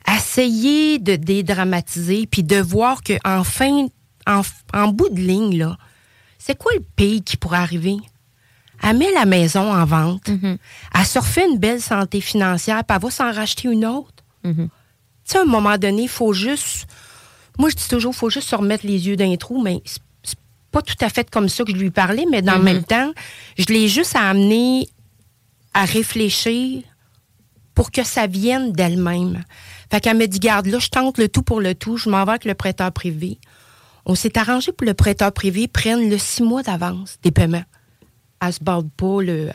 essayer 0.07 0.99
de 0.99 1.15
dédramatiser, 1.15 2.27
puis 2.27 2.43
de 2.43 2.57
voir 2.57 3.01
que 3.01 3.13
en 3.25 3.43
fin, 3.43 3.87
en, 4.27 4.41
en 4.73 4.87
bout 4.89 5.09
de 5.09 5.19
ligne, 5.21 5.57
là, 5.57 5.77
c'est 6.37 6.57
quoi 6.57 6.71
le 6.75 6.83
pays 6.95 7.21
qui 7.23 7.37
pourrait 7.37 7.59
arriver? 7.59 7.95
Elle 8.83 8.97
met 8.97 9.11
la 9.13 9.25
maison 9.25 9.73
en 9.73 9.85
vente. 9.85 10.29
Elle 10.93 11.05
se 11.05 11.19
refait 11.19 11.45
une 11.49 11.57
belle 11.57 11.81
santé 11.81 12.21
financière, 12.21 12.83
puis 12.85 12.95
elle 12.95 13.01
va 13.01 13.11
s'en 13.11 13.31
racheter 13.31 13.69
une 13.69 13.85
autre. 13.85 14.23
Tu 14.53 15.33
sais, 15.33 15.37
à 15.37 15.41
un 15.41 15.45
moment 15.45 15.77
donné, 15.77 16.03
il 16.03 16.09
faut 16.09 16.33
juste. 16.33 16.85
Moi, 17.57 17.69
je 17.69 17.75
dis 17.75 17.87
toujours, 17.87 18.13
il 18.13 18.17
faut 18.17 18.29
juste 18.29 18.47
se 18.49 18.55
remettre 18.55 18.85
les 18.85 19.07
yeux 19.07 19.15
d'un 19.17 19.35
trou, 19.35 19.61
mais 19.61 19.81
c'est 19.85 20.37
pas 20.71 20.81
tout 20.81 20.95
à 21.01 21.09
fait 21.09 21.29
comme 21.29 21.49
ça 21.49 21.63
que 21.63 21.71
je 21.71 21.77
lui 21.77 21.91
parlais, 21.91 22.25
mais 22.29 22.41
dans 22.41 22.57
le 22.57 22.63
même 22.63 22.83
temps, 22.83 23.11
je 23.57 23.65
l'ai 23.65 23.87
juste 23.89 24.15
amené 24.15 24.87
à 25.73 25.85
réfléchir 25.85 26.83
pour 27.75 27.91
que 27.91 28.03
ça 28.03 28.27
vienne 28.27 28.71
d'elle-même. 28.73 29.43
Fait 29.91 29.99
qu'elle 30.01 30.17
me 30.17 30.25
dit, 30.25 30.39
garde, 30.39 30.67
là, 30.67 30.79
je 30.79 30.89
tente 30.89 31.17
le 31.17 31.29
tout 31.29 31.43
pour 31.43 31.61
le 31.61 31.75
tout, 31.75 31.97
je 31.97 32.09
m'en 32.09 32.25
vais 32.25 32.31
avec 32.31 32.45
le 32.45 32.53
prêteur 32.53 32.91
privé. 32.91 33.39
On 34.05 34.15
s'est 34.15 34.37
arrangé 34.37 34.71
pour 34.71 34.79
que 34.79 34.85
le 34.85 34.93
prêteur 34.93 35.31
privé 35.31 35.67
prenne 35.67 36.09
le 36.09 36.17
six 36.17 36.43
mois 36.43 36.63
d'avance 36.63 37.17
des 37.23 37.31
paiements. 37.31 37.63
Elle 38.41 38.53
se 38.53 38.63
barre 38.63 38.83
pas, 38.97 39.21
le. 39.21 39.21
pour 39.21 39.21
le. 39.21 39.49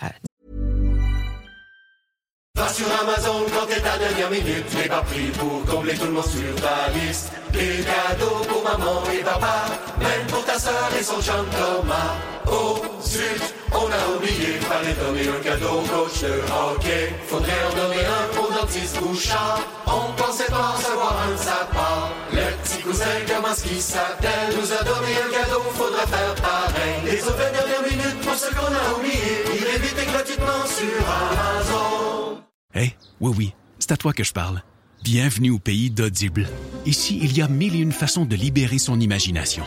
Oh, 12.46 12.78
zut, 13.02 13.54
on 13.72 13.87
a 13.90 14.16
oublié, 14.16 14.59
fallait 14.61 14.94
donner 14.94 15.28
un 15.28 15.40
cadeau 15.42 15.80
au 15.80 15.83
coach 15.83 16.20
de 16.22 16.40
hockey. 16.52 17.12
Faudrait 17.26 17.52
en 17.70 17.74
donner 17.76 18.04
un 18.04 18.40
au 18.40 18.52
dentiste 18.52 18.98
Bouchard, 19.00 19.61
on 19.87 20.12
pensait 20.20 20.50
pas 20.50 20.72
recevoir 20.76 21.16
un 21.26 21.33
de 21.33 21.37
sa 21.37 21.68
part. 21.72 22.12
Le 22.33 22.62
petit 22.62 22.83
cousin, 22.83 23.04
comment 23.26 23.54
ce 23.54 23.62
qui 23.64 23.80
s'appelle 23.80 24.54
Nous 24.57 24.72
a 24.72 24.83
donné 24.85 25.12
un 25.16 25.30
cadeau, 25.33 25.62
faudra 25.74 26.07
faire 26.07 26.35
pareil. 26.37 26.94
Les 27.04 27.22
autres 27.22 27.37
dernières 27.52 27.83
minutes 27.83 28.20
pour 28.22 28.35
ce 28.35 28.50
qu'on 28.50 28.72
a 28.72 28.98
oublié, 28.98 29.44
il 29.57 29.64
est 29.64 29.78
vite 29.78 29.96
et 30.02 30.07
gratuitement 30.07 30.66
sur 30.66 31.04
Amazon. 31.09 32.38
Hey, 32.74 32.96
oui, 33.20 33.33
oui, 33.37 33.54
c'est 33.78 33.92
à 33.92 33.96
toi 33.96 34.12
que 34.12 34.24
je 34.24 34.33
parle. 34.33 34.62
Bienvenue 35.02 35.50
au 35.50 35.59
pays 35.59 35.90
d'Audible. 35.90 36.48
Ici, 36.87 37.18
il 37.22 37.37
y 37.37 37.42
a 37.42 37.48
mille 37.48 37.76
et 37.76 37.78
une 37.78 37.92
façons 37.92 38.24
de 38.24 38.35
libérer 38.37 38.78
son 38.78 38.98
imagination. 39.00 39.64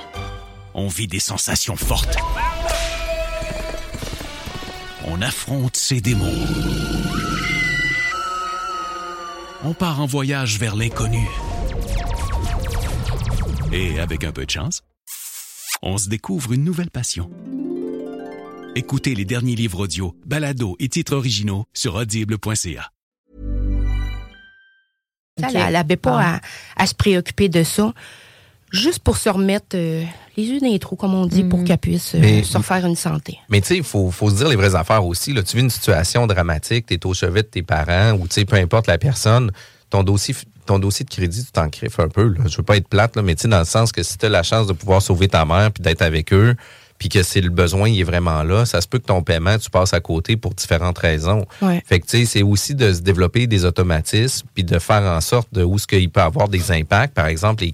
On 0.74 0.88
vit 0.88 1.08
des 1.08 1.20
sensations 1.20 1.76
fortes. 1.76 2.18
On 5.10 5.22
affronte 5.22 5.78
ses 5.78 6.02
démons. 6.02 6.34
On 9.64 9.74
part 9.74 10.02
en 10.02 10.06
voyage 10.06 10.60
vers 10.60 10.76
l'inconnu. 10.76 11.26
Et 13.72 14.00
avec 14.00 14.26
un 14.26 14.34
peu 14.34 14.46
de 14.46 14.52
chance, 14.52 14.84
on 15.82 15.98
se 15.98 16.10
découvre 16.10 16.52
une 16.52 16.66
nouvelle 16.66 16.92
passion. 16.92 17.30
Écoutez 18.76 19.16
les 19.16 19.24
derniers 19.24 19.56
livres 19.56 19.80
audio, 19.80 20.14
balados 20.26 20.76
et 20.80 20.90
titres 20.90 21.16
originaux 21.16 21.66
sur 21.74 21.96
audible.ca. 21.96 22.92
Elle, 25.42 25.56
elle 25.56 25.76
avait 25.76 25.96
pas 25.96 26.36
à, 26.36 26.42
à 26.76 26.86
se 26.86 26.94
préoccuper 26.94 27.48
de 27.48 27.64
ça, 27.64 27.94
juste 28.78 29.00
pour 29.00 29.18
se 29.18 29.30
remettre 29.30 29.76
euh, 29.76 30.04
les 30.38 30.44
yeux 30.44 30.60
dans 30.60 30.68
les 30.68 30.80
trous, 30.80 30.96
comme 30.96 31.14
on 31.14 31.26
dit, 31.26 31.44
pour 31.44 31.64
qu'elle 31.64 31.78
puisse 31.78 32.16
euh, 32.16 32.20
Mais- 32.20 32.44
se 32.44 32.58
refaire 32.58 32.86
une 32.86 32.96
santé. 32.96 33.38
Mais 33.50 33.62
tu 33.62 33.68
sais, 33.68 33.78
il 33.78 33.84
faut, 33.84 34.12
faut 34.12 34.30
se 34.30 34.36
dire 34.36 34.48
les 34.48 34.56
vraies 34.56 34.76
affaires 34.76 35.06
aussi. 35.06 35.34
Là. 35.34 35.44
Tu 35.44 35.56
vis 35.58 35.64
une 35.64 35.70
situation 35.70 36.28
dramatique, 36.28 36.86
tu 36.88 36.94
es 36.94 37.06
au 37.06 37.14
chevet 37.14 37.44
de 37.44 37.48
tes 37.48 37.64
parents 37.64 38.12
ou 38.14 38.28
tu 38.28 38.36
sais, 38.36 38.46
peu 38.46 38.56
importe 38.56 38.88
la 38.88 38.98
personne, 38.98 39.52
ton 39.90 40.04
dossier, 40.04 40.36
ton 40.66 40.80
dossier 40.80 41.06
de 41.06 41.10
crédit, 41.10 41.44
tu 41.46 41.52
t'en 41.52 41.68
griffes 41.68 42.00
un 42.00 42.10
peu. 42.10 42.28
Là. 42.28 42.42
Je 42.46 42.58
veux 42.58 42.64
pas 42.64 42.78
être 42.78 42.88
plate, 42.88 43.16
là, 43.16 43.22
mais 43.22 43.36
tu 43.36 43.44
sais, 43.44 43.48
dans 43.48 43.60
le 43.60 43.66
sens 43.66 43.92
que 43.92 44.04
si 44.04 44.18
tu 44.18 44.26
as 44.26 44.30
la 44.30 44.44
chance 44.44 44.68
de 44.68 44.74
pouvoir 44.74 45.02
sauver 45.02 45.28
ta 45.28 45.46
mère 45.46 45.72
puis 45.72 45.82
d'être 45.82 46.02
avec 46.02 46.34
eux, 46.34 46.56
puis 46.98 47.10
que 47.10 47.22
c'est 47.22 47.42
le 47.42 47.50
besoin, 47.52 47.90
il 47.90 48.00
est 48.00 48.04
vraiment 48.04 48.42
là, 48.42 48.66
ça 48.66 48.82
se 48.82 48.88
peut 48.88 48.98
que 48.98 49.06
ton 49.06 49.22
paiement, 49.22 49.58
tu 49.60 49.70
passes 49.70 49.94
à 49.94 50.00
côté 50.00 50.36
pour 50.36 50.56
différentes 50.56 50.98
raisons. 50.98 51.46
Ouais. 51.62 51.84
Fait 51.86 52.00
que 52.00 52.08
tu 52.08 52.18
sais, 52.18 52.26
c'est 52.26 52.42
aussi 52.42 52.74
de 52.74 52.92
se 52.92 53.02
développer 53.02 53.46
des 53.46 53.66
automatismes 53.66 54.48
puis 54.56 54.64
de 54.64 54.80
faire 54.80 55.04
en 55.04 55.22
sorte 55.22 55.48
de 55.54 55.64
où 55.64 55.78
ce 55.78 55.86
qu'il 55.86 56.10
peut 56.10 56.22
avoir 56.22 56.48
des 56.50 56.72
impacts. 56.72 57.14
Par 57.14 57.28
exemple, 57.28 57.64
les, 57.64 57.72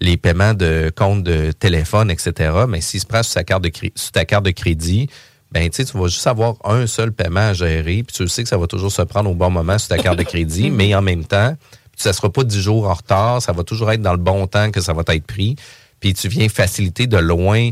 les 0.00 0.16
paiements 0.16 0.54
de 0.54 0.92
compte 0.94 1.22
de 1.22 1.52
téléphone, 1.52 2.10
etc. 2.10 2.52
Mais 2.68 2.80
s'il 2.80 3.00
se 3.00 3.06
prend 3.06 3.22
sur, 3.22 3.32
sa 3.32 3.44
carte 3.44 3.64
de 3.64 3.70
sur 3.94 4.12
ta 4.12 4.24
carte 4.24 4.44
de 4.44 4.50
crédit, 4.50 5.08
ben 5.50 5.68
tu 5.70 5.82
vas 5.82 6.08
juste 6.08 6.26
avoir 6.26 6.56
un 6.64 6.86
seul 6.86 7.12
paiement 7.12 7.50
à 7.50 7.52
gérer, 7.52 8.02
puis 8.02 8.14
tu 8.14 8.28
sais 8.28 8.42
que 8.42 8.48
ça 8.48 8.58
va 8.58 8.66
toujours 8.66 8.92
se 8.92 9.02
prendre 9.02 9.30
au 9.30 9.34
bon 9.34 9.50
moment 9.50 9.78
sur 9.78 9.88
ta 9.88 9.98
carte 9.98 10.18
de 10.18 10.22
crédit, 10.22 10.70
mais 10.72 10.94
en 10.94 11.02
même 11.02 11.24
temps, 11.24 11.56
ça 11.96 12.12
sera 12.12 12.30
pas 12.30 12.44
10 12.44 12.60
jours 12.60 12.88
en 12.88 12.94
retard, 12.94 13.42
ça 13.42 13.52
va 13.52 13.64
toujours 13.64 13.90
être 13.90 14.02
dans 14.02 14.12
le 14.12 14.18
bon 14.18 14.46
temps 14.46 14.70
que 14.70 14.80
ça 14.80 14.92
va 14.92 15.02
être 15.08 15.26
pris, 15.26 15.56
puis 16.00 16.14
tu 16.14 16.28
viens 16.28 16.48
faciliter 16.48 17.06
de 17.06 17.16
loin 17.16 17.70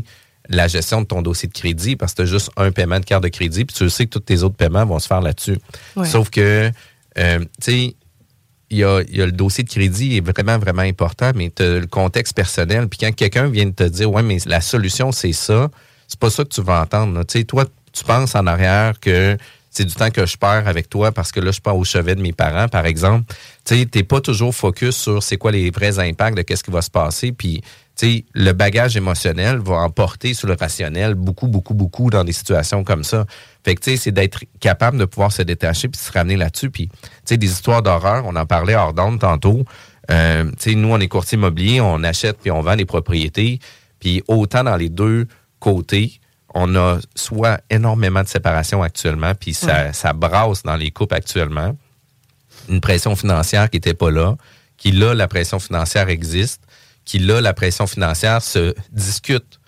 la 0.49 0.67
gestion 0.67 1.01
de 1.01 1.05
ton 1.05 1.21
dossier 1.21 1.47
de 1.47 1.53
crédit 1.53 1.95
parce 1.95 2.13
que 2.13 2.17
tu 2.17 2.21
as 2.23 2.25
juste 2.25 2.49
un 2.57 2.71
paiement 2.71 2.99
de 2.99 3.05
carte 3.05 3.23
de 3.23 3.29
crédit, 3.29 3.65
puis 3.65 3.75
tu 3.75 3.89
sais 3.89 4.05
que 4.05 4.11
tous 4.11 4.19
tes 4.21 4.43
autres 4.43 4.55
paiements 4.55 4.85
vont 4.85 4.99
se 4.99 5.07
faire 5.07 5.21
là-dessus. 5.21 5.57
Ouais. 5.95 6.07
Sauf 6.07 6.29
que, 6.29 6.71
euh, 7.17 7.39
tu 7.39 7.45
sais, 7.61 7.95
il 8.69 8.77
y 8.77 8.83
a, 8.83 9.01
le 9.01 9.31
dossier 9.31 9.63
de 9.63 9.69
crédit 9.69 10.17
est 10.17 10.25
vraiment, 10.25 10.57
vraiment 10.57 10.81
important, 10.81 11.31
mais 11.35 11.51
tu 11.55 11.63
le 11.63 11.87
contexte 11.87 12.35
personnel. 12.35 12.87
Puis 12.89 12.99
quand 12.99 13.15
quelqu'un 13.15 13.47
vient 13.47 13.65
de 13.65 13.71
te 13.71 13.83
dire, 13.83 14.11
ouais, 14.11 14.23
mais 14.23 14.37
la 14.45 14.61
solution, 14.61 15.11
c'est 15.11 15.33
ça, 15.33 15.69
c'est 16.07 16.19
pas 16.19 16.29
ça 16.29 16.43
que 16.43 16.49
tu 16.49 16.61
vas 16.61 16.81
entendre. 16.81 17.23
Tu 17.23 17.39
sais, 17.39 17.43
toi, 17.45 17.65
tu 17.93 18.03
penses 18.03 18.35
en 18.35 18.45
arrière 18.45 18.99
que 18.99 19.37
c'est 19.69 19.85
du 19.85 19.93
temps 19.93 20.09
que 20.09 20.25
je 20.25 20.37
perds 20.37 20.67
avec 20.67 20.89
toi 20.89 21.11
parce 21.11 21.31
que 21.31 21.39
là, 21.39 21.51
je 21.51 21.61
pars 21.61 21.77
au 21.77 21.83
chevet 21.83 22.15
de 22.15 22.21
mes 22.21 22.33
parents, 22.33 22.67
par 22.67 22.85
exemple. 22.85 23.33
Tu 23.63 23.77
sais, 23.77 23.85
t'es 23.85 24.03
pas 24.03 24.21
toujours 24.21 24.53
focus 24.53 24.95
sur 24.95 25.23
c'est 25.23 25.37
quoi 25.37 25.51
les 25.51 25.69
vrais 25.69 25.99
impacts 25.99 26.35
de 26.35 26.41
qu'est-ce 26.41 26.63
qui 26.63 26.71
va 26.71 26.81
se 26.81 26.89
passer. 26.91 27.31
Puis, 27.31 27.61
tu 27.97 28.05
sais, 28.05 28.25
le 28.33 28.51
bagage 28.53 28.95
émotionnel 28.95 29.57
va 29.57 29.75
emporter 29.77 30.33
sur 30.35 30.47
le 30.47 30.53
rationnel 30.53 31.15
beaucoup, 31.15 31.47
beaucoup, 31.47 31.73
beaucoup 31.73 32.09
dans 32.11 32.23
des 32.23 32.31
situations 32.31 32.83
comme 32.83 33.03
ça. 33.03 33.25
Fait 33.65 33.73
que, 33.75 33.81
tu 33.81 33.91
sais, 33.91 33.97
c'est 33.97 34.11
d'être 34.11 34.41
capable 34.59 34.97
de 34.99 35.05
pouvoir 35.05 35.31
se 35.31 35.41
détacher 35.41 35.87
puis 35.87 35.99
se 35.99 36.11
ramener 36.11 36.37
là-dessus. 36.37 36.69
Puis, 36.69 36.89
tu 36.89 36.95
sais, 37.25 37.37
des 37.37 37.47
histoires 37.51 37.81
d'horreur, 37.81 38.23
on 38.27 38.35
en 38.35 38.45
parlait 38.45 38.75
hors 38.75 38.93
d'onde 38.93 39.19
tantôt. 39.19 39.65
Euh, 40.11 40.45
tu 40.51 40.69
sais, 40.71 40.75
nous, 40.75 40.89
on 40.89 40.99
est 40.99 41.07
courtier 41.07 41.37
immobilier, 41.37 41.81
on 41.81 42.03
achète 42.03 42.37
puis 42.37 42.51
on 42.51 42.61
vend 42.61 42.75
des 42.75 42.85
propriétés. 42.85 43.59
Puis, 43.99 44.21
autant 44.27 44.63
dans 44.63 44.75
les 44.77 44.89
deux 44.89 45.27
côtés, 45.59 46.19
on 46.53 46.75
a 46.75 46.99
soit 47.15 47.59
énormément 47.69 48.21
de 48.21 48.27
séparation 48.27 48.83
actuellement, 48.83 49.33
puis 49.35 49.53
ça, 49.53 49.85
Ouais. 49.85 49.93
ça 49.93 50.13
brasse 50.13 50.61
dans 50.63 50.75
les 50.75 50.91
couples 50.91 51.15
actuellement. 51.15 51.75
Une 52.69 52.79
pression 52.79 53.15
financière 53.15 53.69
qui 53.69 53.77
n'était 53.77 53.93
pas 53.93 54.11
là, 54.11 54.35
qui 54.77 54.91
là, 54.91 55.13
la 55.13 55.27
pression 55.27 55.59
financière 55.59 56.09
existe, 56.09 56.61
qui 57.07 57.19
là, 57.19 57.39
la 57.41 57.53
pression 57.53 57.87
financière 57.87 58.41
se 58.43 58.75
discute 58.91 59.59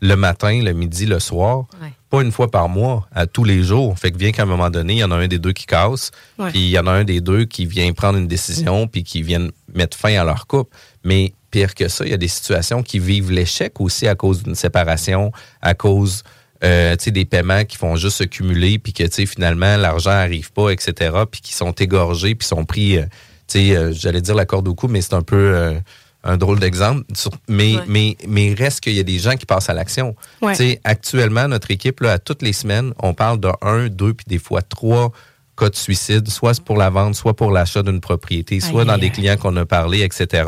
le 0.00 0.14
matin, 0.16 0.60
le 0.62 0.72
midi, 0.72 1.06
le 1.06 1.20
soir, 1.20 1.66
Ouais. 1.80 1.92
pas 2.10 2.22
une 2.22 2.30
fois 2.32 2.50
par 2.50 2.68
mois, 2.68 3.08
à 3.14 3.26
tous 3.26 3.44
les 3.44 3.62
jours. 3.62 3.96
Fait 3.98 4.10
que 4.12 4.16
bien 4.16 4.32
qu'à 4.32 4.42
un 4.42 4.46
moment 4.46 4.68
donné, 4.70 4.94
il 4.94 4.98
y 4.98 5.04
en 5.04 5.10
a 5.12 5.16
un 5.16 5.28
des 5.28 5.38
deux 5.38 5.52
qui 5.52 5.64
casse, 5.66 6.10
Ouais. 6.38 6.50
puis 6.50 6.58
il 6.60 6.70
y 6.70 6.78
en 6.78 6.86
a 6.88 6.90
un 6.92 7.04
des 7.04 7.20
deux 7.20 7.44
qui 7.46 7.66
vient 7.66 7.92
prendre 7.92 8.18
une 8.18 8.26
décision, 8.28 8.86
puis 8.88 9.04
qui 9.04 9.22
vient 9.22 9.48
mettre 9.74 9.96
fin 9.96 10.14
à 10.20 10.24
leur 10.24 10.46
couple. 10.48 10.76
Mais 11.04 11.32
pire 11.52 11.74
que 11.74 11.88
ça, 11.88 12.04
il 12.04 12.10
y 12.10 12.14
a 12.14 12.18
des 12.18 12.28
situations 12.28 12.82
qui 12.82 12.98
vivent 12.98 13.30
l'échec 13.30 13.80
aussi 13.80 14.06
à 14.08 14.14
cause 14.16 14.42
d'une 14.42 14.54
séparation, 14.56 15.32
à 15.62 15.74
cause 15.74 16.22
euh, 16.64 16.96
des 17.06 17.24
paiements 17.24 17.64
qui 17.64 17.76
font 17.76 17.94
juste 17.96 18.16
se 18.18 18.24
cumuler, 18.24 18.78
puis 18.80 18.92
que 18.92 19.04
finalement, 19.26 19.76
l'argent 19.76 20.10
n'arrive 20.10 20.50
pas, 20.52 20.70
etc., 20.70 20.92
puis 21.30 21.40
qui 21.40 21.54
sont 21.54 21.72
égorgés, 21.72 22.34
puis 22.34 22.46
sont 22.46 22.64
pris, 22.64 22.98
euh, 22.98 23.02
tu 23.46 23.58
sais, 23.68 23.76
euh, 23.76 23.92
j'allais 23.92 24.20
dire 24.20 24.34
la 24.34 24.44
corde 24.46 24.66
au 24.68 24.74
cou, 24.74 24.88
mais 24.88 25.00
c'est 25.00 25.14
un 25.14 25.22
peu 25.22 25.36
euh, 25.36 25.78
un 26.24 26.36
drôle 26.36 26.58
d'exemple. 26.58 27.04
Mais, 27.48 27.76
Ouais. 27.76 27.82
mais, 27.86 28.16
mais 28.26 28.54
reste 28.54 28.80
qu'il 28.80 28.94
y 28.94 29.00
a 29.00 29.04
des 29.04 29.18
gens 29.18 29.36
qui 29.36 29.46
passent 29.46 29.70
à 29.70 29.74
l'action. 29.74 30.14
Ouais. 30.42 30.80
Actuellement, 30.84 31.48
notre 31.48 31.70
équipe, 31.70 32.00
là, 32.00 32.12
à 32.12 32.18
toutes 32.18 32.42
les 32.42 32.52
semaines, 32.52 32.92
on 33.00 33.14
parle 33.14 33.40
de 33.40 33.50
un, 33.62 33.88
deux, 33.88 34.14
puis 34.14 34.26
des 34.28 34.38
fois 34.38 34.62
trois 34.62 35.12
cas 35.56 35.68
de 35.68 35.76
suicide, 35.76 36.28
soit 36.28 36.62
pour 36.62 36.76
la 36.76 36.90
vente, 36.90 37.14
soit 37.14 37.34
pour 37.34 37.50
l'achat 37.50 37.82
d'une 37.82 38.00
propriété, 38.00 38.60
soit 38.60 38.84
dans 38.84 38.98
des 38.98 39.10
clients 39.10 39.36
qu'on 39.36 39.56
a 39.56 39.64
parlé, 39.66 40.02
etc. 40.02 40.44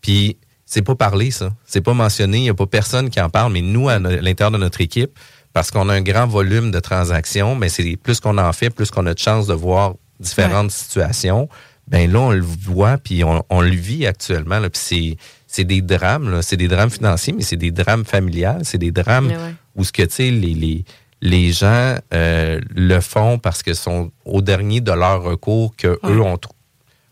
Puis 0.00 0.36
c'est 0.66 0.82
pas 0.82 0.94
parlé, 0.94 1.30
ça. 1.30 1.52
C'est 1.66 1.80
pas 1.80 1.94
mentionné. 1.94 2.38
Il 2.38 2.42
n'y 2.42 2.50
a 2.50 2.54
pas 2.54 2.66
personne 2.66 3.08
qui 3.10 3.20
en 3.20 3.28
parle, 3.30 3.52
mais 3.52 3.60
nous, 3.62 3.88
à 3.88 3.98
l'intérieur 3.98 4.50
de 4.50 4.58
notre 4.58 4.80
équipe, 4.80 5.18
parce 5.52 5.70
qu'on 5.70 5.88
a 5.90 5.94
un 5.94 6.00
grand 6.02 6.26
volume 6.26 6.70
de 6.70 6.80
transactions, 6.80 7.54
mais 7.54 7.68
c'est 7.68 7.96
plus 7.96 8.20
qu'on 8.20 8.38
en 8.38 8.52
fait, 8.52 8.70
plus 8.70 8.90
qu'on 8.90 9.06
a 9.06 9.14
de 9.14 9.18
chance 9.18 9.46
de 9.46 9.54
voir 9.54 9.94
différentes 10.20 10.70
situations. 10.70 11.48
Ben 11.88 12.10
là, 12.10 12.20
on 12.20 12.30
le 12.32 12.40
voit, 12.40 12.96
puis 12.98 13.24
on, 13.24 13.42
on 13.50 13.60
le 13.60 13.70
vit 13.70 14.06
actuellement. 14.06 14.58
Là, 14.58 14.70
puis 14.70 14.80
c'est, 14.82 15.16
c'est 15.46 15.64
des 15.64 15.82
drames, 15.82 16.30
là. 16.30 16.40
c'est 16.42 16.56
des 16.56 16.68
drames 16.68 16.90
financiers, 16.90 17.32
mais 17.32 17.42
c'est 17.42 17.56
des 17.56 17.70
drames 17.70 18.04
familiales, 18.04 18.62
c'est 18.64 18.78
des 18.78 18.92
drames 18.92 19.26
ouais. 19.28 19.54
où 19.76 19.84
ce 19.84 19.92
que 19.92 20.02
tu 20.02 20.14
sais, 20.14 20.30
les, 20.30 20.54
les, 20.54 20.84
les 21.20 21.52
gens 21.52 21.96
euh, 22.14 22.60
le 22.74 23.00
font 23.00 23.38
parce 23.38 23.62
que 23.62 23.74
sont 23.74 24.10
au 24.24 24.40
dernier 24.42 24.80
de 24.80 24.92
leur 24.92 25.22
recours 25.22 25.74
que 25.76 25.88
Ouais. 26.02 26.10
eux 26.12 26.20
ont, 26.22 26.38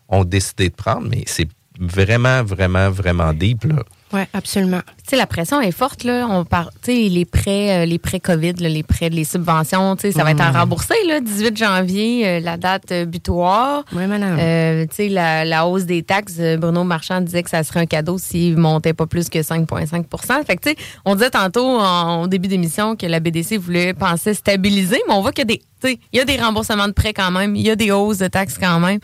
ont 0.08 0.24
décidé 0.24 0.68
de 0.70 0.74
prendre, 0.74 1.08
mais 1.08 1.24
c'est 1.26 1.48
vraiment, 1.78 2.42
vraiment, 2.42 2.90
vraiment 2.90 3.32
deep. 3.32 3.64
Là. 3.64 3.82
Oui, 4.12 4.22
absolument. 4.34 4.80
Tu 4.98 5.10
sais, 5.10 5.16
la 5.16 5.26
pression 5.26 5.60
est 5.60 5.70
forte, 5.70 6.02
là. 6.04 6.26
On 6.28 6.44
parle, 6.44 6.70
tu 6.82 6.92
sais, 6.92 7.08
les 7.08 7.24
prêts, 7.24 7.82
euh, 7.82 7.84
les 7.86 7.98
prêts 7.98 8.18
COVID, 8.20 8.54
là, 8.54 8.68
les 8.68 8.82
prêts, 8.82 9.08
les 9.08 9.24
subventions, 9.24 9.94
tu 9.96 10.02
sais, 10.02 10.12
ça 10.12 10.24
va 10.24 10.32
être 10.32 10.40
à 10.40 10.50
Mhm. 10.50 10.56
rembourser, 10.56 10.94
là, 11.06 11.20
18 11.20 11.56
janvier, 11.56 12.26
euh, 12.26 12.40
la 12.40 12.56
date 12.56 12.90
euh, 12.92 13.04
butoir. 13.04 13.84
Oui, 13.92 14.06
madame. 14.06 14.36
Euh, 14.40 14.86
tu 14.86 14.96
sais, 14.96 15.08
la, 15.08 15.44
la 15.44 15.66
hausse 15.66 15.84
des 15.84 16.02
taxes, 16.02 16.40
Bruno 16.58 16.82
Marchand 16.84 17.20
disait 17.20 17.42
que 17.44 17.50
ça 17.50 17.62
serait 17.62 17.80
un 17.80 17.86
cadeau 17.86 18.18
s'il 18.18 18.56
montait 18.56 18.94
pas 18.94 19.06
plus 19.06 19.28
que 19.28 19.42
5,5% 19.42 20.44
Fait 20.44 20.56
que, 20.56 20.62
tu 20.62 20.70
sais, 20.70 20.76
on 21.04 21.14
disait 21.14 21.30
tantôt 21.30 21.78
en, 21.80 22.22
au 22.22 22.26
début 22.26 22.48
d'émission 22.48 22.96
que 22.96 23.06
la 23.06 23.20
BDC 23.20 23.56
voulait 23.58 23.94
penser 23.94 24.34
stabiliser, 24.34 25.00
mais 25.08 25.14
on 25.14 25.20
voit 25.22 25.32
qu'il 25.32 25.42
y 25.42 25.52
a 25.52 25.56
des, 25.56 25.58
tu 25.58 25.88
sais, 25.88 25.98
il 26.12 26.18
y 26.18 26.20
a 26.20 26.24
des 26.24 26.36
remboursements 26.36 26.88
de 26.88 26.92
prêts 26.92 27.12
quand 27.12 27.30
même, 27.30 27.54
il 27.56 27.62
y 27.62 27.70
a 27.70 27.76
des 27.76 27.90
hausses 27.92 28.18
de 28.18 28.26
taxes 28.26 28.58
quand 28.60 28.80
même. 28.80 28.98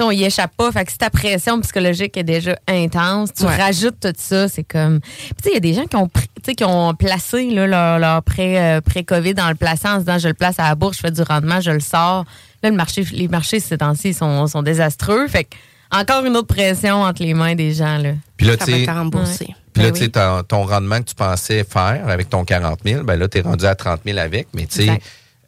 On 0.00 0.10
y 0.10 0.24
échappe 0.24 0.52
pas. 0.56 0.72
Fait 0.72 0.84
que 0.84 0.90
si 0.92 0.98
ta 0.98 1.10
pression 1.10 1.60
psychologique 1.60 2.16
est 2.16 2.24
déjà 2.24 2.56
intense, 2.66 3.32
tu 3.32 3.44
Ouais. 3.44 3.56
rajoutes 3.56 4.00
tout 4.00 4.12
ça, 4.16 4.48
c'est 4.48 4.64
comme. 4.64 5.00
Puis 5.00 5.34
tu 5.36 5.42
sais, 5.44 5.50
il 5.50 5.54
y 5.54 5.56
a 5.56 5.60
des 5.60 5.74
gens 5.74 5.84
qui 5.86 5.96
ont, 5.96 6.08
pris- 6.08 6.26
tu 6.36 6.42
sais, 6.46 6.54
qui 6.54 6.64
ont 6.64 6.94
placé 6.94 7.50
là, 7.50 7.66
leur, 7.66 7.98
leur 7.98 8.22
prêt, 8.22 8.58
euh, 8.58 8.80
pré-COVID 8.80 9.34
dans 9.34 9.48
le 9.48 9.54
placement 9.54 9.90
en 9.90 9.94
se 9.96 10.00
disant 10.00 10.18
je 10.18 10.28
le 10.28 10.34
place 10.34 10.58
à 10.58 10.68
la 10.68 10.74
bourse, 10.74 10.96
je 10.96 11.02
fais 11.02 11.10
du 11.12 11.22
rendement, 11.22 11.60
je 11.60 11.70
le 11.70 11.80
sors. 11.80 12.24
Là, 12.62 12.70
le 12.70 12.76
marché, 12.76 13.04
les 13.12 13.28
marchés 13.28 13.60
ces 13.60 13.78
temps-ci 13.78 14.14
sont, 14.14 14.46
sont 14.46 14.62
désastreux. 14.62 15.28
Fait 15.28 15.44
que 15.44 15.54
encore 15.92 16.24
une 16.24 16.36
autre 16.36 16.48
pression 16.48 17.02
entre 17.02 17.22
les 17.22 17.34
mains 17.34 17.54
des 17.54 17.72
gens. 17.72 17.98
Là. 17.98 18.14
Puis 18.36 18.46
là, 18.46 18.54
Ça 18.58 18.64
tu 18.64 18.72
sais. 18.72 18.84
Puis 19.72 19.82
là, 19.82 19.90
Ben 19.90 19.92
tu 19.92 20.04
sais, 20.04 20.44
ton, 20.48 20.64
rendement 20.64 20.98
que 21.00 21.04
tu 21.08 21.14
pensais 21.14 21.64
faire 21.64 22.02
avec 22.08 22.30
ton 22.30 22.44
40 22.44 22.80
000, 22.84 23.02
ben 23.04 23.16
là, 23.16 23.28
tu 23.28 23.38
es 23.38 23.40
rendu 23.42 23.64
à 23.64 23.74
30 23.74 24.00
000 24.04 24.18
avec. 24.18 24.48
Mais 24.54 24.66
tu 24.66 24.86
sais. 24.86 25.00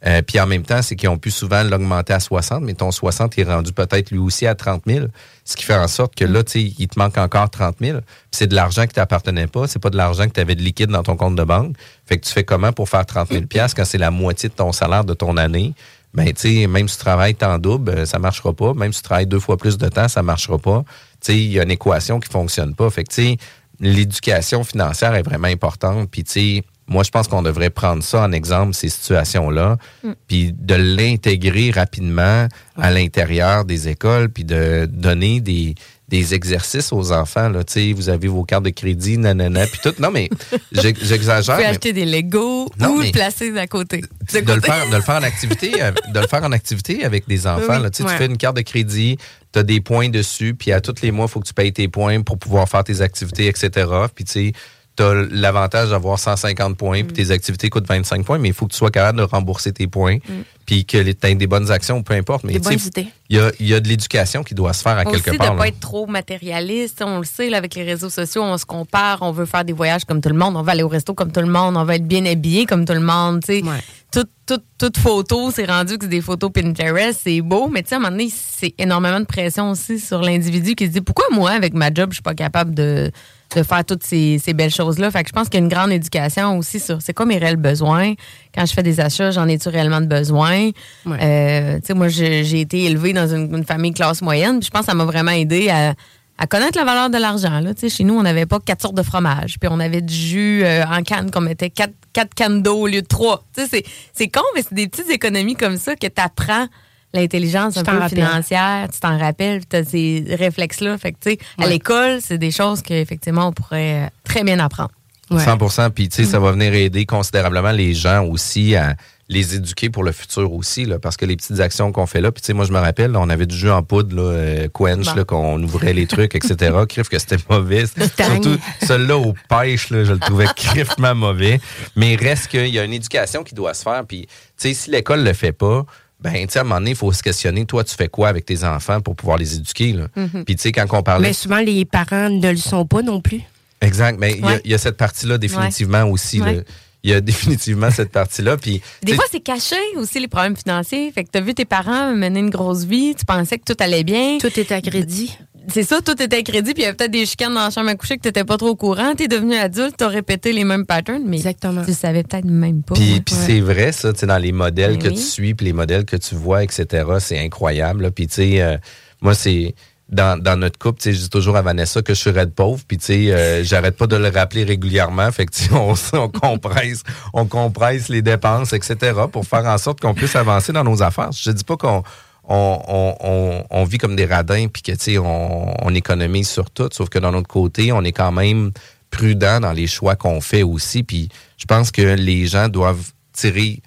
Euh, 0.05 0.21
puis 0.21 0.39
en 0.39 0.45
même 0.45 0.63
temps, 0.63 0.81
c'est 0.81 0.95
qu'ils 0.95 1.09
ont 1.09 1.17
pu 1.17 1.31
souvent 1.31 1.63
l'augmenter 1.63 2.13
à 2.13 2.19
60, 2.19 2.61
mais 2.61 2.73
ton 2.73 2.91
60 2.91 3.37
est 3.37 3.43
rendu 3.43 3.73
peut-être 3.73 4.11
lui 4.11 4.19
aussi 4.19 4.45
à 4.45 4.53
30 4.53 4.83
000. 4.85 5.07
Ce 5.43 5.55
qui 5.55 5.63
fait 5.63 5.75
en 5.75 5.87
sorte 5.87 6.13
que 6.15 6.25
là, 6.25 6.43
il 6.53 6.87
te 6.87 6.99
manque 6.99 7.17
encore 7.17 7.49
30 7.49 7.77
000. 7.81 7.99
Puis 7.99 8.07
c'est 8.31 8.47
de 8.47 8.55
l'argent 8.55 8.85
qui 8.85 8.93
t'appartenait 8.93 9.47
pas. 9.47 9.67
C'est 9.67 9.79
pas 9.79 9.89
de 9.89 9.97
l'argent 9.97 10.27
que 10.27 10.33
tu 10.33 10.39
avais 10.39 10.55
de 10.55 10.61
liquide 10.61 10.89
dans 10.89 11.03
ton 11.03 11.15
compte 11.15 11.35
de 11.35 11.43
banque. 11.43 11.75
Fait 12.05 12.17
que 12.17 12.25
tu 12.25 12.31
fais 12.31 12.43
comment 12.43 12.71
pour 12.73 12.89
faire 12.89 13.05
30 13.05 13.29
000 13.29 13.43
quand 13.51 13.85
c'est 13.85 13.97
la 13.97 14.11
moitié 14.11 14.49
de 14.49 14.53
ton 14.53 14.71
salaire 14.71 15.03
de 15.03 15.13
ton 15.13 15.35
année? 15.37 15.73
Ben, 16.13 16.31
tu 16.33 16.67
même 16.67 16.87
si 16.87 16.97
tu 16.97 17.03
travailles 17.03 17.35
temps 17.35 17.59
double, 17.59 17.91
euh, 17.91 18.05
ça 18.05 18.17
marchera 18.17 18.53
pas. 18.53 18.73
Même 18.73 18.93
si 18.93 19.01
tu 19.01 19.03
travailles 19.03 19.27
deux 19.27 19.39
fois 19.39 19.57
plus 19.57 19.77
de 19.77 19.87
temps, 19.87 20.07
ça 20.07 20.23
marchera 20.23 20.57
pas. 20.57 20.83
Tu 21.21 21.33
il 21.33 21.51
y 21.51 21.59
a 21.59 21.63
une 21.63 21.71
équation 21.71 22.19
qui 22.19 22.29
fonctionne 22.29 22.75
pas. 22.75 22.89
Fait 22.89 23.03
que, 23.03 23.35
l'éducation 23.79 24.63
financière 24.63 25.13
est 25.15 25.21
vraiment 25.21 25.47
importante. 25.47 26.09
Puis, 26.09 26.23
tu 26.23 26.63
moi, 26.87 27.03
je 27.03 27.09
pense 27.11 27.27
qu'on 27.27 27.41
devrait 27.41 27.69
prendre 27.69 28.01
ça 28.03 28.21
en 28.23 28.31
exemple, 28.31 28.73
ces 28.73 28.89
situations-là, 28.89 29.77
Mm. 30.03 30.11
puis 30.27 30.53
de 30.57 30.75
l'intégrer 30.75 31.71
rapidement 31.71 32.47
à 32.77 32.91
l'intérieur 32.91 33.65
des 33.65 33.87
écoles, 33.89 34.29
puis 34.29 34.43
de 34.45 34.87
donner 34.91 35.41
des, 35.41 35.75
des 36.07 36.33
exercices 36.33 36.93
aux 36.93 37.11
enfants. 37.11 37.49
Là. 37.49 37.61
Vous 37.95 38.09
avez 38.09 38.27
vos 38.27 38.43
cartes 38.43 38.63
de 38.63 38.69
crédit, 38.69 39.17
nanana, 39.17 39.65
puis 39.67 39.79
tout. 39.83 39.93
Non, 40.01 40.11
mais 40.11 40.29
j'ex- 40.71 40.99
Vous 41.01 41.05
j'exagère. 41.07 41.55
pouvez 41.55 41.65
mais- 41.67 41.71
acheter 41.71 41.93
des 41.93 42.05
Legos 42.05 42.69
Non, 42.79 42.95
ou 42.95 43.01
le 43.01 43.11
placer 43.11 43.57
à 43.57 43.67
côté. 43.67 44.01
de 44.01 44.53
le 44.53 44.61
faire 44.61 44.89
de 44.89 44.95
le 44.95 45.01
faire 45.01 45.15
en 45.15 45.23
activité 45.23 45.71
de 46.13 46.19
le 46.19 46.27
faire 46.27 46.43
en 46.43 46.51
activité 46.51 47.03
avec 47.03 47.27
des 47.27 47.47
enfants 47.47 47.77
Oui, 47.77 47.83
là. 47.83 47.89
Tu 47.89 47.97
sais, 47.97 48.03
ouais. 48.03 48.11
tu 48.11 48.17
fais 48.17 48.25
une 48.27 48.37
carte 48.37 48.55
de 48.57 48.61
crédit 48.61 49.17
tu 49.53 49.59
as 49.59 49.63
des 49.63 49.79
points 49.81 50.09
dessus 50.09 50.53
puis 50.53 50.71
à 50.73 50.81
tous 50.81 51.01
les 51.01 51.11
mois 51.11 51.25
il 51.25 51.31
faut 51.31 51.39
que 51.39 51.47
tu 51.47 51.53
payes 51.53 51.71
tes 51.73 51.87
points 51.87 52.21
pour 52.21 52.37
pouvoir 52.37 52.67
faire 52.67 52.83
tes 52.83 52.99
activités 53.01 53.47
etc 53.47 53.69
puis 54.13 54.25
tu 54.25 54.31
sais 54.31 54.51
tu 54.97 55.03
as 55.03 55.13
l'avantage 55.31 55.89
d'avoir 55.91 56.19
150 56.19 56.75
points 56.75 57.03
Mm. 57.03 57.07
puis 57.07 57.13
tes 57.25 57.31
activités 57.31 57.69
coûtent 57.69 57.87
25 57.87 58.25
points 58.25 58.37
mais 58.39 58.49
il 58.49 58.53
faut 58.53 58.65
que 58.67 58.71
tu 58.73 58.77
sois 58.77 58.91
capable 58.91 59.19
de 59.19 59.23
rembourser 59.23 59.71
tes 59.71 59.87
points 59.87 60.17
puis 60.65 60.85
que 60.85 60.97
tu 61.11 61.27
aies 61.27 61.35
des 61.35 61.47
bonnes 61.47 61.71
actions 61.71 62.01
peu 62.03 62.13
importe 62.15 62.43
mais 62.43 62.53
Des 62.53 62.59
bonnes 62.59 62.73
idées. 62.73 63.07
il 63.29 63.37
y 63.37 63.39
a, 63.39 63.51
il 63.59 63.67
y 63.67 63.73
a 63.73 63.79
de 63.79 63.87
l'éducation 63.87 64.43
qui 64.43 64.53
doit 64.55 64.73
se 64.73 64.81
faire 64.81 64.97
à 64.97 65.03
Aussi 65.07 65.21
quelque 65.21 65.31
de 65.33 65.37
part 65.37 65.47
ne 65.47 65.51
là. 65.53 65.57
pas 65.59 65.67
être 65.69 65.79
trop 65.79 66.07
matérialiste. 66.07 67.01
On 67.05 67.19
le 67.19 67.23
sait, 67.25 67.49
là, 67.49 67.57
avec 67.57 67.75
les 67.75 67.83
réseaux 67.83 68.09
sociaux, 68.09 68.43
on 68.43 68.57
se 68.57 68.65
compare, 68.65 69.19
on 69.21 69.31
veut 69.31 69.45
faire 69.45 69.63
des 69.63 69.73
voyages 69.73 70.03
comme 70.05 70.19
tout 70.21 70.29
le 70.29 70.35
monde, 70.35 70.55
on 70.57 70.61
va 70.63 70.73
aller 70.73 70.83
au 70.83 70.87
resto 70.89 71.13
comme 71.13 71.31
tout 71.31 71.39
le 71.41 71.47
monde, 71.47 71.77
on 71.77 71.83
va 71.83 71.95
être 71.95 72.07
bien 72.07 72.25
habillé 72.25 72.65
comme 72.65 72.83
tout 72.85 72.93
le 72.93 72.99
monde. 72.99 73.41
tu 73.45 73.59
sais. 73.59 73.63
Toute, 74.11 74.29
toute, 74.45 74.63
toute 74.77 74.97
photo, 74.97 75.51
c'est 75.51 75.65
rendu 75.65 75.97
que 75.97 76.05
c'est 76.05 76.09
des 76.09 76.21
photos 76.21 76.49
Pinterest, 76.51 77.19
c'est 77.23 77.41
beau, 77.41 77.67
mais 77.69 77.83
tu 77.83 77.89
sais, 77.89 77.95
à 77.95 77.97
un 77.97 78.01
moment 78.01 78.11
donné, 78.11 78.29
c'est 78.33 78.73
énormément 78.77 79.19
de 79.19 79.25
pression 79.25 79.71
aussi 79.71 79.99
sur 79.99 80.21
l'individu 80.21 80.75
qui 80.75 80.85
se 80.87 80.91
dit 80.91 81.01
pourquoi 81.01 81.25
moi, 81.31 81.51
avec 81.51 81.73
ma 81.73 81.93
job, 81.93 82.11
je 82.11 82.15
suis 82.15 82.23
pas 82.23 82.33
capable 82.33 82.73
de, 82.73 83.11
de 83.55 83.63
faire 83.63 83.85
toutes 83.85 84.03
ces, 84.03 84.39
ces 84.43 84.53
belles 84.53 84.73
choses-là. 84.73 85.09
Fait 85.11 85.23
que 85.23 85.29
je 85.29 85.33
pense 85.33 85.47
qu'il 85.49 85.59
y 85.59 85.63
a 85.63 85.65
une 85.65 85.71
grande 85.71 85.91
éducation 85.91 86.57
aussi 86.57 86.79
sur 86.79 87.01
c'est 87.01 87.13
quoi 87.13 87.25
mes 87.25 87.37
réels 87.37 87.55
besoins. 87.55 88.13
Quand 88.53 88.65
je 88.65 88.73
fais 88.73 88.83
des 88.83 88.99
achats, 88.99 89.31
j'en 89.31 89.47
ai-tu 89.47 89.69
réellement 89.69 90.01
de 90.01 90.05
besoin? 90.05 90.69
Euh, 91.07 91.75
tu 91.79 91.85
sais, 91.85 91.93
moi, 91.93 92.07
j'ai 92.09 92.59
été 92.59 92.83
élevée 92.85 93.13
dans 93.13 93.27
une, 93.33 93.55
une 93.55 93.63
famille 93.65 93.93
classe 93.93 94.21
moyenne, 94.21 94.59
puis 94.59 94.67
je 94.67 94.71
pense 94.71 94.81
que 94.81 94.87
ça 94.87 94.93
m'a 94.93 95.05
vraiment 95.05 95.31
aidé 95.31 95.69
à, 95.69 95.93
à 96.37 96.47
connaître 96.47 96.77
la 96.77 96.85
valeur 96.85 97.09
de 97.09 97.17
l'argent. 97.17 97.59
là. 97.61 97.73
Tu 97.73 97.81
sais, 97.81 97.89
Chez 97.97 98.03
nous, 98.03 98.15
on 98.17 98.23
n'avait 98.23 98.45
pas 98.45 98.59
quatre 98.59 98.81
sortes 98.81 98.97
de 98.97 99.03
fromage, 99.03 99.57
puis 99.59 99.69
on 99.71 99.79
avait 99.79 100.01
du 100.01 100.13
jus 100.13 100.63
euh, 100.63 100.83
en 100.85 101.01
canne 101.03 101.31
qu'on 101.31 101.41
mettait 101.41 101.69
quatre, 101.69 101.93
quatre 102.13 102.33
cannes 102.33 102.61
d'eau 102.61 102.81
au 102.81 102.87
lieu 102.87 103.01
de 103.01 103.07
trois. 103.07 103.43
Tu 103.55 103.61
sais, 103.63 103.67
C'est 103.71 103.83
c'est 104.13 104.27
con, 104.27 104.41
mais 104.55 104.61
c'est 104.63 104.73
des 104.73 104.87
petites 104.87 105.09
économies 105.09 105.55
comme 105.55 105.77
ça 105.77 105.95
que 105.95 106.07
tu 106.07 106.21
apprends 106.21 106.67
l'intelligence 107.13 107.77
un 107.77 107.83
peu 107.83 108.07
financière, 108.09 108.87
tu 108.93 108.99
t'en 108.99 109.17
rappelles, 109.17 109.65
tu 109.67 109.75
as 109.75 109.83
ces 109.83 110.23
réflexes-là. 110.37 110.97
Fait 110.97 111.11
que, 111.13 111.17
tu 111.21 111.31
sais, 111.31 111.37
à 111.57 111.63
Ouais. 111.63 111.69
l'école, 111.69 112.19
c'est 112.21 112.37
des 112.37 112.51
choses 112.51 112.81
qu'effectivement, 112.81 113.47
on 113.47 113.53
pourrait 113.53 114.03
euh, 114.05 114.07
très 114.23 114.43
bien 114.43 114.59
apprendre. 114.59 114.91
100% 115.31 115.89
Puis, 115.91 116.07
tu 116.09 116.15
sais, 116.17 116.21
Mm. 116.23 116.31
ça 116.31 116.39
va 116.39 116.51
venir 116.51 116.73
aider 116.73 117.05
considérablement 117.05 117.71
les 117.71 117.93
gens 117.93 118.23
aussi 118.25 118.75
à 118.75 118.95
les 119.29 119.55
éduquer 119.55 119.89
pour 119.89 120.05
le 120.05 120.13
futur 120.13 120.53
aussi, 120.53 120.85
là, 120.85 120.99
parce 120.99 121.17
que 121.17 121.25
les 121.25 121.35
petites 121.35 121.59
actions 121.59 121.91
qu'on 121.91 122.05
fait 122.05 122.21
là, 122.21 122.31
puis 122.31 122.41
tu 122.41 122.47
sais, 122.47 122.53
moi, 122.53 122.63
je 122.63 122.71
me 122.71 122.79
rappelle, 122.79 123.11
là, 123.11 123.19
on 123.19 123.27
avait 123.27 123.45
du 123.45 123.57
jus 123.57 123.69
en 123.69 123.83
poudre, 123.83 124.15
là, 124.15 124.21
euh, 124.21 124.67
quench, 124.71 125.05
Bon. 125.07 125.15
là, 125.15 125.25
qu'on 125.25 125.61
ouvrait 125.61 125.91
les 125.91 126.07
trucs, 126.07 126.33
etc. 126.33 126.55
Crif 126.87 127.09
que 127.09 127.19
c'était 127.19 127.35
mauvais. 127.49 127.83
Surtout, 127.87 128.57
celui-là 128.85 129.17
au 129.17 129.33
pêche, 129.49 129.89
là, 129.89 130.05
je 130.05 130.13
le 130.13 130.19
trouvais 130.19 130.45
crifement 130.55 131.13
mauvais. 131.13 131.59
Mais 131.97 132.15
reste 132.15 132.47
qu'il 132.47 132.67
y 132.69 132.79
a 132.79 132.85
une 132.85 132.93
éducation 132.93 133.43
qui 133.43 133.53
doit 133.53 133.73
se 133.73 133.83
faire. 133.83 134.05
Puis, 134.07 134.27
tu 134.27 134.29
sais, 134.69 134.73
si 134.73 134.91
l'école 134.91 135.25
le 135.25 135.33
fait 135.33 135.51
pas, 135.51 135.85
ben, 136.19 136.33
tu 136.47 136.53
sais, 136.53 136.59
à 136.59 136.61
un 136.61 136.65
moment 136.65 136.79
donné, 136.79 136.91
il 136.91 136.95
faut 136.95 137.11
se 137.11 137.21
questionner, 137.21 137.65
toi, 137.65 137.83
tu 137.83 137.95
fais 137.95 138.07
quoi 138.07 138.29
avec 138.29 138.45
tes 138.45 138.63
enfants 138.63 139.01
pour 139.01 139.15
pouvoir 139.15 139.37
les 139.37 139.55
éduquer, 139.55 139.93
là? 139.93 140.07
Mhm. 140.15 140.45
Puis, 140.45 140.55
tu 140.55 140.61
sais, 140.63 140.71
quand 140.71 140.85
on 140.91 141.03
parlait... 141.03 141.27
Mais 141.27 141.33
souvent, 141.33 141.59
les 141.59 141.85
parents 141.85 142.29
ne 142.29 142.49
le 142.49 142.57
sont 142.57 142.85
pas 142.85 143.01
non 143.03 143.21
plus. 143.21 143.41
Exact. 143.81 144.17
Mais 144.19 144.31
il 144.31 144.39
y 144.39 144.43
a- 144.43 144.47
Ouais. 144.47 144.61
il 144.65 144.71
y, 144.71 144.73
a 144.73 144.77
cette 144.79 144.97
partie-là 144.97 145.37
définitivement 145.37 146.03
aussi. 146.05 146.41
Ouais. 146.41 146.55
là. 146.55 146.61
Il 147.03 147.11
y 147.11 147.13
a 147.13 147.21
définitivement 147.21 147.91
cette 147.91 148.11
partie-là. 148.11 148.57
Puis, 148.57 148.81
Des 149.03 149.13
fois, 149.13 149.25
c'est 149.31 149.39
caché 149.39 149.75
aussi 149.97 150.19
les 150.19 150.27
problèmes 150.27 150.57
financiers. 150.57 151.11
Fait 151.11 151.23
que 151.23 151.29
tu 151.31 151.37
as 151.37 151.41
vu 151.41 151.53
tes 151.53 151.65
parents 151.65 152.13
mener 152.15 152.39
une 152.39 152.49
grosse 152.49 152.83
vie, 152.85 153.13
tu 153.13 153.23
pensais 153.23 153.59
que 153.59 153.63
tout 153.71 153.77
allait 153.81 154.03
bien. 154.03 154.39
Tout 154.41 154.47
était 154.59 154.73
à 154.73 154.81
crédit. 154.81 155.37
C'est 155.69 155.83
ça, 155.83 156.01
tout 156.01 156.21
était 156.21 156.43
crédit, 156.43 156.73
puis 156.73 156.83
il 156.83 156.85
y 156.85 156.87
avait 156.87 156.95
peut-être 156.95 157.11
des 157.11 157.25
chicanes 157.25 157.53
dans 157.53 157.63
la 157.65 157.69
chambre 157.69 157.89
à 157.89 157.95
coucher 157.95 158.15
que 158.17 158.21
tu 158.21 158.29
n'étais 158.29 158.45
pas 158.45 158.57
trop 158.57 158.69
au 158.69 158.75
courant. 158.75 159.13
Tu 159.17 159.23
es 159.23 159.27
devenu 159.27 159.55
adulte, 159.55 159.95
tu 159.97 160.03
as 160.03 160.07
répété 160.07 160.53
les 160.53 160.63
mêmes 160.63 160.85
patterns, 160.85 161.23
mais 161.25 161.37
Exactement. 161.37 161.83
tu 161.85 161.93
savais 161.93 162.23
peut-être 162.23 162.45
même 162.45 162.83
pas. 162.83 162.95
Puis, 162.95 163.13
Ouais. 163.15 163.19
puis 163.19 163.35
c'est 163.35 163.59
vrai, 163.59 163.91
ça, 163.91 164.13
tu 164.13 164.19
sais, 164.19 164.25
dans 164.27 164.37
les 164.37 164.53
modèles 164.53 164.91
Ben 164.97 164.99
que 165.03 165.07
oui. 165.09 165.15
tu 165.15 165.21
suis, 165.21 165.53
puis 165.55 165.65
les 165.65 165.73
modèles 165.73 166.05
que 166.05 166.15
tu 166.15 166.35
vois, 166.35 166.63
etc., 166.63 167.05
c'est 167.19 167.39
incroyable. 167.39 168.03
là. 168.03 168.11
Puis, 168.11 168.27
tu 168.27 168.35
sais, 168.35 168.61
euh, 168.61 168.77
moi, 169.21 169.33
c'est. 169.33 169.75
Dans, 170.09 170.41
dans 170.41 170.55
notre 170.55 170.79
couple, 170.79 171.01
tu 171.01 171.09
sais, 171.09 171.13
je 171.13 171.19
dis 171.23 171.29
toujours 171.29 171.57
à 171.57 171.61
Vanessa 171.61 172.01
que 172.01 172.13
je 172.13 172.19
suis 172.21 172.31
de 172.31 172.45
pauvre, 172.45 172.81
puis 172.87 172.97
tu 172.97 173.05
sais, 173.07 173.33
euh, 173.33 173.61
j'arrête 173.65 173.97
pas 173.97 174.07
de 174.07 174.15
le 174.15 174.29
rappeler 174.29 174.63
régulièrement. 174.63 175.29
Fait 175.33 175.45
que 175.45 175.51
tu 175.51 175.63
sais, 175.65 175.73
on, 175.73 175.95
on 176.13 176.29
compresse, 176.29 177.03
on 177.33 177.45
compresse 177.45 178.07
les 178.07 178.21
dépenses, 178.21 178.71
etc., 178.71 178.95
pour 179.29 179.45
faire 179.45 179.65
en 179.65 179.77
sorte 179.77 179.99
qu'on 179.99 180.13
puisse 180.13 180.37
avancer 180.37 180.71
dans 180.71 180.85
nos 180.85 181.03
affaires. 181.03 181.31
Je 181.33 181.51
dis 181.51 181.65
pas 181.65 181.75
qu'on 181.75 182.03
on, 182.47 183.83
vit 183.85 183.97
comme 183.97 184.15
des 184.15 184.25
radins, 184.25 184.67
puis 184.67 184.81
que 184.81 185.19
on, 185.19 185.73
on 185.81 185.93
économise 185.93 186.47
sur 186.47 186.69
tout, 186.69 186.89
sauf 186.91 187.09
que 187.09 187.19
d'un 187.19 187.33
autre 187.33 187.47
côté, 187.47 187.91
on 187.91 188.03
est 188.03 188.11
quand 188.11 188.31
même 188.31 188.71
prudent 189.09 189.59
dans 189.59 189.73
les 189.73 189.87
choix 189.87 190.15
qu'on 190.15 190.41
fait 190.41 190.63
aussi. 190.63 191.03
Puis 191.03 191.29
je 191.57 191.65
pense 191.65 191.91
que 191.91 192.01
les 192.01 192.47
gens 192.47 192.69
doivent 192.69 193.11
tirer 193.33 193.81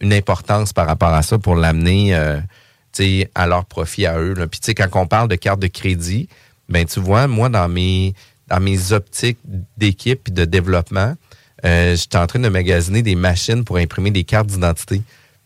une 0.00 0.12
importance 0.12 0.72
par 0.72 0.86
rapport 0.86 1.12
à 1.12 1.22
ça 1.22 1.38
pour 1.38 1.56
l'amener 1.56 2.14
euh, 2.14 2.40
à 3.34 3.46
leur 3.46 3.64
profit 3.64 4.06
à 4.06 4.18
eux. 4.18 4.34
Puis 4.50 4.60
tu 4.60 4.66
sais, 4.66 4.74
quand 4.74 4.88
on 4.94 5.06
parle 5.06 5.28
de 5.28 5.36
carte 5.36 5.60
de 5.60 5.66
crédit, 5.66 6.28
ben 6.68 6.84
tu 6.84 7.00
vois, 7.00 7.26
moi, 7.26 7.48
dans 7.48 7.68
mes, 7.68 8.14
dans 8.48 8.60
mes 8.60 8.92
optiques 8.92 9.38
d'équipe 9.76 10.28
et 10.28 10.30
de 10.30 10.44
développement, 10.44 11.14
euh, 11.64 11.96
j'étais 11.96 12.18
en 12.18 12.26
train 12.26 12.38
de 12.38 12.48
magasiner 12.48 13.02
des 13.02 13.14
machines 13.14 13.64
pour 13.64 13.78
imprimer 13.78 14.10
des 14.10 14.24
cartes 14.24 14.46
d'identité. 14.46 15.02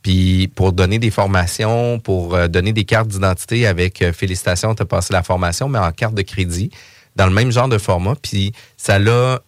Puis 0.08 0.48
pour 0.54 0.72
donner 0.72 0.98
des 0.98 1.10
formations, 1.10 2.00
pour 2.00 2.34
euh, 2.34 2.48
donner 2.48 2.72
des 2.72 2.84
cartes 2.84 3.08
d'identité 3.08 3.66
avec 3.66 4.00
euh, 4.00 4.10
félicitations, 4.14 4.74
tu 4.74 4.80
as 4.82 4.86
passé 4.86 5.12
la 5.12 5.22
formation, 5.22 5.68
mais 5.68 5.78
en 5.78 5.92
carte 5.92 6.14
de 6.14 6.22
crédit, 6.22 6.70
dans 7.14 7.26
le 7.26 7.32
même 7.32 7.52
genre 7.52 7.68
de 7.68 7.76
format. 7.76 8.14
Puis 8.14 8.52
ça 8.78 8.94
a, 8.96 9.38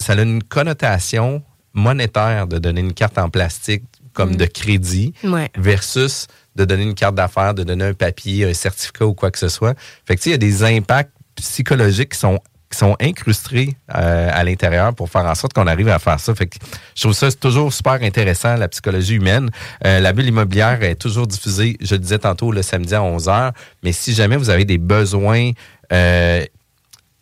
ça 0.00 0.12
a 0.12 0.22
une 0.22 0.40
connotation 0.44 1.42
monétaire 1.72 2.46
de 2.46 2.58
donner 2.58 2.80
une 2.80 2.92
carte 2.94 3.18
en 3.18 3.28
plastique 3.28 3.82
comme 4.12 4.34
Mm. 4.34 4.36
de 4.36 4.44
crédit 4.44 5.14
Ouais. 5.24 5.50
versus 5.56 6.28
de 6.54 6.64
donner 6.64 6.84
une 6.84 6.94
carte 6.94 7.16
d'affaires, 7.16 7.52
de 7.52 7.64
donner 7.64 7.86
un 7.86 7.94
papier, 7.94 8.44
un 8.48 8.54
certificat 8.54 9.06
ou 9.06 9.14
quoi 9.14 9.32
que 9.32 9.38
ce 9.40 9.48
soit. 9.48 9.76
Fait 10.06 10.14
que 10.14 10.20
tu 10.20 10.24
sais, 10.24 10.30
il 10.30 10.32
y 10.34 10.34
a 10.34 10.38
des 10.38 10.62
impacts 10.62 11.10
psychologiques 11.34 12.10
qui 12.12 12.20
sont 12.20 12.38
sont 12.74 12.96
incrustés 13.00 13.76
euh, 13.94 14.30
à 14.32 14.44
l'intérieur 14.44 14.94
pour 14.94 15.08
faire 15.08 15.24
en 15.24 15.34
sorte 15.34 15.52
qu'on 15.52 15.66
arrive 15.66 15.88
à 15.88 15.98
faire 15.98 16.20
ça. 16.20 16.34
Fait 16.34 16.46
que 16.46 16.56
je 16.94 17.02
trouve 17.02 17.12
ça 17.12 17.30
toujours 17.32 17.72
super 17.72 17.94
intéressant, 17.94 18.56
la 18.56 18.68
psychologie 18.68 19.14
humaine. 19.14 19.50
Euh, 19.86 20.00
la 20.00 20.12
bulle 20.12 20.26
immobilière 20.26 20.82
est 20.82 20.96
toujours 20.96 21.26
diffusée, 21.26 21.76
je 21.80 21.94
le 21.94 22.00
disais 22.00 22.18
tantôt, 22.18 22.52
le 22.52 22.62
samedi 22.62 22.94
à 22.94 23.00
11h. 23.00 23.52
Mais 23.82 23.92
si 23.92 24.12
jamais 24.12 24.36
vous 24.36 24.50
avez 24.50 24.64
des 24.64 24.78
besoins 24.78 25.50
euh, 25.92 26.44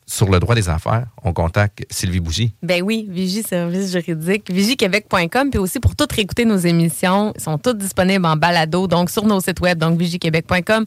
sur 0.07 0.29
le 0.29 0.39
droit 0.41 0.55
des 0.55 0.69
affaires, 0.69 1.07
on 1.25 1.33
contacte 1.33 1.87
Sylvie 1.91 2.21
Bougie. 2.21 2.53
Ben 2.63 2.83
oui, 2.83 3.07
Vigie 3.09 3.43
Service 3.43 3.93
Juridique, 3.93 4.51
vigiequebec.com, 4.51 5.51
puis 5.51 5.59
aussi 5.59 5.81
pour 5.81 5.97
toutes 5.97 6.13
réécouter 6.13 6.45
nos 6.45 6.59
émissions, 6.59 7.33
ils 7.35 7.41
sont 7.41 7.57
toutes 7.57 7.79
disponibles 7.79 8.27
en 8.27 8.37
balado, 8.37 8.87
donc 8.87 9.09
sur 9.09 9.25
nos 9.25 9.41
sites 9.41 9.61
web, 9.61 9.79
donc 9.79 9.99
vigiequebec.com. 9.99 10.85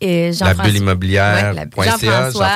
Et 0.00 0.30
La 0.40 0.54
bulle 0.54 0.72
Ouais, 0.72 0.78
immobilière.ca, 0.78 1.52
la- 1.52 1.64
Jean-François. 2.30 2.48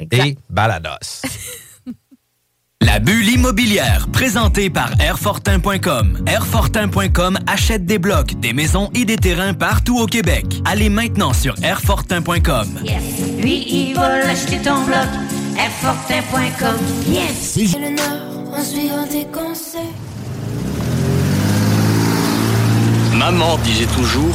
Exact. 0.00 0.26
et 0.26 0.38
Balados. 0.50 1.22
La 2.80 2.98
bulle 2.98 3.28
immobilière, 3.28 4.08
présentée 4.12 4.68
par 4.68 4.90
Airfortin.com. 5.00 6.18
Airfortin.com 6.26 7.38
achète 7.46 7.86
des 7.86 7.98
blocs, 7.98 8.38
des 8.40 8.52
maisons 8.52 8.90
et 8.94 9.06
des 9.06 9.16
terrains 9.16 9.54
partout 9.54 9.98
au 9.98 10.04
Québec. 10.06 10.44
Allez 10.66 10.90
maintenant 10.90 11.32
sur 11.32 11.54
Airfortin.com. 11.62 12.68
Lui, 13.40 13.64
il 13.88 13.94
va 13.94 14.18
l'acheter 14.18 14.58
ton 14.58 14.84
bloc. 14.84 15.06
Airfortin.com. 15.58 16.76
Yes! 17.08 17.54
C'est 17.54 17.78
le 17.78 17.96
Nord 17.96 18.54
en 18.58 18.62
suivant 18.62 19.06
tes 19.10 19.24
conseils. 19.26 19.80
Maman 23.16 23.56
disait 23.58 23.86
toujours, 23.96 24.34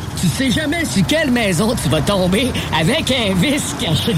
Tu 0.19 0.27
sais 0.27 0.51
jamais 0.51 0.85
sur 0.85 1.05
quelle 1.07 1.31
maison 1.31 1.75
tu 1.75 1.89
vas 1.89 2.01
tomber 2.01 2.51
avec 2.77 3.11
un 3.11 3.33
vice 3.35 3.75
caché. 3.79 4.15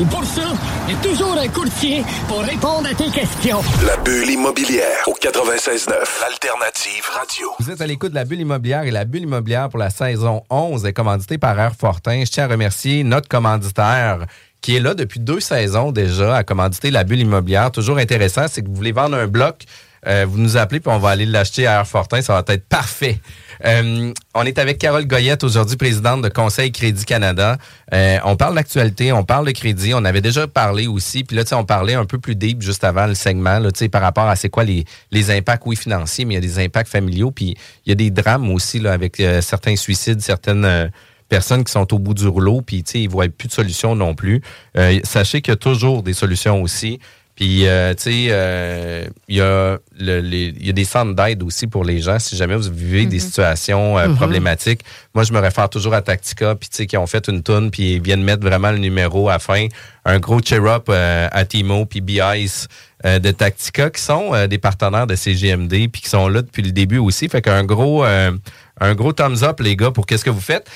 Et 0.00 0.04
pour 0.04 0.24
ça, 0.24 0.42
il 0.88 0.94
y 0.94 0.96
a 0.96 1.00
toujours 1.00 1.36
un 1.38 1.48
courtier 1.48 2.02
pour 2.26 2.40
répondre 2.40 2.88
à 2.90 2.94
tes 2.94 3.10
questions. 3.10 3.60
La 3.86 3.96
bulle 3.98 4.30
immobilière 4.30 5.06
au 5.06 5.12
96.9, 5.12 5.90
l'alternative 6.20 7.04
radio. 7.12 7.48
Vous 7.60 7.70
êtes 7.70 7.80
à 7.80 7.86
l'écoute 7.86 8.10
de 8.10 8.16
la 8.16 8.24
bulle 8.24 8.40
immobilière 8.40 8.82
et 8.82 8.90
la 8.90 9.04
bulle 9.04 9.22
immobilière 9.22 9.68
pour 9.68 9.78
la 9.78 9.90
saison 9.90 10.42
11 10.50 10.84
est 10.86 10.92
commanditée 10.92 11.38
par 11.38 11.58
Air 11.58 11.72
Fortin. 11.78 12.24
Je 12.24 12.30
tiens 12.30 12.44
à 12.44 12.48
remercier 12.48 13.04
notre 13.04 13.28
commanditaire 13.28 14.26
qui 14.60 14.76
est 14.76 14.80
là 14.80 14.94
depuis 14.94 15.20
deux 15.20 15.40
saisons 15.40 15.92
déjà 15.92 16.36
à 16.36 16.44
commanditer 16.44 16.90
la 16.90 17.04
bulle 17.04 17.20
immobilière. 17.20 17.70
Toujours 17.70 17.98
intéressant, 17.98 18.46
c'est 18.48 18.62
que 18.62 18.68
vous 18.68 18.74
voulez 18.74 18.92
vendre 18.92 19.16
un 19.16 19.26
bloc 19.26 19.64
euh, 20.06 20.26
vous 20.28 20.38
nous 20.38 20.56
appelez 20.56 20.80
puis 20.80 20.92
on 20.92 20.98
va 20.98 21.10
aller 21.10 21.26
l'acheter 21.26 21.66
à 21.66 21.78
Airfortin. 21.78 22.22
Ça 22.22 22.34
va 22.34 22.54
être 22.54 22.68
parfait. 22.68 23.20
Euh, 23.64 24.12
on 24.34 24.44
est 24.44 24.58
avec 24.58 24.78
Carole 24.78 25.06
Goyette 25.06 25.42
aujourd'hui, 25.44 25.76
présidente 25.76 26.22
de 26.22 26.28
Conseil 26.28 26.70
Crédit 26.70 27.04
Canada. 27.04 27.58
Euh, 27.92 28.18
on 28.24 28.36
parle 28.36 28.54
d'actualité, 28.54 29.12
on 29.12 29.24
parle 29.24 29.46
de 29.46 29.52
crédit. 29.52 29.94
On 29.94 30.04
avait 30.04 30.20
déjà 30.20 30.46
parlé 30.46 30.86
aussi, 30.86 31.24
puis 31.24 31.36
là, 31.36 31.42
on 31.52 31.64
parlait 31.64 31.94
un 31.94 32.04
peu 32.04 32.18
plus 32.18 32.36
deep 32.36 32.62
juste 32.62 32.84
avant 32.84 33.06
le 33.06 33.14
segment, 33.14 33.58
là, 33.58 33.70
par 33.90 34.02
rapport 34.02 34.28
à 34.28 34.36
c'est 34.36 34.48
quoi 34.48 34.64
les, 34.64 34.84
les 35.10 35.30
impacts, 35.30 35.64
oui, 35.66 35.76
financiers, 35.76 36.24
mais 36.24 36.34
il 36.34 36.36
y 36.36 36.38
a 36.38 36.40
des 36.40 36.64
impacts 36.64 36.90
familiaux, 36.90 37.30
puis 37.30 37.56
il 37.86 37.88
y 37.88 37.92
a 37.92 37.94
des 37.94 38.10
drames 38.10 38.50
aussi 38.50 38.78
là, 38.78 38.92
avec 38.92 39.18
euh, 39.20 39.40
certains 39.40 39.76
suicides, 39.76 40.20
certaines 40.20 40.64
euh, 40.64 40.88
personnes 41.28 41.64
qui 41.64 41.72
sont 41.72 41.92
au 41.92 41.98
bout 41.98 42.14
du 42.14 42.26
rouleau, 42.26 42.62
puis 42.62 42.78
ils 42.94 43.08
voient 43.08 43.28
plus 43.28 43.48
de 43.48 43.52
solutions 43.52 43.94
non 43.94 44.14
plus. 44.14 44.40
Euh, 44.76 45.00
sachez 45.04 45.40
qu'il 45.40 45.52
y 45.52 45.54
a 45.54 45.56
toujours 45.56 46.02
des 46.02 46.14
solutions 46.14 46.62
aussi. 46.62 46.98
Puis, 47.38 47.68
euh, 47.68 47.94
tu 47.94 48.02
sais, 48.02 48.26
euh, 48.30 49.06
il 49.28 49.36
y, 49.36 49.38
le- 49.38 50.52
y 50.60 50.70
a 50.70 50.72
des 50.72 50.84
centres 50.84 51.14
d'aide 51.14 51.40
aussi 51.44 51.68
pour 51.68 51.84
les 51.84 52.00
gens. 52.00 52.18
Si 52.18 52.34
jamais 52.36 52.56
vous 52.56 52.68
vivez 52.72 53.06
des 53.06 53.20
situations 53.20 53.96
euh, 53.96 54.08
Mhm. 54.08 54.16
problématiques, 54.16 54.80
moi, 55.14 55.22
je 55.22 55.32
me 55.32 55.38
réfère 55.38 55.68
toujours 55.70 55.94
à 55.94 56.02
Tactica, 56.02 56.56
puis 56.56 56.68
tu 56.68 56.78
sais, 56.78 56.86
qui 56.88 56.96
ont 56.96 57.06
fait 57.06 57.28
une 57.28 57.44
toune, 57.44 57.70
puis 57.70 57.92
ils 57.94 58.02
viennent 58.02 58.24
mettre 58.24 58.42
vraiment 58.42 58.72
le 58.72 58.78
numéro 58.78 59.28
à 59.28 59.34
la 59.34 59.38
fin. 59.38 59.68
Un 60.04 60.18
gros 60.18 60.40
cheer-up 60.42 60.88
à 60.90 61.44
Timo, 61.44 61.86
puis 61.86 62.00
B-Ice 62.00 62.66
de 63.04 63.30
Tactica, 63.30 63.90
qui 63.90 64.02
sont 64.02 64.32
des 64.48 64.58
partenaires 64.58 65.06
de 65.06 65.14
CGMD, 65.14 65.86
puis 65.92 66.02
qui 66.02 66.08
sont 66.08 66.26
là 66.26 66.42
depuis 66.42 66.62
le 66.62 66.72
début 66.72 66.98
aussi. 66.98 67.28
Fait 67.28 67.40
qu'un 67.40 67.62
gros, 67.62 68.02
un 68.02 68.94
gros 68.96 69.12
thumbs 69.12 69.44
up, 69.44 69.60
les 69.60 69.76
gars, 69.76 69.92
pour 69.92 70.06
qu'est-ce 70.06 70.24
que 70.24 70.30
vous 70.30 70.40
faites. 70.40 70.68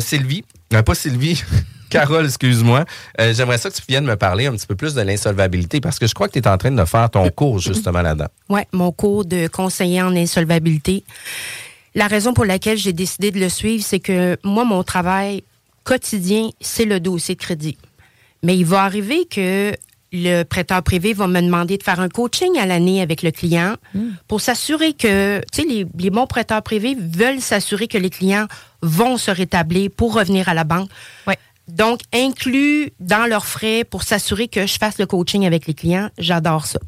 Sylvie, 0.00 0.44
pas 0.84 0.94
Sylvie, 0.94 1.42
Carole, 1.90 2.24
excuse-moi. 2.24 2.84
Euh, 3.20 3.34
J'aimerais 3.34 3.58
ça 3.58 3.68
que 3.68 3.74
tu 3.74 3.82
viennes 3.88 4.04
me 4.04 4.16
parler 4.16 4.46
un 4.46 4.52
petit 4.52 4.66
peu 4.66 4.76
plus 4.76 4.94
de 4.94 5.02
l'insolvabilité 5.02 5.80
parce 5.80 5.98
que 5.98 6.06
je 6.06 6.14
crois 6.14 6.28
que 6.28 6.32
tu 6.32 6.38
es 6.38 6.48
en 6.48 6.56
train 6.56 6.70
de 6.70 6.84
faire 6.84 7.10
ton 7.10 7.28
cours 7.30 7.58
justement 7.70 8.00
là-dedans. 8.00 8.28
Oui, 8.48 8.60
mon 8.72 8.92
cours 8.92 9.24
de 9.24 9.48
conseiller 9.48 10.00
en 10.00 10.14
insolvabilité. 10.16 11.04
La 11.94 12.06
raison 12.06 12.32
pour 12.32 12.44
laquelle 12.44 12.78
j'ai 12.78 12.92
décidé 12.92 13.32
de 13.32 13.40
le 13.40 13.48
suivre, 13.48 13.84
c'est 13.84 14.00
que 14.00 14.36
moi, 14.44 14.64
mon 14.64 14.84
travail 14.84 15.42
quotidien, 15.82 16.50
c'est 16.60 16.84
le 16.84 17.00
dossier 17.00 17.34
de 17.34 17.40
crédit. 17.40 17.76
Mais 18.42 18.56
il 18.56 18.64
va 18.64 18.84
arriver 18.84 19.26
que 19.26 19.72
le 20.12 20.42
prêteur 20.42 20.82
privé 20.82 21.12
va 21.12 21.26
me 21.26 21.40
demander 21.40 21.78
de 21.78 21.82
faire 21.82 22.00
un 22.00 22.08
coaching 22.08 22.58
à 22.58 22.66
l'année 22.66 23.00
avec 23.00 23.22
le 23.22 23.30
client 23.30 23.74
pour 24.28 24.40
s'assurer 24.40 24.92
que, 24.92 25.40
tu 25.52 25.62
sais, 25.62 25.68
les, 25.68 25.86
les 25.98 26.10
bons 26.10 26.26
prêteurs 26.26 26.62
privés 26.62 26.96
veulent 26.98 27.40
s'assurer 27.40 27.86
que 27.86 27.98
les 27.98 28.10
clients 28.10 28.46
vont 28.82 29.16
se 29.16 29.30
rétablir 29.30 29.90
pour 29.96 30.14
revenir 30.14 30.48
à 30.48 30.54
la 30.54 30.64
banque. 30.64 30.88
Donc, 31.72 32.00
inclus 32.12 32.92
dans 33.00 33.26
leurs 33.28 33.46
frais 33.46 33.84
pour 33.84 34.02
s'assurer 34.02 34.48
que 34.48 34.66
je 34.66 34.78
fasse 34.78 34.98
le 34.98 35.06
coaching 35.06 35.46
avec 35.46 35.66
les 35.66 35.74
clients, 35.74 36.10
j'adore 36.18 36.66
ça. 36.66 36.80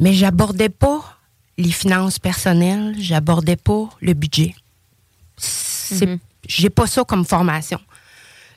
Mais 0.00 0.12
j'abordais 0.12 0.68
pas 0.68 1.18
les 1.56 1.70
finances 1.70 2.18
personnelles, 2.18 2.94
j'abordais 2.98 3.56
pas 3.56 3.88
le 4.00 4.14
budget. 4.14 4.54
C'est, 5.36 6.18
j'ai 6.46 6.70
pas 6.70 6.86
ça 6.86 7.04
comme 7.04 7.24
formation. 7.24 7.80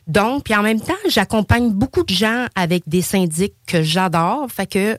Donc, 0.07 0.45
puis 0.45 0.55
en 0.55 0.63
même 0.63 0.79
temps, 0.79 0.93
j'accompagne 1.09 1.71
beaucoup 1.71 2.03
de 2.03 2.13
gens 2.13 2.47
avec 2.55 2.83
des 2.87 3.01
syndics 3.01 3.55
que 3.67 3.83
j'adore. 3.83 4.47
Fait 4.49 4.65
que 4.65 4.97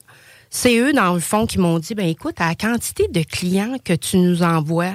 c'est 0.51 0.79
eux, 0.79 0.93
dans 0.93 1.14
le 1.14 1.20
fond, 1.20 1.47
qui 1.47 1.59
m'ont 1.59 1.79
dit, 1.79 1.95
ben 1.95 2.07
écoute, 2.07 2.41
à 2.41 2.49
la 2.49 2.55
quantité 2.55 3.09
de 3.09 3.22
clients 3.22 3.76
que 3.83 3.95
tu 3.95 4.18
nous 4.18 4.43
envoies, 4.43 4.95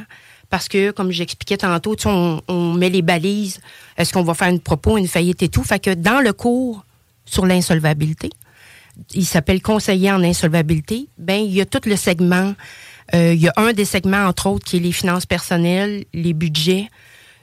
parce 0.54 0.68
que, 0.68 0.92
comme 0.92 1.10
j'expliquais 1.10 1.58
tantôt, 1.58 1.96
on, 2.06 2.74
met 2.74 2.92
les 2.92 3.02
balises, 3.02 3.60
est-ce 3.98 4.14
qu'on 4.14 4.22
va 4.22 4.36
faire 4.36 4.50
une 4.50 4.60
propos, 4.60 5.00
une 5.00 5.08
faillite 5.08 5.42
et 5.42 5.50
tout? 5.50 5.64
Fait 5.64 5.80
que 5.80 5.96
dans 5.96 6.20
le 6.20 6.32
cours 6.32 6.86
sur 7.26 7.48
l'insolvabilité, 7.48 8.30
il 9.16 9.26
s'appelle 9.26 9.64
conseiller 9.64 10.12
en 10.12 10.22
insolvabilité, 10.22 11.08
ben 11.18 11.42
il 11.42 11.56
y 11.56 11.60
a 11.60 11.66
tout 11.66 11.82
le 11.88 11.96
segment. 11.96 12.54
Euh, 13.16 13.34
il 13.34 13.42
y 13.42 13.48
a 13.48 13.54
un 13.56 13.74
des 13.74 13.84
segments, 13.84 14.28
entre 14.28 14.46
autres, 14.46 14.64
qui 14.64 14.78
est 14.78 14.80
les 14.80 14.92
finances 14.92 15.26
personnelles, 15.26 16.06
les 16.14 16.34
budgets. 16.34 16.88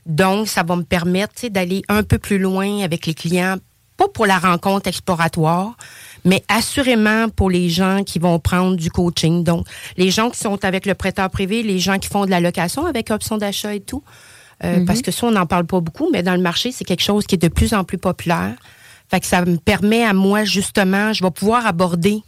Donc, 0.07 0.47
ça 0.47 0.63
va 0.63 0.77
me 0.77 0.85
permettre 0.85 1.49
d'aller 1.49 1.83
un 1.89 2.05
peu 2.05 2.19
plus 2.19 2.39
loin 2.39 2.85
avec 2.85 3.07
les 3.07 3.15
clients, 3.15 3.57
pas 3.97 4.07
pour 4.07 4.27
la 4.27 4.39
rencontre 4.39 4.87
exploratoire, 4.87 5.77
mais 6.25 6.43
assurément 6.49 7.29
pour 7.29 7.51
les 7.51 7.69
gens 7.69 8.03
qui 8.05 8.19
vont 8.19 8.39
prendre 8.39 8.77
du 8.77 8.91
coaching. 8.91 9.45
Donc, 9.45 9.67
les 9.97 10.11
gens 10.11 10.31
qui 10.31 10.39
sont 10.39 10.65
avec 10.65 10.87
le 10.87 10.95
prêteur 10.95 11.31
privé, 11.31 11.63
les 11.63 11.79
gens 11.79 11.99
qui 11.99 12.09
font 12.09 12.25
de 12.25 12.31
la 12.31 12.41
location 12.41 12.87
avec 12.87 13.11
option 13.11 13.39
d'achat 13.39 13.75
et 13.75 13.81
tout. 13.81 14.03
Euh, 14.65 14.79
Mhm. 14.81 14.85
Parce 14.85 15.03
que 15.03 15.11
ça, 15.11 15.27
on 15.27 15.31
n'en 15.31 15.47
parle 15.47 15.67
pas 15.67 15.81
beaucoup, 15.81 16.11
mais 16.13 16.23
dans 16.23 16.35
le 16.35 16.43
marché, 16.43 16.73
c'est 16.73 16.85
quelque 16.85 17.03
chose 17.03 17.27
qui 17.27 17.37
est 17.37 17.43
de 17.43 17.49
plus 17.49 17.73
en 17.73 17.85
plus 17.85 17.99
populaire. 17.99 18.55
Fait 19.11 19.21
que 19.21 19.27
ça 19.27 19.45
me 19.45 19.57
permet 19.57 20.05
à 20.05 20.13
moi, 20.13 20.45
justement, 20.45 21.13
je 21.13 21.25
vais 21.25 21.31
pouvoir 21.31 21.67
aborder 21.67 22.21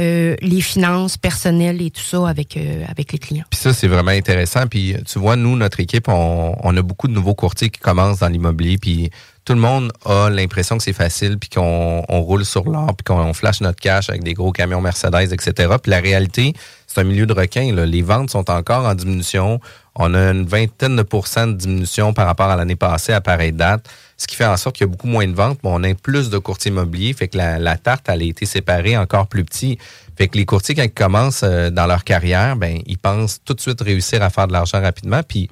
euh, 0.00 0.34
les 0.42 0.60
finances 0.60 1.16
personnelles 1.16 1.80
et 1.80 1.90
tout 1.90 2.02
ça 2.02 2.28
avec, 2.28 2.56
euh, 2.56 2.84
avec 2.88 3.12
les 3.12 3.18
clients. 3.18 3.44
Puis 3.50 3.60
ça, 3.60 3.72
c'est 3.72 3.88
vraiment 3.88 4.10
intéressant. 4.10 4.66
Puis 4.66 4.94
tu 5.06 5.18
vois, 5.18 5.36
nous, 5.36 5.56
notre 5.56 5.80
équipe, 5.80 6.08
on, 6.08 6.54
on 6.62 6.76
a 6.76 6.82
beaucoup 6.82 7.08
de 7.08 7.12
nouveaux 7.12 7.34
courtiers 7.34 7.70
qui 7.70 7.80
commencent 7.80 8.18
dans 8.18 8.28
l'immobilier. 8.28 8.78
Puis 8.78 9.10
tout 9.46 9.54
le 9.54 9.60
monde 9.60 9.92
a 10.04 10.28
l'impression 10.28 10.76
que 10.76 10.82
c'est 10.82 10.92
facile, 10.92 11.38
puis 11.38 11.48
qu'on 11.48 12.02
on 12.08 12.20
roule 12.20 12.44
sur 12.44 12.64
l'or, 12.68 12.88
puis 12.96 13.04
qu'on 13.04 13.32
flash 13.32 13.60
notre 13.60 13.80
cash 13.80 14.10
avec 14.10 14.24
des 14.24 14.34
gros 14.34 14.50
camions 14.50 14.80
Mercedes, 14.80 15.32
etc. 15.32 15.72
Puis 15.80 15.90
la 15.90 16.00
réalité, 16.00 16.52
c'est 16.88 17.00
un 17.00 17.04
milieu 17.04 17.26
de 17.26 17.32
requins. 17.32 17.72
Là. 17.72 17.86
Les 17.86 18.02
ventes 18.02 18.30
sont 18.30 18.50
encore 18.50 18.84
en 18.84 18.94
diminution. 18.94 19.60
On 19.94 20.14
a 20.14 20.32
une 20.32 20.46
vingtaine 20.46 20.96
de 20.96 21.02
pourcents 21.02 21.46
de 21.46 21.52
diminution 21.52 22.12
par 22.12 22.26
rapport 22.26 22.50
à 22.50 22.56
l'année 22.56 22.74
passée 22.74 23.12
à 23.12 23.20
pareille 23.20 23.52
date, 23.52 23.88
ce 24.16 24.26
qui 24.26 24.34
fait 24.34 24.44
en 24.44 24.56
sorte 24.56 24.74
qu'il 24.74 24.84
y 24.84 24.90
a 24.90 24.90
beaucoup 24.90 25.06
moins 25.06 25.28
de 25.28 25.34
ventes, 25.34 25.60
mais 25.62 25.70
on 25.72 25.82
a 25.84 25.94
plus 25.94 26.28
de 26.28 26.38
courtiers 26.38 26.72
immobiliers, 26.72 27.12
fait 27.12 27.28
que 27.28 27.38
la, 27.38 27.76
tarte, 27.76 28.08
a 28.08 28.16
été 28.16 28.46
séparée 28.46 28.98
encore 28.98 29.28
plus 29.28 29.44
petit. 29.44 29.78
Fait 30.18 30.26
que 30.26 30.36
les 30.36 30.44
courtiers, 30.44 30.74
quand 30.74 30.82
ils 30.82 30.90
commencent 30.90 31.44
euh, 31.44 31.70
dans 31.70 31.86
leur 31.86 32.02
carrière, 32.02 32.56
ben 32.56 32.80
ils 32.86 32.98
pensent 32.98 33.38
tout 33.44 33.54
de 33.54 33.60
suite 33.60 33.80
réussir 33.80 34.24
à 34.24 34.30
faire 34.30 34.48
de 34.48 34.52
l'argent 34.54 34.80
rapidement. 34.80 35.20
Puis, 35.22 35.48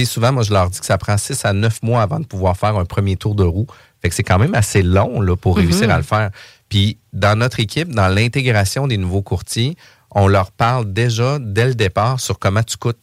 sais, 0.00 0.04
souvent, 0.04 0.32
moi, 0.32 0.42
je 0.42 0.52
leur 0.52 0.70
dis 0.70 0.78
que 0.80 0.86
ça 0.86 0.98
prend 0.98 1.16
6 1.18 1.44
à 1.44 1.52
9 1.52 1.82
mois 1.82 2.02
avant 2.02 2.20
de 2.20 2.26
pouvoir 2.26 2.56
faire 2.56 2.76
un 2.76 2.84
premier 2.84 3.16
tour 3.16 3.34
de 3.34 3.44
roue. 3.44 3.66
Fait 4.00 4.08
que 4.08 4.14
c'est 4.14 4.22
quand 4.22 4.38
même 4.38 4.54
assez 4.54 4.82
long 4.82 5.20
là, 5.20 5.36
pour 5.36 5.56
réussir 5.56 5.86
Mhm. 5.88 5.90
à 5.94 5.96
le 5.98 6.02
faire. 6.02 6.30
Puis, 6.68 6.98
dans 7.12 7.38
notre 7.38 7.60
équipe, 7.60 7.88
dans 7.94 8.08
l'intégration 8.08 8.86
des 8.86 8.96
nouveaux 8.96 9.22
courtiers, 9.22 9.76
on 10.10 10.26
leur 10.28 10.50
parle 10.52 10.92
déjà 10.92 11.38
dès 11.40 11.66
le 11.66 11.74
départ 11.74 12.20
sur 12.20 12.38
comment 12.38 12.62
tu 12.62 12.76
coûtes. 12.76 12.98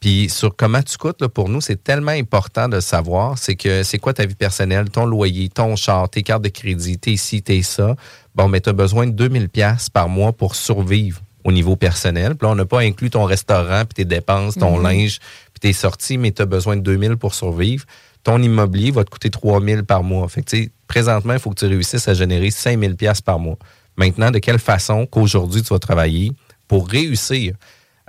Puis 0.00 0.30
sur 0.30 0.56
comment 0.56 0.82
tu 0.82 0.96
coûtes, 0.96 1.20
là, 1.20 1.28
pour 1.28 1.50
nous, 1.50 1.60
c'est 1.60 1.82
tellement 1.84 2.12
important 2.12 2.68
de 2.68 2.80
savoir, 2.80 3.36
c'est 3.36 3.54
que 3.54 3.82
c'est 3.82 3.98
quoi 3.98 4.14
ta 4.14 4.24
vie 4.24 4.34
personnelle, 4.34 4.88
ton 4.88 5.04
loyer, 5.04 5.50
ton 5.50 5.76
char, 5.76 6.08
tes 6.08 6.22
cartes 6.22 6.42
de 6.42 6.48
crédit, 6.48 6.96
t'es 6.98 7.16
ci, 7.18 7.42
t'es 7.42 7.60
ça. 7.60 7.94
Bon, 8.34 8.48
mais 8.48 8.60
tu 8.62 8.70
as 8.70 8.72
besoin 8.72 9.06
de 9.06 9.12
2000 9.12 9.50
pièces 9.50 9.90
par 9.90 10.08
mois 10.08 10.32
pour 10.32 10.54
survivre 10.54 11.20
au 11.44 11.52
niveau 11.52 11.76
personnel. 11.76 12.34
Puis 12.34 12.46
là, 12.46 12.52
on 12.52 12.54
n'a 12.54 12.64
pas 12.64 12.80
inclus 12.80 13.10
ton 13.10 13.24
restaurant, 13.24 13.82
puis 13.84 13.94
tes 13.94 14.04
dépenses, 14.06 14.54
ton 14.54 14.78
Mhm. 14.78 14.82
linge, 14.84 15.18
puis 15.60 15.70
tes 15.70 15.72
sorties, 15.72 16.18
mais 16.18 16.32
tu 16.32 16.42
as 16.42 16.46
besoin 16.46 16.76
de 16.76 16.82
2000 16.82 17.16
pour 17.16 17.34
survivre. 17.34 17.84
Ton 18.22 18.42
immobilier 18.42 18.90
va 18.90 19.04
te 19.04 19.10
coûter 19.10 19.30
3000 19.30 19.84
par 19.84 20.02
mois. 20.02 20.28
Fait 20.28 20.42
que, 20.42 20.50
tu 20.50 20.72
présentement, 20.86 21.34
il 21.34 21.38
faut 21.38 21.50
que 21.50 21.60
tu 21.60 21.66
réussisses 21.66 22.08
à 22.08 22.14
générer 22.14 22.50
5000 22.50 22.96
pièces 22.96 23.20
par 23.20 23.38
mois. 23.38 23.56
Maintenant, 23.96 24.30
de 24.30 24.38
quelle 24.38 24.58
façon 24.58 25.06
qu'aujourd'hui 25.06 25.62
tu 25.62 25.68
vas 25.68 25.78
travailler 25.78 26.32
pour 26.68 26.88
réussir 26.88 27.54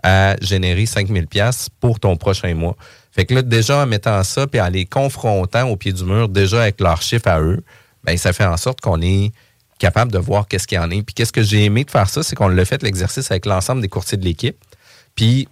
à 0.03 0.35
générer 0.41 0.85
5000 0.85 1.27
pièces 1.27 1.69
pour 1.79 1.99
ton 1.99 2.17
prochain 2.17 2.53
mois? 2.55 2.75
Fait 3.11 3.25
que 3.25 3.35
là, 3.35 3.41
déjà, 3.41 3.83
en 3.83 3.85
mettant 3.85 4.23
ça, 4.23 4.47
puis 4.47 4.59
en 4.61 4.69
les 4.69 4.85
confrontant 4.85 5.67
au 5.67 5.75
pied 5.75 5.93
du 5.93 6.03
mur, 6.03 6.29
déjà 6.29 6.61
avec 6.61 6.79
leurs 6.79 7.01
chiffres 7.01 7.27
à 7.27 7.41
eux, 7.41 7.63
ben 8.03 8.17
ça 8.17 8.33
fait 8.33 8.45
en 8.45 8.57
sorte 8.57 8.81
qu'on 8.81 9.01
est 9.01 9.31
capable 9.79 10.11
de 10.11 10.17
voir 10.17 10.47
qu'est-ce 10.47 10.67
qu'il 10.67 10.77
y 10.77 10.79
en 10.79 10.91
est. 10.91 11.01
Puis 11.01 11.13
qu'est-ce 11.13 11.33
que 11.33 11.43
j'ai 11.43 11.65
aimé 11.65 11.83
de 11.83 11.91
faire 11.91 12.09
ça, 12.09 12.23
c'est 12.23 12.35
qu'on 12.35 12.47
l'a 12.47 12.65
fait 12.65 12.83
l'exercice 12.83 13.31
avec 13.31 13.45
l'ensemble 13.45 13.81
des 13.81 13.89
courtiers 13.89 14.17
de 14.17 14.23
l'équipe. 14.23 14.57
Puis 15.15 15.47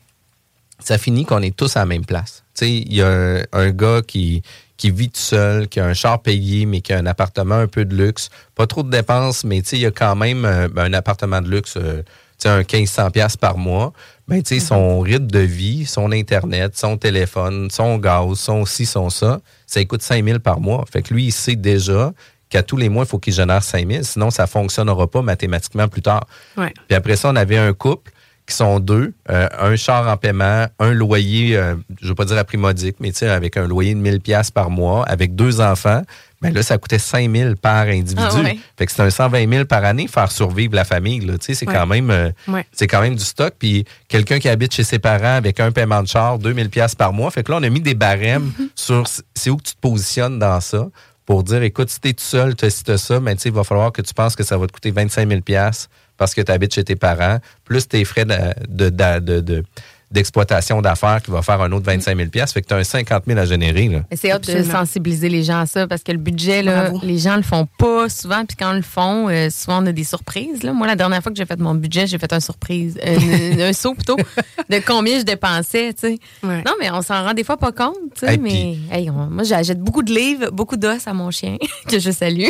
ça 0.79 0.97
finit 0.97 1.25
qu'on 1.25 1.41
est 1.41 1.55
tous 1.55 1.75
à 1.77 1.79
la 1.79 1.85
même 1.85 2.05
place. 2.05 2.43
Tu 2.55 2.65
sais, 2.65 2.71
il 2.71 2.93
y 2.93 3.01
a 3.01 3.07
un, 3.09 3.41
un 3.53 3.69
gars 3.71 4.01
qui, 4.05 4.41
qui 4.79 4.91
vit 4.91 5.09
tout 5.09 5.19
seul, 5.19 5.67
qui 5.67 5.79
a 5.81 5.85
un 5.85 5.93
char 5.93 6.21
payé, 6.21 6.65
mais 6.65 6.79
qui 6.79 6.93
a 6.93 6.97
un 6.97 7.05
appartement 7.05 7.55
un 7.55 7.67
peu 7.67 7.83
de 7.83 7.93
luxe. 7.93 8.29
Pas 8.55 8.65
trop 8.65 8.81
de 8.81 8.89
dépenses, 8.89 9.43
mais 9.43 9.61
tu 9.61 9.69
sais, 9.69 9.75
il 9.75 9.81
y 9.81 9.85
a 9.85 9.91
quand 9.91 10.15
même 10.15 10.45
euh, 10.45 10.69
ben, 10.69 10.85
un 10.85 10.93
appartement 10.93 11.41
de 11.41 11.49
luxe, 11.49 11.75
euh, 11.75 12.01
tu 12.39 12.47
sais, 12.47 12.49
un 12.49 12.59
1500 12.59 13.11
pièces 13.11 13.35
par 13.35 13.57
mois. 13.57 13.91
Ben, 14.29 14.41
tu 14.41 14.57
sais, 14.57 14.65
son 14.65 15.01
rythme 15.01 15.27
de 15.27 15.39
vie, 15.39 15.85
son 15.85 16.13
Internet, 16.13 16.77
son 16.77 16.97
téléphone, 16.97 17.69
son 17.69 17.97
gaz, 17.97 18.39
son 18.39 18.65
ci, 18.65 18.85
son 18.85 19.09
ça, 19.09 19.41
ça 19.67 19.83
coûte 19.83 20.01
5000 20.01 20.39
par 20.39 20.61
mois. 20.61 20.85
Fait 20.89 21.01
que 21.01 21.13
lui, 21.13 21.25
il 21.25 21.31
sait 21.33 21.57
déjà 21.57 22.13
qu'à 22.49 22.63
tous 22.63 22.77
les 22.77 22.87
mois, 22.87 23.03
il 23.03 23.09
faut 23.09 23.19
qu'il 23.19 23.33
génère 23.33 23.61
5000, 23.61 24.05
sinon 24.05 24.31
ça 24.31 24.47
fonctionnera 24.47 25.07
pas 25.07 25.21
mathématiquement 25.21 25.89
plus 25.89 26.01
tard. 26.01 26.25
Ouais. 26.55 26.73
Puis 26.87 26.95
après 26.95 27.17
ça, 27.17 27.29
on 27.29 27.35
avait 27.35 27.57
un 27.57 27.73
couple 27.73 28.11
qui 28.49 28.55
sont 28.55 28.79
deux, 28.79 29.13
euh, 29.29 29.47
un 29.59 29.75
char 29.75 30.07
en 30.07 30.17
paiement, 30.17 30.65
un 30.79 30.91
loyer, 30.93 31.55
euh, 31.57 31.75
je 32.01 32.07
veux 32.09 32.15
pas 32.15 32.25
dire 32.25 32.37
à 32.37 32.43
prix 32.43 32.57
modique, 32.57 32.97
mais 32.99 33.11
avec 33.23 33.55
un 33.57 33.67
loyer 33.67 33.93
de 33.93 33.99
1000 33.99 34.19
pièces 34.19 34.51
par 34.51 34.69
mois, 34.69 35.05
avec 35.05 35.35
deux 35.35 35.61
enfants, 35.61 36.01
ben 36.41 36.53
là, 36.53 36.63
ça 36.63 36.77
coûtait 36.77 36.99
5000 36.99 37.55
par 37.61 37.87
individu. 37.87 38.21
Ah 38.21 38.33
ouais. 38.41 38.57
Fait 38.77 38.85
que 38.85 38.91
c'est 38.93 39.01
un 39.01 39.09
120 39.09 39.49
000 39.51 39.65
par 39.65 39.83
année 39.83 40.07
faire 40.07 40.31
survivre 40.31 40.73
la 40.75 40.85
famille, 40.85 41.25
c'est 41.41 41.67
Ouais. 41.67 41.73
quand 41.73 41.85
même, 41.85 42.09
euh, 42.11 42.31
Ouais. 42.47 42.65
c'est 42.71 42.87
quand 42.87 43.01
même 43.01 43.15
du 43.15 43.23
stock. 43.25 43.53
Puis 43.59 43.83
quelqu'un 44.07 44.39
qui 44.39 44.47
habite 44.47 44.73
chez 44.73 44.83
ses 44.85 44.99
parents 44.99 45.35
avec 45.35 45.59
un 45.59 45.71
paiement 45.71 46.01
de 46.01 46.07
char, 46.07 46.39
2000 46.39 46.69
pièces 46.69 46.95
par 46.95 47.11
mois. 47.13 47.29
Fait 47.31 47.43
que 47.43 47.51
là, 47.51 47.57
on 47.59 47.63
a 47.63 47.69
mis 47.69 47.81
des 47.81 47.93
barèmes 47.93 48.51
sur 48.75 49.07
c- 49.07 49.21
c'est 49.35 49.49
où 49.49 49.57
que 49.57 49.63
tu 49.63 49.73
te 49.75 49.79
positionnes 49.81 50.39
dans 50.39 50.61
ça 50.61 50.87
pour 51.25 51.43
dire, 51.43 51.61
écoute, 51.61 51.89
si 51.89 51.99
t'es 51.99 52.13
tout 52.13 52.23
seul, 52.23 52.55
t'as 52.55 52.69
ci, 52.69 52.83
t'as 52.85 52.97
ça, 52.97 53.19
sais, 53.37 53.49
il 53.49 53.51
va 53.53 53.63
falloir 53.65 53.91
que 53.91 54.01
tu 54.01 54.13
penses 54.13 54.35
que 54.35 54.43
ça 54.43 54.57
va 54.57 54.65
te 54.65 54.71
coûter 54.71 54.91
25 54.91 55.27
000 55.29 55.41
pièces 55.41 55.89
parce 56.19 56.35
que 56.35 56.41
tu 56.41 56.51
habites 56.51 56.75
chez 56.75 56.83
tes 56.83 56.95
parents, 56.95 57.39
plus 57.63 57.87
tes 57.87 58.05
frais 58.05 58.25
de, 58.25 58.35
de- 58.69 58.89
de- 58.89 59.19
de- 59.19 59.39
de- 59.41 59.63
d'exploitation 60.11 60.81
d'affaires 60.81 61.21
qui 61.21 61.29
va 61.29 61.43
faire 61.43 61.61
un 61.61 61.71
autre 61.71 61.85
25 61.85 62.17
000 62.17 62.29
Fait 62.47 62.61
que 62.63 62.67
tu 62.67 62.73
as 62.73 62.77
un 62.77 62.83
50 62.83 63.25
000 63.27 63.37
à 63.39 63.45
générer. 63.45 64.01
C'est 64.15 64.31
hâte 64.31 64.47
de 64.49 64.63
sensibiliser 64.63 65.29
les 65.29 65.43
gens 65.43 65.59
à 65.59 65.65
ça 65.67 65.87
parce 65.87 66.01
que 66.01 66.11
le 66.11 66.17
budget, 66.17 66.63
là, 66.63 66.89
les 67.03 67.19
gens 67.19 67.35
le 67.35 67.43
font 67.43 67.67
pas 67.77 68.09
souvent. 68.09 68.43
Puis 68.43 68.57
quand 68.57 68.71
ils 68.71 68.77
le 68.77 68.81
font, 68.81 69.29
euh, 69.29 69.51
souvent 69.51 69.83
on 69.83 69.85
a 69.85 69.91
des 69.91 70.03
surprises. 70.03 70.63
Là. 70.63 70.73
Moi, 70.73 70.87
la 70.87 70.95
dernière 70.95 71.21
fois 71.21 71.31
que 71.31 71.37
j'ai 71.37 71.45
fait 71.45 71.59
mon 71.59 71.75
budget, 71.75 72.07
j'ai 72.07 72.17
fait 72.17 72.33
un 72.33 72.39
surprise, 72.39 72.97
euh, 73.05 73.69
un 73.69 73.73
saut 73.73 73.93
plutôt, 73.93 74.17
de 74.17 74.79
combien 74.83 75.19
je 75.19 75.25
dépensais. 75.25 75.93
tu 75.93 76.07
sais. 76.07 76.19
Ouais. 76.41 76.63
Non, 76.65 76.73
mais 76.79 76.89
on 76.89 77.03
s'en 77.03 77.23
rend 77.23 77.35
des 77.35 77.43
fois 77.43 77.57
pas 77.57 77.71
compte. 77.71 77.93
tu 78.15 78.21
sais, 78.25 78.31
Hey, 78.33 78.37
mais 78.39 78.77
hey, 78.91 79.11
on- 79.11 79.29
moi, 79.29 79.43
j'achète 79.43 79.79
beaucoup 79.79 80.01
de 80.01 80.11
livres, 80.11 80.49
beaucoup 80.51 80.75
d'os 80.77 81.07
à 81.07 81.13
mon 81.13 81.29
chien, 81.29 81.57
que 81.87 81.99
je 81.99 82.09
salue. 82.09 82.49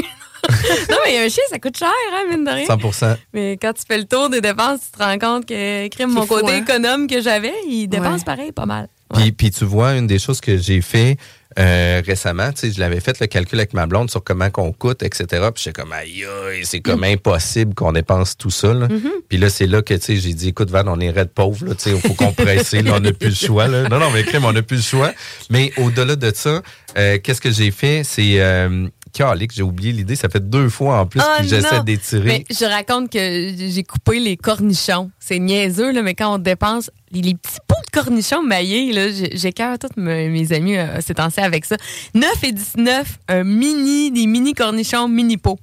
Non, 0.89 0.97
mais 1.05 1.17
un 1.17 1.29
chien, 1.29 1.43
ça 1.49 1.59
coûte 1.59 1.77
cher, 1.77 1.89
hein, 2.13 2.23
mine 2.29 2.43
de 2.43 2.49
rien. 2.51 2.65
100 2.65 3.17
Mais 3.33 3.57
quand 3.61 3.73
tu 3.73 3.83
fais 3.87 3.97
le 3.97 4.05
tour 4.05 4.29
des 4.29 4.41
dépenses, 4.41 4.79
tu 4.91 4.97
te 4.97 5.03
rends 5.03 5.19
compte 5.19 5.45
que 5.45 5.87
crime, 5.89 6.11
mon 6.11 6.21
fou, 6.21 6.35
côté 6.35 6.53
hein? 6.53 6.61
économe 6.61 7.07
que 7.07 7.21
j'avais, 7.21 7.53
il 7.67 7.87
dépense 7.87 8.19
Ouais. 8.19 8.25
pareil 8.25 8.51
pas 8.51 8.65
mal. 8.65 8.87
Puis, 9.13 9.31
puis 9.31 9.51
tu 9.51 9.65
vois, 9.65 9.95
une 9.95 10.07
des 10.07 10.19
choses 10.19 10.39
que 10.39 10.57
j'ai 10.57 10.81
fait 10.81 11.17
euh, 11.57 12.01
récemment, 12.05 12.51
tu 12.53 12.59
sais, 12.59 12.71
je 12.71 12.79
l'avais 12.79 12.99
fait 12.99 13.19
le 13.19 13.25
calcul 13.25 13.57
avec 13.59 13.73
ma 13.73 13.87
blonde 13.87 14.09
sur 14.11 14.23
comment 14.23 14.51
qu'on 14.51 14.71
coûte, 14.71 15.01
etc. 15.01 15.25
Puis 15.53 15.63
j'étais 15.63 15.81
comme, 15.81 15.91
aïe, 15.91 16.23
aïe, 16.23 16.61
c'est 16.63 16.79
comme 16.79 17.03
impossible 17.03 17.73
qu'on 17.73 17.91
dépense 17.91 18.37
tout 18.37 18.51
ça. 18.51 18.71
Là. 18.73 18.87
Puis 19.27 19.39
là, 19.39 19.49
c'est 19.49 19.65
là 19.65 19.81
que, 19.81 19.95
tu 19.95 20.01
sais, 20.01 20.15
j'ai 20.17 20.33
dit, 20.33 20.49
écoute, 20.49 20.69
Van, 20.69 20.83
on 20.85 20.99
est 20.99 21.11
de 21.11 21.23
pauvre, 21.23 21.65
là, 21.65 21.73
tu 21.75 21.89
sais, 21.89 21.91
il 21.91 21.99
faut 21.99 22.13
compresser, 22.13 22.83
là, 22.83 22.93
on 22.97 22.99
n'a 22.99 23.11
plus 23.13 23.29
le 23.29 23.35
choix, 23.47 23.67
là. 23.67 23.89
Non, 23.89 23.97
non, 23.99 24.11
mais 24.11 24.23
crime, 24.23 24.45
on 24.45 24.53
n'a 24.53 24.61
plus 24.61 24.77
le 24.77 24.83
choix. 24.83 25.11
Mais 25.49 25.73
au-delà 25.77 26.15
de 26.15 26.31
ça, 26.33 26.61
euh, 26.97 27.17
qu'est-ce 27.17 27.41
que 27.41 27.51
j'ai 27.51 27.71
fait? 27.71 28.03
C'est, 28.05 28.39
euh, 28.39 28.87
calique, 29.12 29.51
j'ai 29.53 29.64
oublié 29.64 29.91
l'idée, 29.91 30.16
ça 30.16 30.30
fait 30.30 30.47
deux 30.49 30.70
fois 30.70 30.99
en 31.01 31.05
plus 31.05 31.20
Oh 31.24 31.38
que 31.39 31.43
j'essaie 31.47 31.82
d'étirer. 31.84 32.24
Mais 32.26 32.45
je 32.49 32.66
raconte 32.66 33.12
que 33.12 33.18
j'ai 33.20 33.84
coupé 33.84 34.20
les 34.20 34.38
cornichons. 34.38 35.12
C'est 35.20 35.39
niaiseux, 35.39 35.91
là, 35.91 36.01
mais 36.01 36.16
quand 36.16 36.34
on 36.36 36.38
dépense 36.38 36.89
les, 37.12 37.22
les 37.22 37.36
petits 37.36 37.57
pots 37.68 37.76
de 37.86 37.99
cornichons 38.01 38.43
maillés, 38.43 38.91
là, 38.93 39.10
j'ai- 39.12 39.36
j'écœure 39.38 39.78
tous 39.80 39.89
mes, 39.99 40.30
mes 40.30 40.53
amis 40.53 40.78
euh, 40.78 40.99
ces 41.01 41.14
temps-ci 41.16 41.39
avec 41.39 41.66
ça. 41.66 41.76
9 42.14 42.43
et 42.43 42.51
19, 42.51 43.20
un 43.28 43.43
mini, 43.43 44.12
des 44.12 44.28
mini 44.28 44.53
cornichons 44.53 45.07
mini 45.07 45.38
pots. 45.38 45.60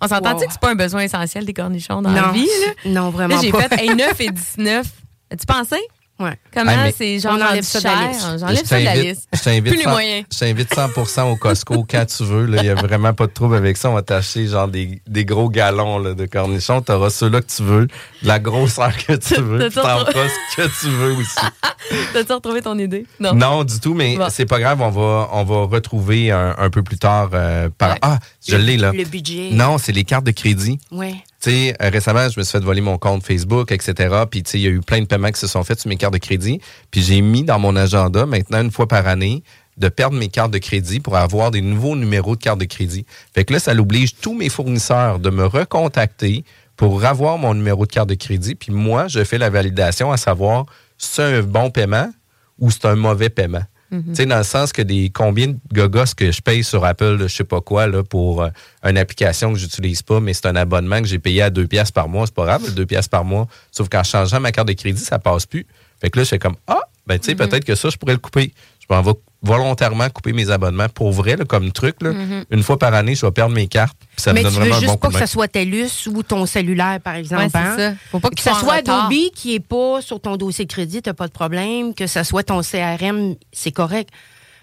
On 0.00 0.06
s'entend-tu 0.06 0.42
Wow. 0.42 0.46
que 0.46 0.52
c'est 0.52 0.60
pas 0.60 0.70
un 0.70 0.74
besoin 0.76 1.00
essentiel 1.02 1.44
des 1.44 1.54
cornichons 1.54 2.02
dans 2.02 2.12
la 2.12 2.30
vie? 2.32 2.46
Là? 2.84 2.90
non, 2.90 3.10
vraiment 3.10 3.34
Là, 3.36 3.40
j'ai 3.42 3.50
fait 3.50 3.80
hey, 3.80 3.88
9 3.96 4.20
et 4.20 4.30
19. 4.30 4.86
As-tu 5.32 5.44
pensé? 5.46 5.76
Ouais. 6.18 6.32
Comment 6.52 6.72
Ah, 6.76 6.88
c'est 6.96 7.20
genre 7.20 7.32
On 7.32 7.36
enlève 7.36 7.48
rendu 7.48 7.62
ça 7.62 7.78
de 7.78 7.84
la 7.84 8.08
liste. 8.08 8.20
J'enlève 8.40 8.58
Je 8.60 8.64
ça 8.66 8.78
de 8.80 8.84
la 8.84 8.92
t'invite- 8.94 9.08
liste. 9.10 9.28
Je 9.32 9.40
t'invite 9.40 9.64
Plus 9.66 9.76
les 9.76 9.82
cent- 9.84 9.90
moyens. 9.90 10.26
je 10.32 10.38
t'invite 10.38 10.74
100 10.74 11.30
au 11.30 11.36
Costco 11.36 11.84
quand 11.90 12.04
tu 12.06 12.24
veux. 12.24 12.46
là. 12.46 12.56
Il 12.58 12.62
n'y 12.64 12.68
a 12.70 12.74
vraiment 12.74 13.14
pas 13.14 13.26
de 13.26 13.32
trouble 13.32 13.54
avec 13.54 13.76
ça. 13.76 13.90
On 13.90 13.94
va 13.94 14.02
t'acheter 14.02 14.46
genre 14.48 14.66
des, 14.68 15.00
des 15.06 15.24
gros 15.24 15.48
galons 15.48 15.98
là, 15.98 16.14
de 16.14 16.26
cornichons. 16.26 16.80
Tu 16.82 16.90
auras 16.92 17.10
ceux-là 17.10 17.40
que 17.40 17.46
tu 17.54 17.62
veux, 17.62 17.86
de 17.86 17.92
la 18.28 18.38
grosseur 18.40 18.96
que 18.96 19.12
tu 19.14 19.40
veux. 19.40 19.58
T'as 19.58 19.66
puis 19.66 19.74
T'en 19.76 19.82
ça- 20.04 20.12
feras 20.12 20.28
ce 20.28 20.56
que 20.56 20.80
tu 20.80 20.88
veux 20.90 21.12
aussi. 21.12 21.36
T'as-tu 22.12 22.32
retrouvé 22.32 22.62
ton 22.62 22.78
idée? 22.78 23.06
Non, 23.20 23.62
du 23.64 23.78
tout, 23.78 23.94
mais 23.94 24.16
Bon. 24.16 24.26
c'est 24.30 24.46
pas 24.46 24.58
grave. 24.58 24.80
On 24.80 24.90
va, 24.90 25.28
on 25.32 25.44
va 25.44 25.64
retrouver 25.66 26.30
un, 26.32 26.54
un 26.58 26.70
peu 26.70 26.82
plus 26.82 26.98
tard. 26.98 27.30
euh, 27.32 27.68
par... 27.78 27.90
Ouais. 27.92 27.98
Ah, 28.02 28.18
je 28.46 28.56
l'ai 28.56 28.76
là. 28.76 28.90
le 28.92 29.04
budget. 29.04 29.50
Non, 29.52 29.78
c'est 29.78 29.92
les 29.92 30.04
cartes 30.04 30.24
de 30.24 30.32
crédit. 30.32 30.78
Ouais. 30.90 31.14
Sais, 31.40 31.74
euh, 31.80 31.90
récemment, 31.90 32.28
je 32.28 32.38
me 32.38 32.44
suis 32.44 32.52
fait 32.52 32.64
voler 32.64 32.80
mon 32.80 32.98
compte 32.98 33.24
Facebook, 33.24 33.70
etc. 33.70 34.24
Puis, 34.28 34.42
tu 34.42 34.50
sais, 34.50 34.58
il 34.58 34.62
y 34.62 34.66
a 34.66 34.70
eu 34.70 34.80
plein 34.80 35.00
de 35.00 35.06
paiements 35.06 35.30
qui 35.30 35.38
se 35.38 35.46
sont 35.46 35.62
faits 35.62 35.80
sur 35.80 35.88
mes 35.88 35.96
cartes 35.96 36.14
de 36.14 36.18
crédit. 36.18 36.60
Puis, 36.90 37.02
j'ai 37.02 37.20
mis 37.20 37.44
dans 37.44 37.60
mon 37.60 37.76
agenda, 37.76 38.26
maintenant, 38.26 38.60
une 38.60 38.72
fois 38.72 38.88
par 38.88 39.06
année, 39.06 39.44
de 39.76 39.88
perdre 39.88 40.16
mes 40.16 40.28
cartes 40.28 40.50
de 40.50 40.58
crédit 40.58 40.98
pour 40.98 41.16
avoir 41.16 41.52
des 41.52 41.60
nouveaux 41.60 41.94
numéros 41.94 42.34
de 42.34 42.42
cartes 42.42 42.58
de 42.58 42.64
crédit. 42.64 43.06
Fait 43.32 43.44
que 43.44 43.52
là, 43.52 43.60
ça 43.60 43.72
l'oblige 43.72 44.16
tous 44.16 44.34
mes 44.34 44.48
fournisseurs 44.48 45.20
de 45.20 45.30
me 45.30 45.46
recontacter 45.46 46.44
pour 46.76 47.04
avoir 47.04 47.38
mon 47.38 47.54
numéro 47.54 47.86
de 47.86 47.92
carte 47.92 48.08
de 48.08 48.14
crédit. 48.14 48.56
Puis, 48.56 48.72
moi, 48.72 49.06
je 49.06 49.22
fais 49.22 49.38
la 49.38 49.50
validation 49.50 50.10
à 50.10 50.16
savoir 50.16 50.66
c'est 50.98 51.22
un 51.22 51.42
bon 51.42 51.70
paiement 51.70 52.10
ou 52.58 52.72
c'est 52.72 52.86
un 52.86 52.96
mauvais 52.96 53.30
paiement? 53.30 53.62
Tu 53.90 54.14
sais, 54.14 54.26
dans 54.26 54.36
le 54.38 54.42
sens 54.44 54.72
que 54.72 54.82
des 54.82 55.10
combien 55.10 55.46
de 55.48 55.56
gogos 55.72 56.14
que 56.16 56.30
je 56.30 56.42
paye 56.42 56.62
sur 56.62 56.84
Apple, 56.84 57.16
je 57.22 57.26
sais 57.28 57.44
pas 57.44 57.60
quoi, 57.62 57.86
là, 57.86 58.02
pour 58.02 58.42
euh, 58.42 58.48
une 58.84 58.98
application 58.98 59.52
que 59.52 59.58
j'utilise 59.58 60.02
pas, 60.02 60.20
mais 60.20 60.34
c'est 60.34 60.46
un 60.46 60.56
abonnement 60.56 61.00
que 61.00 61.08
j'ai 61.08 61.18
payé 61.18 61.40
à 61.42 61.50
2 61.50 61.66
piastres 61.66 61.94
par 61.94 62.08
mois. 62.08 62.26
C'est 62.26 62.34
pas 62.34 62.44
grave, 62.44 62.74
2 62.74 62.84
piastres 62.86 63.10
par 63.10 63.24
mois. 63.24 63.48
Sauf 63.72 63.88
qu'en 63.88 64.04
changeant 64.04 64.40
ma 64.40 64.52
carte 64.52 64.68
de 64.68 64.74
crédit, 64.74 65.00
ça 65.02 65.18
passe 65.18 65.46
plus. 65.46 65.66
Fait 66.00 66.10
que 66.10 66.18
là, 66.18 66.24
je 66.24 66.28
fais 66.28 66.38
comme, 66.38 66.56
ah, 66.66 66.80
ben, 67.06 67.18
tu 67.18 67.26
sais, 67.26 67.32
Mhm. 67.32 67.38
peut-être 67.48 67.64
que 67.64 67.74
ça, 67.74 67.88
je 67.88 67.96
pourrais 67.96 68.12
le 68.12 68.18
couper. 68.18 68.52
Je 68.88 68.94
m'en 68.94 69.02
vais 69.02 69.12
volontairement 69.42 70.08
couper 70.10 70.32
mes 70.32 70.50
abonnements 70.50 70.88
pour 70.88 71.12
vrai, 71.12 71.36
là, 71.36 71.44
comme 71.44 71.70
truc. 71.70 71.96
Là. 72.00 72.12
Mhm. 72.12 72.44
Une 72.50 72.62
fois 72.62 72.78
par 72.78 72.94
année, 72.94 73.14
je 73.14 73.24
vais 73.24 73.32
perdre 73.32 73.54
mes 73.54 73.68
cartes. 73.68 73.96
ça 74.16 74.32
Mais 74.32 74.40
me 74.40 74.44
donne 74.44 74.54
tu 74.54 74.58
veux 74.58 74.64
vraiment 74.64 74.80
juste 74.80 74.92
bon 74.92 74.98
pas 74.98 75.08
que 75.08 75.18
ça 75.18 75.26
soit 75.26 75.48
TELUS 75.48 76.08
ou 76.08 76.22
ton 76.22 76.44
cellulaire, 76.46 76.98
par 77.02 77.14
exemple. 77.14 77.44
Ouais, 77.44 77.48
c'est 77.52 77.58
hein? 77.58 77.76
ça. 77.76 77.92
Faut 78.10 78.18
pas 78.20 78.30
que 78.30 78.34
qu'il 78.34 78.42
ça 78.50 78.58
soit. 78.58 78.74
Adobe 78.74 79.12
qui 79.34 79.54
est 79.54 79.60
pas 79.60 80.00
sur 80.00 80.20
ton 80.20 80.36
dossier 80.36 80.64
de 80.64 80.72
crédit, 80.72 81.02
t'as 81.02 81.14
pas 81.14 81.26
de 81.28 81.32
problème. 81.32 81.94
Que 81.94 82.06
ça 82.06 82.24
soit 82.24 82.42
ton 82.42 82.62
CRM, 82.62 83.34
c'est 83.52 83.72
correct. 83.72 84.10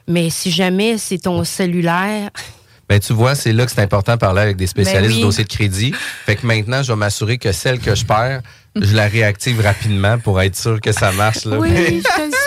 Mais 0.07 0.29
si 0.29 0.51
jamais 0.51 0.97
c'est 0.97 1.19
ton 1.19 1.43
cellulaire, 1.43 2.29
Ben, 2.87 2.99
tu 2.99 3.13
vois, 3.13 3.33
c'est 3.33 3.51
là 3.51 3.65
que 3.65 3.71
c'est 3.71 3.81
important 3.81 4.13
de 4.13 4.19
parler 4.19 4.41
avec 4.41 4.57
des 4.57 4.67
spécialistes 4.67 5.07
Ben 5.07 5.13
oui. 5.13 5.21
du 5.21 5.23
dossier 5.23 5.43
de 5.43 5.49
crédit. 5.49 5.91
Fait 6.25 6.35
que 6.35 6.45
maintenant, 6.45 6.83
je 6.83 6.91
vais 6.91 6.95
m'assurer 6.95 7.39
que 7.39 7.51
celle 7.51 7.79
que 7.79 7.95
je 7.95 8.05
perds, 8.05 8.41
je 8.75 8.95
la 8.95 9.07
réactive 9.07 9.59
rapidement 9.59 10.19
pour 10.19 10.39
être 10.39 10.55
sûr 10.55 10.79
que 10.79 10.91
ça 10.91 11.11
marche. 11.11 11.45
Là. 11.45 11.57
oui, 11.57 11.69
Mais 11.71 11.85
je 11.87 12.03
te 12.03 12.21
le. 12.21 12.44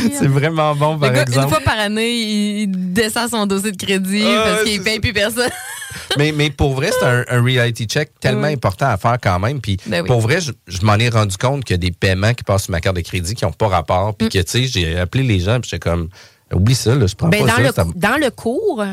c'est 0.18 0.26
vraiment 0.28 0.74
bon, 0.74 0.98
par 0.98 1.12
gars, 1.12 1.22
exemple. 1.22 1.44
une 1.44 1.48
fois 1.50 1.60
par 1.60 1.78
année, 1.78 2.62
il 2.62 2.66
descend 2.92 3.28
son 3.30 3.46
dossier 3.46 3.72
de 3.72 3.76
crédit 3.76 4.22
Ah, 4.26 4.44
parce 4.46 4.64
qu'il 4.64 4.78
c'est 4.78 4.84
paye 4.84 5.00
plus 5.00 5.12
personne. 5.12 5.50
mais, 6.18 6.32
mais 6.32 6.50
pour 6.50 6.74
vrai, 6.74 6.90
c'est 6.98 7.04
un, 7.06 7.24
un 7.28 7.42
reality 7.42 7.84
check 7.86 8.10
tellement 8.20 8.46
Oui. 8.48 8.54
important 8.54 8.86
à 8.86 8.96
faire 8.96 9.18
quand 9.22 9.38
même. 9.38 9.60
Puis 9.60 9.76
Ben 9.86 10.02
oui. 10.02 10.06
pour 10.06 10.20
vrai, 10.20 10.40
je, 10.40 10.52
je 10.66 10.80
m'en 10.82 10.96
ai 10.96 11.08
rendu 11.08 11.36
compte 11.36 11.64
qu'il 11.64 11.74
y 11.74 11.78
a 11.78 11.78
des 11.78 11.90
paiements 11.92 12.34
qui 12.34 12.44
passent 12.44 12.64
sur 12.64 12.72
ma 12.72 12.80
carte 12.80 12.96
de 12.96 13.02
crédit 13.02 13.34
qui 13.34 13.44
n'ont 13.44 13.52
pas 13.52 13.68
rapport. 13.68 14.10
Mm. 14.10 14.14
Puis 14.18 14.28
que, 14.28 14.38
tu 14.38 14.44
sais, 14.50 14.64
j'ai 14.64 14.98
appelé 14.98 15.22
les 15.24 15.40
gens, 15.40 15.60
puis 15.60 15.70
j'étais 15.70 15.80
comme, 15.88 16.08
oublie 16.52 16.74
ça, 16.74 16.94
là, 16.94 17.06
je 17.06 17.14
prends 17.14 17.28
Ben, 17.28 17.44
pas 17.46 17.62
dans, 17.62 17.72
ça. 17.72 17.84
le, 17.84 17.92
dans 18.00 18.16
le 18.16 18.30
cours, 18.30 18.84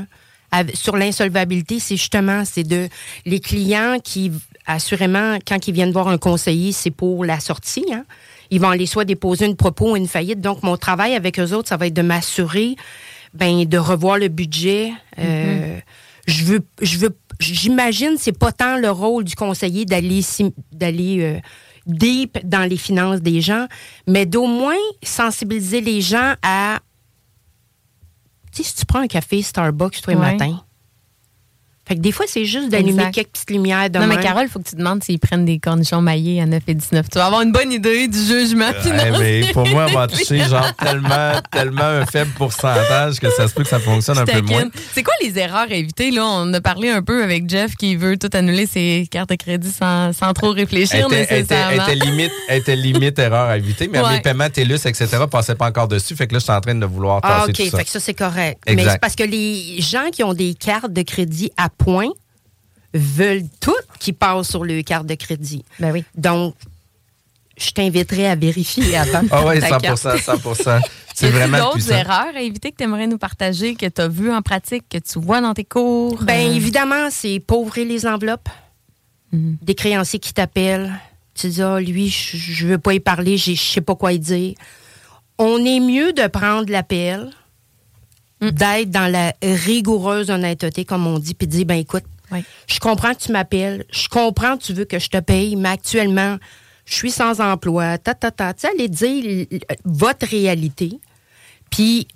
sur 0.73 0.97
l'insolvabilité, 0.97 1.79
c'est 1.79 1.95
justement, 1.97 2.43
c'est 2.45 2.63
de 2.63 2.87
les 3.25 3.39
clients 3.39 3.97
qui, 4.03 4.31
assurément, 4.65 5.37
quand 5.47 5.67
ils 5.67 5.73
viennent 5.73 5.91
voir 5.91 6.07
un 6.07 6.17
conseiller, 6.17 6.71
c'est 6.71 6.91
pour 6.91 7.23
la 7.23 7.39
sortie. 7.39 7.85
Hein? 7.93 8.03
Ils 8.51 8.59
vont 8.59 8.69
aller 8.69 8.85
soit 8.85 9.05
déposer 9.05 9.45
une 9.45 9.55
propos 9.55 9.91
ou 9.91 9.95
une 9.95 10.07
faillite. 10.07 10.41
Donc, 10.41 10.63
mon 10.63 10.77
travail 10.77 11.15
avec 11.15 11.39
eux 11.39 11.53
autres, 11.53 11.67
ça 11.69 11.77
va 11.77 11.87
être 11.87 11.93
de 11.93 12.01
m'assurer 12.01 12.75
ben, 13.33 13.63
de 13.65 13.77
revoir 13.77 14.17
le 14.17 14.27
budget. 14.27 14.91
Euh, 15.19 15.79
je 16.27 16.43
veux, 16.45 16.61
je 16.81 16.97
veux, 16.97 17.15
j'imagine, 17.39 18.15
c'est 18.17 18.37
pas 18.37 18.51
tant 18.51 18.77
le 18.77 18.89
rôle 18.89 19.23
du 19.23 19.35
conseiller 19.35 19.85
d'aller, 19.85 20.21
d'aller 20.71 21.17
euh, 21.21 21.39
deep 21.85 22.39
dans 22.43 22.67
les 22.67 22.77
finances 22.77 23.21
des 23.21 23.39
gens, 23.41 23.67
mais 24.07 24.25
d'au 24.25 24.47
moins 24.47 24.75
sensibiliser 25.03 25.81
les 25.81 26.01
gens 26.01 26.33
à 26.41 26.79
tu 28.51 28.63
sais, 28.63 28.69
si 28.69 28.75
tu 28.77 28.85
prends 28.87 28.99
un 29.01 29.07
café 29.07 29.43
Starbucks 29.43 30.01
tous 30.01 30.09
les 30.09 30.15
Ouais. 30.15 30.31
matins, 30.33 30.59
fait 31.89 31.95
que 31.95 32.01
des 32.01 32.11
fois, 32.13 32.25
c'est 32.29 32.45
juste 32.45 32.69
d'allumer 32.69 32.91
Exact. 32.91 33.11
quelques 33.15 33.27
petites 33.29 33.49
lumières 33.49 33.89
de 33.89 33.99
non, 33.99 34.07
mais. 34.07 34.17
Carole, 34.19 34.43
il 34.43 34.49
faut 34.49 34.59
que 34.59 34.69
tu 34.69 34.75
demandes 34.75 35.03
s'ils 35.03 35.19
prennent 35.19 35.43
des 35.43 35.59
cornichons 35.59 36.01
maillés 36.01 36.39
à 36.41 36.45
9 36.45 36.61
et 36.67 36.73
19. 36.75 37.09
Tu 37.11 37.17
vas 37.17 37.25
avoir 37.25 37.41
une 37.41 37.51
bonne 37.51 37.71
idée 37.73 38.07
du 38.07 38.17
jugement 38.17 38.71
financier. 38.81 39.11
mais 39.19 39.51
pour 39.53 39.67
moi, 39.67 39.87
on 39.89 39.93
va 39.93 40.07
toucher 40.07 40.39
genre 40.47 40.71
tellement, 40.75 41.31
tellement 41.51 41.81
un 41.83 42.05
faible 42.05 42.29
pourcentage 42.37 43.19
que 43.19 43.29
ça 43.31 43.47
se 43.47 43.53
peut 43.53 43.63
que 43.63 43.69
ça 43.69 43.79
fonctionne 43.79 44.17
un 44.19 44.25
peu 44.25 44.41
moins. 44.41 44.65
C'est 44.93 45.03
quoi 45.03 45.13
les 45.21 45.37
erreurs 45.37 45.67
à 45.69 45.73
éviter? 45.73 46.11
Là, 46.11 46.25
on 46.25 46.53
a 46.53 46.61
parlé 46.61 46.89
un 46.89 47.01
peu 47.01 47.23
avec 47.23 47.49
Jeff 47.49 47.75
qui 47.75 47.95
veut 47.95 48.17
tout 48.17 48.29
annuler 48.33 48.67
ses 48.67 49.07
cartes 49.09 49.29
de 49.29 49.35
crédit 49.35 49.71
sans, 49.71 50.13
sans 50.13 50.31
trop 50.33 50.51
réfléchir 50.51 51.07
Elle 51.09 51.13
était, 51.21 51.35
nécessairement. 51.35 51.83
était 51.87 51.95
limite, 52.05 52.31
elle 52.49 52.59
était 52.59 52.75
limite 52.75 53.17
erreur 53.19 53.47
à 53.49 53.57
éviter, 53.57 53.87
mais 53.91 53.99
Ouais. 53.99 54.13
mes 54.17 54.21
paiements 54.21 54.49
TELUS, 54.49 54.75
etc., 54.85 55.07
passaient 55.29 55.55
pas 55.55 55.67
encore 55.67 55.87
dessus. 55.87 56.15
Fait 56.15 56.27
que 56.27 56.33
là, 56.33 56.39
je 56.39 56.43
suis 56.43 56.53
en 56.53 56.61
train 56.61 56.75
de 56.75 56.85
vouloir 56.85 57.19
Ah, 57.23 57.45
passer 57.47 57.51
OK. 57.51 57.55
tout 57.57 57.71
ça. 57.71 57.77
Fait 57.79 57.83
que 57.85 57.89
ça, 57.89 57.99
c'est 57.99 58.13
correct. 58.13 58.61
Mais 58.67 58.73
Exact. 58.73 58.91
c'est 58.93 58.99
parce 58.99 59.15
que 59.15 59.23
les 59.23 59.81
gens 59.81 60.09
qui 60.11 60.23
ont 60.23 60.33
des 60.33 60.53
cartes 60.53 60.93
de 60.93 61.01
crédit 61.01 61.51
à 61.57 61.69
points 61.79 62.11
veulent 62.93 63.47
toutes 63.59 63.87
qu'ils 63.99 64.13
passent 64.13 64.49
sur 64.49 64.63
le 64.63 64.81
carte 64.83 65.07
de 65.07 65.15
crédit. 65.15 65.63
Ben 65.79 65.91
oui. 65.91 66.03
Donc, 66.15 66.55
je 67.57 67.71
t'inviterai 67.71 68.27
à 68.27 68.35
vérifier 68.35 68.95
avant. 68.95 69.21
Ah 69.31 69.45
oui, 69.47 69.59
ta 69.59 69.69
100 69.69 69.77
carte. 69.79 69.97
100 69.97 70.79
C'est 71.15 71.31
vraiment 71.31 71.57
d'autres 71.57 71.91
erreurs 71.91 72.33
à 72.33 72.41
éviter 72.41 72.71
que 72.71 72.77
tu 72.77 72.83
aimerais 72.83 73.07
nous 73.07 73.17
partager, 73.17 73.75
que 73.75 73.85
tu 73.87 74.01
as 74.01 74.07
vues 74.07 74.31
en 74.31 74.41
pratique, 74.41 74.85
que 74.89 74.97
tu 74.99 75.19
vois 75.19 75.41
dans 75.41 75.53
tes 75.53 75.65
cours? 75.65 76.23
Ben 76.23 76.47
Euh, 76.47 76.55
évidemment, 76.55 77.09
c'est 77.11 77.41
pas 77.45 77.55
ouvrir 77.55 77.85
les 77.85 78.05
enveloppes. 78.07 78.47
Mhm. 79.33 79.57
Des 79.61 79.75
créanciers 79.75 80.19
qui 80.19 80.33
t'appellent. 80.33 80.93
Tu 81.35 81.49
dis, 81.49 81.61
ah, 81.61 81.79
lui, 81.79 82.09
je 82.09 82.37
je 82.37 82.67
veux 82.67 82.77
pas 82.77 82.93
y 82.93 82.99
parler, 83.01 83.37
je 83.37 83.53
sais 83.53 83.81
pas 83.81 83.95
quoi 83.95 84.13
y 84.13 84.19
dire. 84.19 84.55
On 85.37 85.63
est 85.65 85.79
mieux 85.81 86.13
de 86.13 86.27
prendre 86.27 86.71
l'appel, 86.71 87.29
Mm. 88.41 88.49
d'être 88.51 88.89
dans 88.89 89.11
la 89.11 89.33
rigoureuse 89.41 90.29
honnêteté, 90.29 90.85
comme 90.85 91.07
on 91.07 91.19
dit, 91.19 91.33
puis 91.33 91.47
dire, 91.47 91.65
ben 91.65 91.75
écoute, 91.75 92.05
je 92.67 92.79
comprends 92.79 93.13
que 93.13 93.19
tu 93.19 93.31
m'appelles, 93.31 93.85
je 93.91 94.07
comprends 94.07 94.57
que 94.57 94.63
tu 94.63 94.73
veux 94.73 94.85
que 94.85 94.99
je 94.99 95.09
te 95.09 95.19
paye, 95.19 95.55
mais 95.55 95.69
actuellement, 95.69 96.37
je 96.85 96.93
suis 96.95 97.11
sans 97.11 97.41
emploi, 97.41 97.97
ta, 97.97 98.13
ta, 98.13 98.31
ta. 98.31 98.53
Tu 98.53 98.61
sais, 98.61 98.69
aller 98.69 98.87
dire 98.87 99.45
votre 99.83 100.25
réalité. 100.27 100.99
Puis 101.69 102.07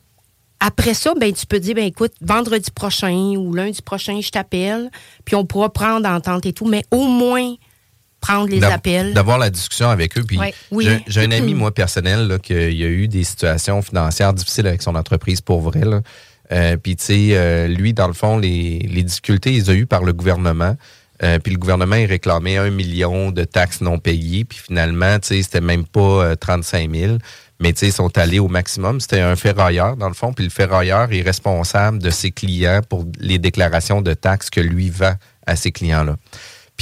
après 0.59 0.93
ça, 0.93 1.13
ben, 1.13 1.33
tu 1.33 1.45
peux 1.45 1.59
dire, 1.59 1.75
ben 1.75 1.85
écoute, 1.85 2.13
vendredi 2.21 2.71
prochain 2.71 3.35
ou 3.35 3.53
lundi 3.53 3.81
prochain, 3.81 4.21
je 4.21 4.29
t'appelle, 4.29 4.89
puis 5.25 5.35
on 5.35 5.45
pourra 5.45 5.71
prendre 5.71 6.07
entente 6.07 6.45
et 6.45 6.53
tout, 6.53 6.65
mais 6.65 6.83
au 6.89 7.07
moins 7.07 7.55
prendre 8.23 8.49
les 8.49 8.63
appels. 8.63 9.13
D'avoir 9.13 9.37
la 9.37 9.49
discussion 9.49 9.89
avec 9.89 10.17
eux. 10.17 10.23
Puis 10.23 10.37
Ouais. 10.39 10.53
Oui. 10.71 10.87
j'ai- 11.07 11.25
un 11.25 11.31
ami, 11.37 11.53
moi, 11.53 11.71
personnel, 11.73 12.27
là, 12.27 12.39
qui 12.39 12.53
a 12.53 12.67
eu 12.69 13.07
des 13.07 13.23
situations 13.23 13.81
financières 13.81 14.33
difficiles 14.33 14.67
avec 14.67 14.81
son 14.81 14.95
entreprise 14.95 15.41
pour 15.41 15.61
vrai. 15.61 15.81
Là. 15.85 16.01
Euh, 16.51 16.77
puis, 16.77 16.95
tu 16.95 17.05
sais, 17.05 17.27
euh, 17.31 17.67
lui, 17.67 17.93
dans 17.93 18.07
le 18.07 18.13
fond, 18.13 18.37
les, 18.37 18.79
les 18.79 19.03
difficultés, 19.03 19.51
il 19.53 19.59
les 19.63 19.69
a 19.69 19.73
eues 19.73 19.85
par 19.85 20.03
le 20.03 20.13
gouvernement. 20.13 20.75
Euh, 21.21 21.39
puis 21.39 21.53
le 21.53 21.57
gouvernement, 21.59 21.95
il 21.95 22.05
réclamait 22.05 22.57
un 22.57 22.69
million 22.69 23.31
de 23.31 23.43
taxes 23.43 23.81
non 23.81 23.97
payées. 23.99 24.43
Puis 24.45 24.59
finalement, 24.65 25.19
tu 25.19 25.27
sais, 25.29 25.41
c'était 25.43 25.61
même 25.61 25.85
pas 25.85 25.99
euh, 26.01 26.35
35 26.35 26.91
000. 26.93 27.17
Mais 27.59 27.71
tu 27.71 27.79
sais, 27.79 27.87
ils 27.87 27.93
sont 27.93 28.17
allés 28.17 28.39
au 28.39 28.49
maximum. 28.49 28.99
C'était 28.99 29.21
un 29.21 29.35
ferrailleur, 29.37 29.95
dans 29.95 30.09
le 30.09 30.15
fond. 30.15 30.33
Puis 30.33 30.43
le 30.43 30.49
ferrailleur 30.49 31.13
est 31.13 31.21
responsable 31.21 31.99
de 31.99 32.09
ses 32.09 32.31
clients 32.31 32.81
pour 32.89 33.05
les 33.19 33.37
déclarations 33.39 34.01
de 34.01 34.13
taxes 34.13 34.49
que 34.49 34.59
lui 34.59 34.89
vend 34.89 35.13
à 35.47 35.55
ses 35.55 35.71
clients-là. 35.71 36.17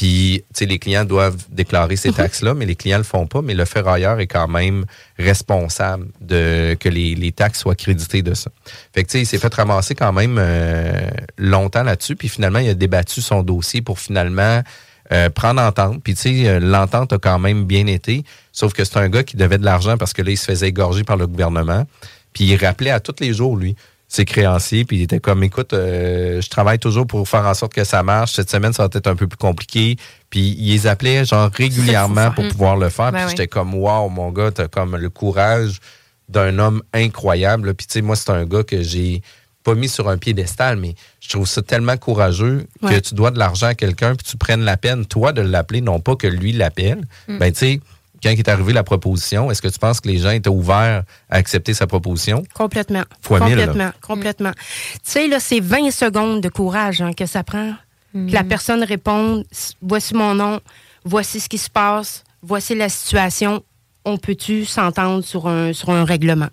Puis, 0.02 0.44
tu 0.48 0.58
sais, 0.58 0.66
les 0.66 0.80
clients 0.80 1.06
doivent 1.06 1.38
déclarer 1.52 1.96
ces 1.96 2.12
taxes-là, 2.12 2.56
mais 2.56 2.66
les 2.66 2.76
clients 2.76 2.98
le 2.98 3.04
font 3.04 3.28
pas. 3.28 3.44
Mais 3.44 3.54
le 3.54 3.66
ferrailleur 3.66 4.20
est 4.20 4.26
quand 4.26 4.48
même 4.48 4.86
responsable 5.20 6.08
de 6.22 6.76
que 6.80 6.90
les, 6.90 7.14
les 7.14 7.32
taxes 7.32 7.60
soient 7.60 7.76
créditées 7.76 8.24
de 8.24 8.34
ça. 8.34 8.50
Fait 8.96 9.04
que, 9.04 9.10
tu 9.10 9.12
sais, 9.12 9.22
il 9.22 9.26
s'est 9.28 9.38
fait 9.38 9.54
ramasser 9.54 9.94
quand 9.94 10.12
même 10.12 10.38
euh, 10.40 10.92
longtemps 11.38 11.84
là-dessus. 11.84 12.16
Puis 12.16 12.30
finalement, 12.30 12.58
il 12.58 12.70
a 12.70 12.74
débattu 12.74 13.22
son 13.22 13.44
dossier 13.44 13.84
pour 13.84 14.00
finalement 14.00 14.64
euh, 15.12 15.30
prendre 15.30 15.62
entente. 15.62 16.02
Puis, 16.02 16.16
tu 16.16 16.22
sais, 16.22 16.48
euh, 16.48 16.60
l'entente 16.60 17.14
a 17.14 17.20
quand 17.20 17.38
même 17.38 17.66
bien 17.66 17.86
été. 17.86 18.24
Sauf 18.52 18.74
que 18.74 18.84
c'est 18.84 18.98
un 18.98 19.08
gars 19.08 19.22
qui 19.22 19.38
devait 19.38 19.60
de 19.60 19.66
l'argent 19.66 20.00
parce 20.00 20.14
que 20.14 20.24
là, 20.24 20.32
il 20.32 20.38
se 20.38 20.46
faisait 20.46 20.70
égorger 20.70 21.04
par 21.04 21.18
le 21.18 21.28
gouvernement. 21.28 21.86
Puis, 22.34 22.46
il 22.46 22.56
rappelait 22.56 22.90
à 22.90 23.02
tous 23.02 23.18
les 23.20 23.36
jours, 23.36 23.56
lui, 23.56 23.76
ses 24.12 24.26
créanciers. 24.26 24.84
Puis, 24.84 24.98
il 24.98 25.02
était 25.04 25.22
comme, 25.22 25.42
écoute, 25.42 25.72
euh, 25.72 26.42
je 26.42 26.50
travaille 26.50 26.80
toujours 26.80 27.08
pour 27.08 27.28
faire 27.30 27.46
en 27.46 27.54
sorte 27.54 27.74
que 27.74 27.86
ça 27.86 28.04
marche. 28.04 28.34
Cette 28.34 28.50
semaine, 28.50 28.74
ça 28.74 28.84
va 28.84 28.90
être 28.94 29.08
un 29.08 29.16
peu 29.16 29.26
plus 29.26 29.38
compliqué. 29.38 29.96
Puis, 30.30 30.54
il 30.60 30.74
les 30.74 30.86
appelait, 30.86 31.24
genre, 31.24 31.50
régulièrement 31.50 32.32
pour 32.32 32.46
pouvoir 32.50 32.76
le 32.76 32.90
faire. 32.90 33.14
Ben 33.14 33.20
puis, 33.20 33.24
oui. 33.24 33.30
j'étais 33.32 33.48
comme, 33.48 33.74
wow, 33.74 34.10
mon 34.10 34.32
gars, 34.32 34.52
t'as 34.52 34.68
comme 34.68 34.98
le 34.98 35.10
courage 35.10 35.80
d'un 36.28 36.60
homme 36.60 36.84
incroyable. 36.94 37.74
Puis, 37.74 37.88
tu 37.88 37.94
sais, 37.94 38.02
moi, 38.02 38.18
c'est 38.18 38.32
un 38.32 38.44
gars 38.44 38.64
que 38.64 38.82
j'ai 38.82 39.22
pas 39.64 39.76
mis 39.76 39.88
sur 39.88 40.10
un 40.10 40.18
piédestal, 40.18 40.76
mais 40.76 40.96
je 41.22 41.30
trouve 41.30 41.48
ça 41.48 41.62
tellement 41.62 41.96
courageux 41.96 42.68
que 42.82 43.00
tu 43.00 43.16
dois 43.16 43.32
de 43.32 43.40
l'argent 43.40 43.68
à 43.68 43.76
quelqu'un, 43.76 44.16
puis 44.16 44.28
tu 44.30 44.36
prennes 44.36 44.64
la 44.66 44.76
peine, 44.76 45.06
toi, 45.06 45.32
de 45.32 45.42
l'appeler, 45.42 45.80
non 45.80 46.02
pas 46.02 46.18
que 46.18 46.28
lui 46.28 46.52
l'appelle. 46.52 47.06
Mm. 47.30 47.38
Ben, 47.38 47.54
tu 47.54 47.60
sais, 47.60 47.80
quand 48.24 48.30
il 48.32 48.40
est 48.40 48.50
arrivé 48.50 48.74
la 48.74 48.84
proposition, 48.84 49.50
est-ce 49.52 49.62
que 49.62 49.68
tu 49.68 49.80
penses 49.80 50.00
que 50.02 50.08
les 50.08 50.18
gens 50.18 50.32
étaient 50.32 50.50
ouverts 50.50 51.04
à 51.30 51.36
accepter 51.36 51.74
sa 51.74 51.88
proposition? 51.88 52.44
Complètement. 52.54 53.04
Fois 53.22 53.40
mille, 53.40 53.56
là. 53.58 53.66
complètement. 53.66 53.92
Complètement. 54.02 54.52
Tu 54.52 55.00
sais, 55.12 55.28
là, 55.28 55.40
c'est 55.40 55.60
20 55.60 55.92
secondes 55.92 56.42
de 56.42 56.50
courage 56.50 57.02
hein, 57.02 57.14
que 57.14 57.26
ça 57.26 57.44
prend. 57.44 57.74
Que 58.14 58.32
la 58.34 58.44
personne 58.44 58.84
réponde 58.84 59.46
voici 59.82 60.14
mon 60.14 60.36
nom, 60.36 60.60
voici 61.06 61.40
ce 61.40 61.48
qui 61.48 61.58
se 61.58 61.70
passe, 61.70 62.24
voici 62.42 62.76
la 62.76 62.90
situation. 62.90 63.64
On 64.04 64.18
peut-tu 64.18 64.66
s'entendre 64.66 65.24
sur 65.24 65.48
un, 65.48 65.72
sur 65.72 65.92
un 65.92 66.04
règlement? 66.04 66.50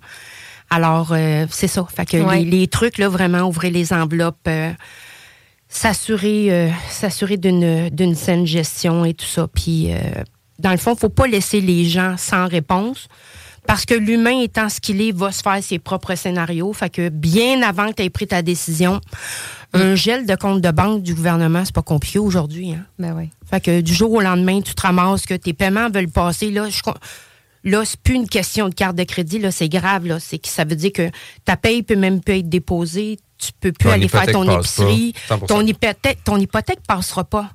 Alors, 0.71 1.09
euh, 1.13 1.47
c'est 1.51 1.67
ça. 1.67 1.85
Fait 1.93 2.05
que 2.07 2.19
Ouais. 2.19 2.41
les, 2.41 2.45
les 2.45 2.69
trucs, 2.69 2.99
là, 2.99 3.09
vraiment, 3.09 3.43
ouvrir 3.49 3.73
les 3.73 3.93
enveloppes, 3.93 4.37
euh, 4.47 4.71
s'assurer 5.69 6.47
euh, 6.51 6.71
s'assurer 6.91 7.37
d'une 7.37 7.89
d'une 7.91 8.15
saine 8.15 8.47
gestion 8.47 9.05
et 9.05 9.15
tout 9.15 9.27
ça. 9.27 9.47
Puis, 9.53 9.93
euh, 9.93 9.97
dans 10.59 10.71
le 10.71 10.77
fond, 10.77 10.97
faut 10.97 11.09
pas 11.09 11.27
laisser 11.27 11.61
les 11.61 11.85
gens 11.85 12.17
sans 12.17 12.49
réponse. 12.49 13.09
Parce 13.67 13.85
que 13.85 13.95
l'humain 13.95 14.41
étant 14.41 14.71
ce 14.71 14.81
qu'il 14.81 15.03
est, 15.03 15.13
va 15.13 15.31
se 15.31 15.43
faire 15.43 15.63
ses 15.63 15.79
propres 15.79 16.15
scénarios. 16.15 16.73
Fait 16.73 16.89
que 16.89 17.11
bien 17.11 17.61
avant 17.63 17.91
que 17.91 17.97
tu 17.97 18.03
aies 18.03 18.11
pris 18.11 18.27
ta 18.27 18.41
décision, 18.41 18.99
un 19.75 19.95
gel 19.95 20.25
de 20.25 20.35
compte 20.37 20.63
de 20.63 20.71
banque 20.71 21.03
du 21.03 21.15
gouvernement, 21.15 21.65
c'est 21.67 21.75
pas 21.75 21.83
compliqué 21.83 22.19
aujourd'hui. 22.19 22.73
Hein? 22.73 22.87
Ben 22.99 23.15
oui. 23.15 23.29
Fait 23.49 23.61
que 23.61 23.83
du 23.83 23.93
jour 23.93 24.11
au 24.13 24.21
lendemain, 24.23 24.63
tu 24.63 24.75
te 24.75 24.81
ramasses 24.81 25.27
que 25.27 25.35
tes 25.35 25.53
paiements 25.53 25.91
veulent 25.91 26.09
passer. 26.09 26.51
Là, 26.51 26.71
je, 26.71 26.81
là 27.65 27.85
c'est 27.85 28.01
plus 28.01 28.15
une 28.15 28.29
question 28.29 28.71
de 28.71 28.75
carte 28.75 28.97
de 28.97 29.05
crédit. 29.05 29.39
Là, 29.39 29.51
c'est 29.51 29.69
grave. 29.69 30.07
Là. 30.07 30.19
C'est 30.19 30.39
que 30.39 30.49
ça 30.49 30.65
veut 30.65 30.77
dire 30.77 30.93
que 30.93 31.11
ta 31.45 31.59
paye 31.59 31.83
peut 31.83 31.97
même 31.97 32.23
plus 32.23 32.39
être 32.39 32.49
déposée. 32.49 33.19
Tu 33.37 33.53
peux 33.61 33.73
plus 33.73 33.89
Ton 33.89 33.95
aller 33.95 34.09
faire 34.09 34.27
ton 34.27 34.59
épicerie. 34.59 35.13
100%. 35.29 35.47
Ton 35.47 35.67
hypothèque, 35.67 36.25
ton 36.25 36.39
hypothèque 36.39 36.81
passera 36.89 37.25
pas. 37.25 37.51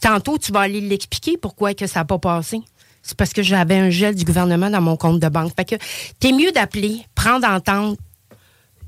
Tantôt, 0.00 0.38
tu 0.38 0.52
vas 0.52 0.60
aller 0.60 0.80
l'expliquer 0.80 1.36
pourquoi 1.36 1.74
que 1.74 1.86
ça 1.86 2.00
n'a 2.00 2.04
pas 2.04 2.18
passé. 2.18 2.60
C'est 3.02 3.16
parce 3.16 3.32
que 3.32 3.42
j'avais 3.42 3.78
un 3.78 3.90
gel 3.90 4.14
du 4.14 4.24
gouvernement 4.24 4.70
dans 4.70 4.80
mon 4.80 4.96
compte 4.96 5.20
de 5.20 5.28
banque. 5.28 5.52
Fait 5.56 5.64
que 5.64 5.76
t'es 6.18 6.32
mieux 6.32 6.52
d'appeler, 6.52 7.06
prendre 7.14 7.46
entente. 7.46 7.98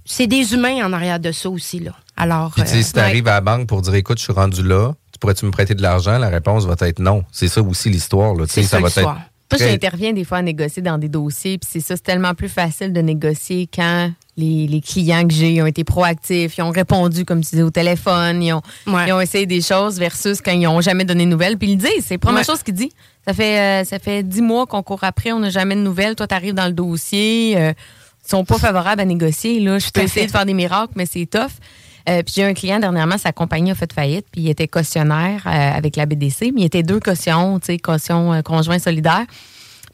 C'est 0.04 0.26
des 0.26 0.54
humains 0.54 0.84
en 0.84 0.92
arrière 0.92 1.20
de 1.20 1.32
ça 1.32 1.48
aussi, 1.48 1.78
là. 1.78 1.92
Alors. 2.16 2.50
Puis, 2.50 2.66
sais, 2.66 2.78
euh, 2.78 2.82
si 2.82 2.92
tu 2.92 2.98
arrives 2.98 3.28
à 3.28 3.32
la 3.32 3.40
banque 3.40 3.68
pour 3.68 3.82
dire, 3.82 3.94
écoute, 3.94 4.18
je 4.18 4.24
suis 4.24 4.32
rendu 4.32 4.62
là, 4.62 4.92
tu 5.12 5.18
pourrais-tu 5.18 5.46
me 5.46 5.50
prêter 5.50 5.74
de 5.74 5.82
l'argent? 5.82 6.18
La 6.18 6.28
réponse 6.28 6.66
va 6.66 6.74
être 6.86 6.98
non. 6.98 7.24
C'est 7.32 7.48
ça 7.48 7.62
aussi 7.62 7.88
l'histoire. 7.88 8.34
C'est 8.48 8.62
ça 8.64 8.78
va 8.78 8.88
l'histoire. 8.88 9.16
être 9.16 9.31
Moi, 9.52 9.58
très- 9.58 9.70
j'interviens 9.70 10.12
des 10.12 10.24
fois 10.24 10.38
à 10.38 10.42
négocier 10.42 10.82
dans 10.82 10.98
des 10.98 11.08
dossiers, 11.08 11.58
puis 11.58 11.68
c'est 11.72 11.80
ça, 11.80 11.96
c'est 11.96 12.02
tellement 12.02 12.34
plus 12.34 12.48
facile 12.48 12.92
de 12.92 13.00
négocier 13.00 13.68
quand 13.72 14.10
les, 14.36 14.66
les 14.66 14.80
clients 14.80 15.26
que 15.28 15.34
j'ai 15.34 15.60
ont 15.62 15.66
été 15.66 15.84
proactifs, 15.84 16.56
ils 16.58 16.62
ont 16.62 16.70
répondu, 16.70 17.24
comme 17.24 17.42
tu 17.44 17.50
disais, 17.50 17.62
au 17.62 17.70
téléphone, 17.70 18.42
ils 18.42 18.52
ont, 18.54 18.62
ils 18.86 19.12
ont 19.12 19.20
essayé 19.20 19.44
des 19.46 19.60
choses 19.60 19.98
versus 19.98 20.40
quand 20.40 20.52
ils 20.52 20.62
n'ont 20.62 20.80
jamais 20.80 21.04
donné 21.04 21.24
de 21.26 21.30
nouvelles. 21.30 21.58
Puis 21.58 21.72
ils 21.72 21.76
le 21.76 21.82
disent, 21.82 22.04
c'est 22.06 22.14
la 22.14 22.18
première 22.18 22.38
Ouais. 22.40 22.44
chose 22.44 22.62
qu'ils 22.62 22.74
disent. 22.74 22.92
Ça 23.26 23.34
fait, 23.34 23.58
euh, 23.60 23.84
ça 23.84 23.98
fait 23.98 24.22
dix 24.22 24.40
mois 24.42 24.66
qu'on 24.66 24.82
court 24.82 25.04
après, 25.04 25.32
on 25.32 25.38
n'a 25.40 25.50
jamais 25.50 25.76
de 25.76 25.80
nouvelles. 25.80 26.16
Toi, 26.16 26.26
tu 26.26 26.34
arrives 26.34 26.54
dans 26.54 26.66
le 26.66 26.72
dossier, 26.72 27.54
euh, 27.56 27.72
ils 28.24 28.28
sont 28.30 28.44
pas 28.44 28.58
favorables 28.58 29.00
à 29.00 29.04
négocier. 29.04 29.60
Là. 29.60 29.78
Je 29.78 29.90
peux 29.90 30.00
essayer 30.00 30.26
de 30.26 30.30
faire 30.32 30.46
des 30.46 30.54
miracles, 30.54 30.92
mais 30.96 31.06
c'est 31.06 31.26
tough. 31.26 31.50
Euh, 32.08 32.22
puis 32.22 32.34
j'ai 32.36 32.44
un 32.44 32.54
client 32.54 32.78
dernièrement, 32.80 33.18
sa 33.18 33.32
compagnie 33.32 33.70
a 33.70 33.74
fait 33.74 33.92
faillite, 33.92 34.26
puis 34.32 34.42
il 34.42 34.50
était 34.50 34.68
cautionnaire 34.68 35.42
euh, 35.46 35.50
avec 35.50 35.96
la 35.96 36.06
BDC, 36.06 36.52
mais 36.54 36.62
il 36.62 36.64
était 36.64 36.82
deux 36.82 37.00
cautions, 37.00 37.58
tu 37.60 37.66
sais, 37.66 37.78
caution 37.78 38.32
euh, 38.32 38.42
conjoint 38.42 38.78
solidaire. 38.78 39.24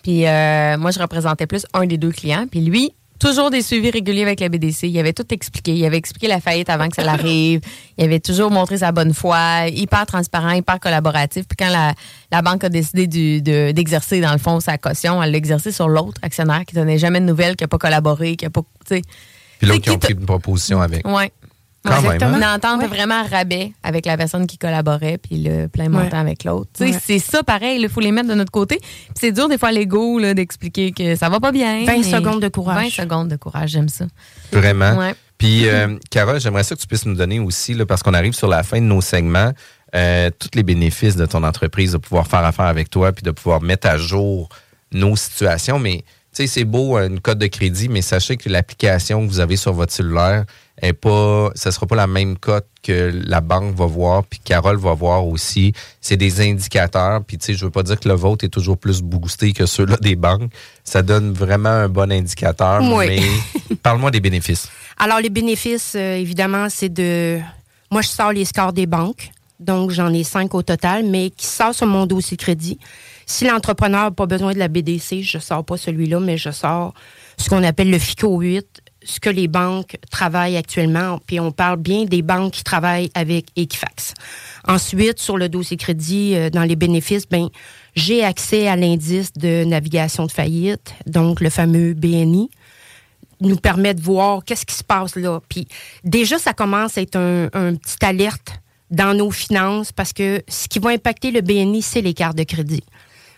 Puis 0.03 0.27
euh, 0.27 0.79
moi, 0.79 0.91
je 0.91 0.99
représentais 0.99 1.47
plus 1.47 1.67
un 1.75 1.85
des 1.87 1.99
deux 1.99 2.13
clients. 2.13 2.47
Puis 2.51 2.61
lui, 2.61 2.93
toujours 3.19 3.51
des 3.51 3.63
suivis 3.63 3.91
réguliers 3.91 4.23
avec 4.23 4.41
la 4.41 4.49
BDC. 4.49 4.85
Il 4.85 4.99
avait 4.99 5.13
tout 5.13 5.27
expliqué. 5.35 5.75
Il 5.75 5.85
avait 5.85 5.97
expliqué 5.97 6.29
la 6.29 6.41
faillite 6.41 6.71
avant 6.71 6.89
que 6.89 6.95
ça 6.95 7.03
l'arrive. 7.03 7.61
Il 7.99 8.05
avait 8.05 8.21
toujours 8.21 8.51
montré 8.51 8.79
sa 8.79 8.93
bonne 8.93 9.13
foi, 9.13 9.67
hyper 9.69 10.07
transparent, 10.07 10.53
hyper 10.53 10.79
collaboratif. 10.79 11.47
Puis 11.49 11.57
quand 11.59 11.71
la, 11.71 11.95
la 12.31 12.43
banque 12.43 12.65
a 12.65 12.69
décidé 12.69 13.07
de- 13.09 13.73
d'exercer, 13.73 14.21
dans 14.21 14.33
le 14.33 14.39
fond, 14.39 14.61
sa 14.61 14.79
caution, 14.79 15.21
elle 15.23 15.33
l'a 15.33 15.59
sur 15.59 15.89
l'autre 15.89 16.21
actionnaire 16.23 16.65
qui 16.65 16.77
donnait 16.77 16.99
jamais 16.99 17.21
de 17.21 17.27
nouvelles, 17.27 17.57
qui 17.57 17.65
n'a 17.65 17.69
pas 17.69 17.79
collaboré, 17.79 18.37
qui 18.37 18.45
n'a 18.45 18.51
pas. 18.51 18.63
tu 18.87 18.97
sais. 18.97 19.03
Puis 19.59 19.67
l'autre 19.67 19.81
qui 19.83 19.91
ont 19.91 19.99
pris 19.99 20.15
une 20.15 20.25
proposition 20.25 20.81
avec. 20.81 21.07
Ouais. 21.07 21.33
Quand 21.85 22.03
même, 22.03 22.22
hein? 22.22 22.37
Une 22.37 22.45
entente 22.45 22.85
vraiment 22.89 23.22
rabais 23.31 23.72
avec 23.83 24.05
la 24.05 24.16
personne 24.16 24.47
qui 24.47 24.59
collaborait, 24.59 25.18
puis 25.18 25.43
le 25.43 25.68
plein 25.68 25.89
montant 25.89 26.16
Ouais. 26.16 26.18
avec 26.18 26.45
l'autre. 26.45 26.70
Ouais. 26.81 26.93
C'est 27.03 27.18
ça 27.20 27.43
pareil, 27.43 27.81
il 27.81 27.89
faut 27.89 28.01
les 28.01 28.12
mettre 28.12 28.29
de 28.29 28.35
notre 28.35 28.51
côté. 28.51 28.79
Puis 28.79 29.14
c'est 29.14 29.33
dur 29.33 29.49
des 29.49 29.57
fois 29.59 29.68
à 29.68 29.72
l'ego 29.72 30.18
là, 30.18 30.35
d'expliquer 30.35 30.93
que 30.93 31.14
ça 31.16 31.29
va 31.29 31.41
pas 31.41 31.53
bien. 31.53 31.85
20 31.87 31.99
mais- 31.99 32.03
secondes 32.03 32.43
de 32.43 32.49
courage. 32.49 32.97
20 32.97 33.03
secondes 33.05 33.29
de 33.29 33.37
courage, 33.37 33.70
j'aime 33.70 33.89
ça. 33.89 34.07
Vraiment. 34.53 35.12
Puis, 35.39 35.68
euh, 35.68 35.97
Cara, 36.11 36.39
j'aimerais 36.41 36.64
ça 36.64 36.74
que 36.74 36.81
tu 36.81 36.87
puisses 36.89 37.07
nous 37.07 37.14
donner 37.14 37.39
aussi, 37.39 37.72
là, 37.74 37.87
parce 37.87 38.03
qu'on 38.03 38.14
arrive 38.14 38.33
sur 38.33 38.49
la 38.49 38.64
fin 38.64 38.81
de 38.81 38.87
nos 38.87 39.01
segments, 39.01 39.53
euh, 39.95 40.31
tous 40.37 40.51
les 40.55 40.64
bénéfices 40.64 41.14
de 41.14 41.26
ton 41.26 41.45
entreprise, 41.45 41.93
de 41.93 41.99
pouvoir 41.99 42.26
faire 42.26 42.45
affaire 42.45 42.66
avec 42.66 42.91
toi, 42.91 43.12
puis 43.12 43.22
de 43.22 43.31
pouvoir 43.31 43.62
mettre 43.62 43.87
à 43.87 43.97
jour 43.99 44.49
nos 44.91 45.14
situations. 45.14 45.79
Mais, 45.79 46.03
sais, 46.39 46.47
c'est 46.47 46.64
beau, 46.64 46.97
euh, 46.97 47.09
une 47.09 47.20
cote 47.20 47.39
de 47.39 47.47
crédit, 47.47 47.89
mais 47.89 48.03
sachez 48.03 48.36
que 48.36 48.49
l'application 48.49 49.24
que 49.26 49.30
vous 49.30 49.41
avez 49.41 49.57
sur 49.57 49.72
votre 49.72 49.93
cellulaire 49.93 50.45
est 50.80 50.93
pas, 50.93 51.51
ça 51.55 51.70
sera 51.72 51.86
pas 51.86 51.97
la 51.97 52.07
même 52.07 52.36
cote 52.39 52.66
que 52.82 53.12
la 53.26 53.41
banque 53.41 53.74
va 53.74 53.86
voir, 53.86 54.24
puis 54.24 54.39
Carole 54.43 54.76
va 54.76 54.95
voir 54.95 55.26
aussi. 55.26 55.72
C'est 56.01 56.16
des 56.16 56.41
indicateurs, 56.41 57.22
puis 57.24 57.36
tu 57.39 57.47
sais, 57.47 57.55
je 57.55 57.64
veux 57.64 57.70
pas 57.70 57.82
dire 57.82 57.99
que 57.99 58.09
le 58.09 58.14
vôtre 58.14 58.45
est 58.45 58.49
toujours 58.49 58.78
plus 58.78 59.03
boosté 59.03 59.53
que 59.53 59.66
ceux-là 59.66 59.97
des 60.01 60.16
banques. 60.16 60.51
Ça 60.84 61.03
donne 61.03 61.32
vraiment 61.32 61.68
un 61.68 61.89
bon 61.89 62.11
indicateur, 62.12 62.80
Oui. 62.82 63.07
mais 63.09 63.76
parle-moi 63.82 64.11
des 64.11 64.20
bénéfices. 64.20 64.68
Alors, 64.99 65.20
les 65.20 65.30
bénéfices, 65.30 65.95
euh, 65.97 66.16
évidemment, 66.16 66.68
c'est 66.68 66.89
de. 66.89 67.39
Moi, 67.91 68.03
je 68.03 68.09
sors 68.09 68.32
les 68.32 68.45
scores 68.45 68.72
des 68.72 68.86
banques. 68.86 69.30
Donc, 69.61 69.91
j'en 69.91 70.12
ai 70.12 70.22
cinq 70.24 70.55
au 70.55 70.62
total, 70.62 71.05
mais 71.05 71.30
qui 71.30 71.47
sort 71.47 71.74
sur 71.74 71.86
mon 71.86 72.07
dossier 72.07 72.36
crédit. 72.36 72.78
Si 73.31 73.45
l'entrepreneur 73.45 74.05
n'a 74.05 74.11
pas 74.11 74.24
besoin 74.24 74.55
de 74.55 74.59
la 74.59 74.68
BDC, 74.68 75.20
je 75.20 75.37
ne 75.37 75.43
sors 75.43 75.62
pas 75.62 75.76
celui-là, 75.76 76.18
mais 76.18 76.39
je 76.39 76.51
sors 76.51 76.95
ce 77.37 77.51
qu'on 77.51 77.62
appelle 77.62 77.91
le 77.91 77.99
FICO 77.99 78.39
8, 78.39 78.66
ce 79.05 79.20
que 79.20 79.29
les 79.29 79.49
banques 79.49 79.99
travaillent 80.11 80.57
actuellement. 80.57 81.20
Puis 81.26 81.39
on 81.39 81.53
parle 81.53 81.76
bien 81.76 82.07
des 82.07 82.22
banques 82.22 82.55
qui 82.55 82.64
travaillent 82.64 83.11
avec 83.12 83.49
Equifax. 83.55 84.14
Ensuite, 84.66 85.18
sur 85.18 85.37
le 85.37 85.51
dossier 85.51 85.76
crédit, 85.76 86.37
euh, 86.37 86.49
dans 86.49 86.62
les 86.62 86.74
bénéfices, 86.74 87.29
ben, 87.29 87.49
j'ai 87.95 88.24
accès 88.24 88.66
à 88.66 88.76
l'indice 88.76 89.35
de 89.35 89.62
navigation 89.64 90.24
de 90.24 90.33
faillite, 90.33 90.95
donc 91.05 91.43
le 91.43 91.51
fameux 91.51 91.93
BNI 91.93 92.49
nous 93.43 93.57
permet 93.57 93.93
de 93.93 94.01
voir 94.01 94.43
qu'est-ce 94.43 94.64
qui 94.64 94.74
se 94.74 94.83
passe 94.83 95.16
là. 95.16 95.41
Puis 95.51 95.68
déjà, 96.03 96.39
ça 96.39 96.55
commence 96.55 96.97
à 96.97 97.03
être 97.03 97.16
un, 97.16 97.51
un 97.53 97.74
petit 97.74 98.03
alerte 98.03 98.55
dans 98.91 99.14
nos 99.14 99.31
finances 99.31 99.93
parce 99.93 100.14
que 100.14 100.43
ce 100.49 100.66
qui 100.66 100.79
va 100.79 100.91
impacter 100.91 101.31
le 101.31 101.43
BNI, 101.43 101.83
c'est 101.83 102.01
les 102.01 102.14
cartes 102.14 102.39
de 102.39 102.45
crédit. 102.45 102.83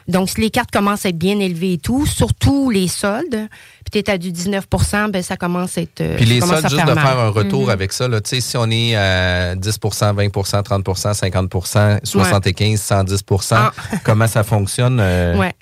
Donc, 0.09 0.29
si 0.31 0.41
les 0.41 0.51
cartes 0.51 0.71
commencent 0.71 1.07
à 1.07 1.11
être 1.11 1.19
bien 1.19 1.39
élevées 1.39 1.75
et 1.75 1.79
tout, 1.79 2.07
surtout 2.07 2.71
les 2.71 2.89
soldes, 2.89 3.49
puis 3.85 3.91
tu 3.93 3.99
es 3.99 4.11
à 4.11 4.19
du 4.19 4.33
19% 4.33 5.11
ben 5.11 5.23
ça 5.23 5.37
commence 5.37 5.79
à 5.79 5.83
être. 5.83 6.01
euh, 6.01 6.17
Puis 6.17 6.25
les 6.25 6.41
soldes, 6.41 6.69
juste 6.69 6.87
de 6.87 6.93
mal. 6.93 6.99
faire 7.07 7.19
un 7.19 7.29
retour 7.31 7.65
Mhm. 7.65 7.71
avec 7.71 7.93
ça, 7.93 8.09
là, 8.09 8.21
tu 8.21 8.31
sais, 8.31 8.41
si 8.41 8.57
on 8.57 8.71
est 8.71 8.95
à 8.97 9.55
10 9.55 9.79
20% 9.81 10.63
30 10.63 10.85
50% 10.85 12.01
75% 12.05 12.77
110 12.77 13.25
Ah. 13.53 13.73
comment 14.05 14.27
ça 14.27 14.43
fonctionne? 14.43 14.99
euh, 15.01 15.37
Ouais. 15.37 15.53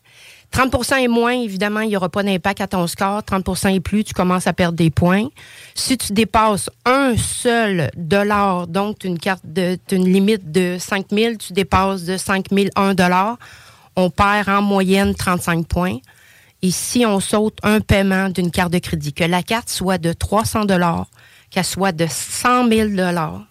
30% 0.51 0.97
et 0.97 1.09
moins, 1.09 1.32
évidemment, 1.32 1.80
il 1.80 1.89
n'y 1.91 1.97
aura 1.99 2.09
pas 2.09 2.22
d'impact 2.22 2.62
à 2.62 2.66
ton 2.66 2.86
score. 2.86 3.22
30% 3.22 3.68
et 3.74 3.80
plus, 3.80 4.03
tu 4.05 4.14
commences 4.14 4.47
à 4.47 4.55
perdre 4.55 4.78
des 4.78 4.89
points. 4.91 5.26
Si 5.74 5.99
tu 5.99 6.14
dépasses 6.14 6.70
un 6.86 7.16
seul 7.18 7.91
dollar, 7.99 8.66
donc 8.66 8.99
tu 9.01 9.09
as 9.09 9.11
une 9.11 9.18
carte 9.18 9.43
de, 9.45 9.78
une 9.93 10.11
limite 10.11 10.51
de 10.51 10.78
5 10.80 11.07
000, 11.12 11.34
tu 11.36 11.53
dépasses 11.53 12.05
de 12.05 12.16
5 12.16 12.47
000 12.51 12.68
un 12.76 12.95
dollar, 12.95 13.36
on 13.99 14.11
perd 14.11 14.49
en 14.49 14.62
moyenne 14.62 15.12
35 15.14 15.66
points. 15.66 15.99
Et 16.62 16.70
si 16.70 17.05
on 17.05 17.18
saute 17.20 17.59
un 17.62 17.80
paiement 17.80 18.28
d'une 18.28 18.51
carte 18.51 18.72
de 18.72 18.78
crédit, 18.78 19.12
que 19.12 19.24
la 19.24 19.42
carte 19.42 19.68
soit 19.68 19.99
de 19.99 20.12
300 20.12 20.64
dollars, 20.64 21.07
qu'elle 21.51 21.64
soit 21.64 21.92
de 21.92 22.07
100 22.09 22.68
000 22.68 22.88
dollars, 22.90 23.42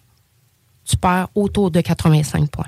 tu 0.84 0.96
perds 0.96 1.28
autour 1.34 1.70
de 1.70 1.80
85 1.82 2.50
points. 2.50 2.66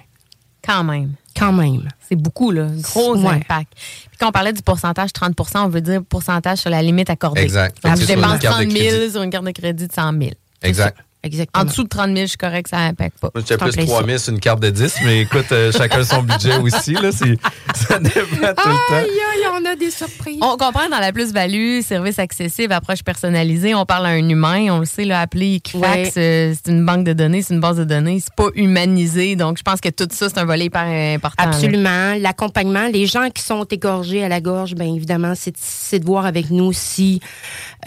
Quand 0.62 0.84
même. 0.84 1.14
Quand 1.34 1.52
même. 1.52 1.88
C'est 2.06 2.16
beaucoup, 2.16 2.50
là. 2.50 2.66
Gros 2.82 3.16
Ouais. 3.16 3.36
impact. 3.36 3.72
Puis 3.74 4.18
quand 4.18 4.28
on 4.28 4.32
parlait 4.32 4.52
du 4.52 4.60
pourcentage 4.62 5.10
30% 5.12 5.64
on 5.64 5.68
veut 5.68 5.80
dire 5.80 6.02
pourcentage 6.06 6.58
sur 6.58 6.68
la 6.70 6.82
limite 6.82 7.08
accordée. 7.08 7.40
Exact. 7.42 7.82
Donc, 7.82 7.96
je 7.98 8.04
dépense 8.06 8.40
carte 8.40 8.58
de 8.60 8.64
30 8.64 8.70
000 8.72 8.88
crédit. 8.88 9.10
sur 9.12 9.22
une 9.22 9.30
carte 9.30 9.44
de 9.46 9.50
crédit 9.52 9.86
de 9.86 9.92
100 9.92 10.12
000. 10.18 10.30
Exact. 10.62 10.98
Exactement. 11.22 11.62
En 11.62 11.66
dessous 11.66 11.82
de 11.84 11.88
30 11.88 12.06
000, 12.06 12.16
je 12.22 12.26
suis 12.26 12.36
correct, 12.38 12.68
ça 12.68 12.78
n'impacte 12.78 13.18
pas. 13.20 13.30
Moi, 13.34 13.42
j'étais 13.46 13.58
plus 13.62 13.72
plein 13.72 13.84
3 13.84 14.00
ça. 14.00 14.06
000 14.06 14.18
sur 14.18 14.32
une 14.32 14.40
carte 14.40 14.60
de 14.60 14.70
10, 14.70 14.94
mais 15.04 15.20
écoute, 15.20 15.52
euh, 15.52 15.70
chacun 15.70 16.02
son 16.02 16.22
budget 16.22 16.56
aussi. 16.62 16.94
Là, 16.94 17.12
c'est- 17.12 17.36
ça 17.74 17.98
dépend 17.98 18.20
tout 18.20 18.36
le 18.40 18.54
temps. 18.54 18.94
Aïe, 18.94 19.04
aïe, 19.04 19.46
on 19.60 19.64
a 19.70 19.76
des 19.76 19.90
surprises. 19.90 20.38
On 20.40 20.56
comprend 20.56 20.88
dans 20.90 20.98
la 20.98 21.12
plus-value, 21.12 21.82
service 21.82 22.18
accessible, 22.18 22.72
approche 22.72 23.02
personnalisée, 23.02 23.74
on 23.74 23.84
parle 23.84 24.06
à 24.06 24.10
un 24.10 24.28
humain, 24.28 24.68
on 24.70 24.78
le 24.78 24.86
sait, 24.86 25.04
là, 25.04 25.20
appeler 25.20 25.56
Equifax, 25.56 26.16
Ouais. 26.16 26.22
euh, 26.22 26.54
c'est 26.64 26.70
une 26.72 26.86
banque 26.86 27.04
de 27.04 27.12
données, 27.12 27.42
c'est 27.42 27.52
une 27.54 27.60
base 27.60 27.76
de 27.76 27.84
données, 27.84 28.20
c'est 28.20 28.34
pas 28.34 28.48
humanisé. 28.54 29.36
Donc, 29.36 29.58
je 29.58 29.62
pense 29.62 29.80
que 29.80 29.90
tout 29.90 30.08
ça, 30.10 30.28
c'est 30.30 30.38
un 30.38 30.44
volet 30.46 30.64
hyper 30.66 30.82
important. 31.16 31.42
là. 31.44 31.48
Absolument. 31.50 32.14
L'accompagnement, 32.18 32.88
les 32.90 33.04
gens 33.06 33.28
qui 33.28 33.42
sont 33.42 33.64
égorgés 33.64 34.24
à 34.24 34.28
la 34.28 34.40
gorge, 34.40 34.74
bien 34.74 34.86
évidemment, 34.94 35.34
c'est 35.36 35.54
c'est 35.58 35.98
de 35.98 36.04
voir 36.06 36.24
avec 36.24 36.50
nous 36.50 36.72
si 36.72 37.20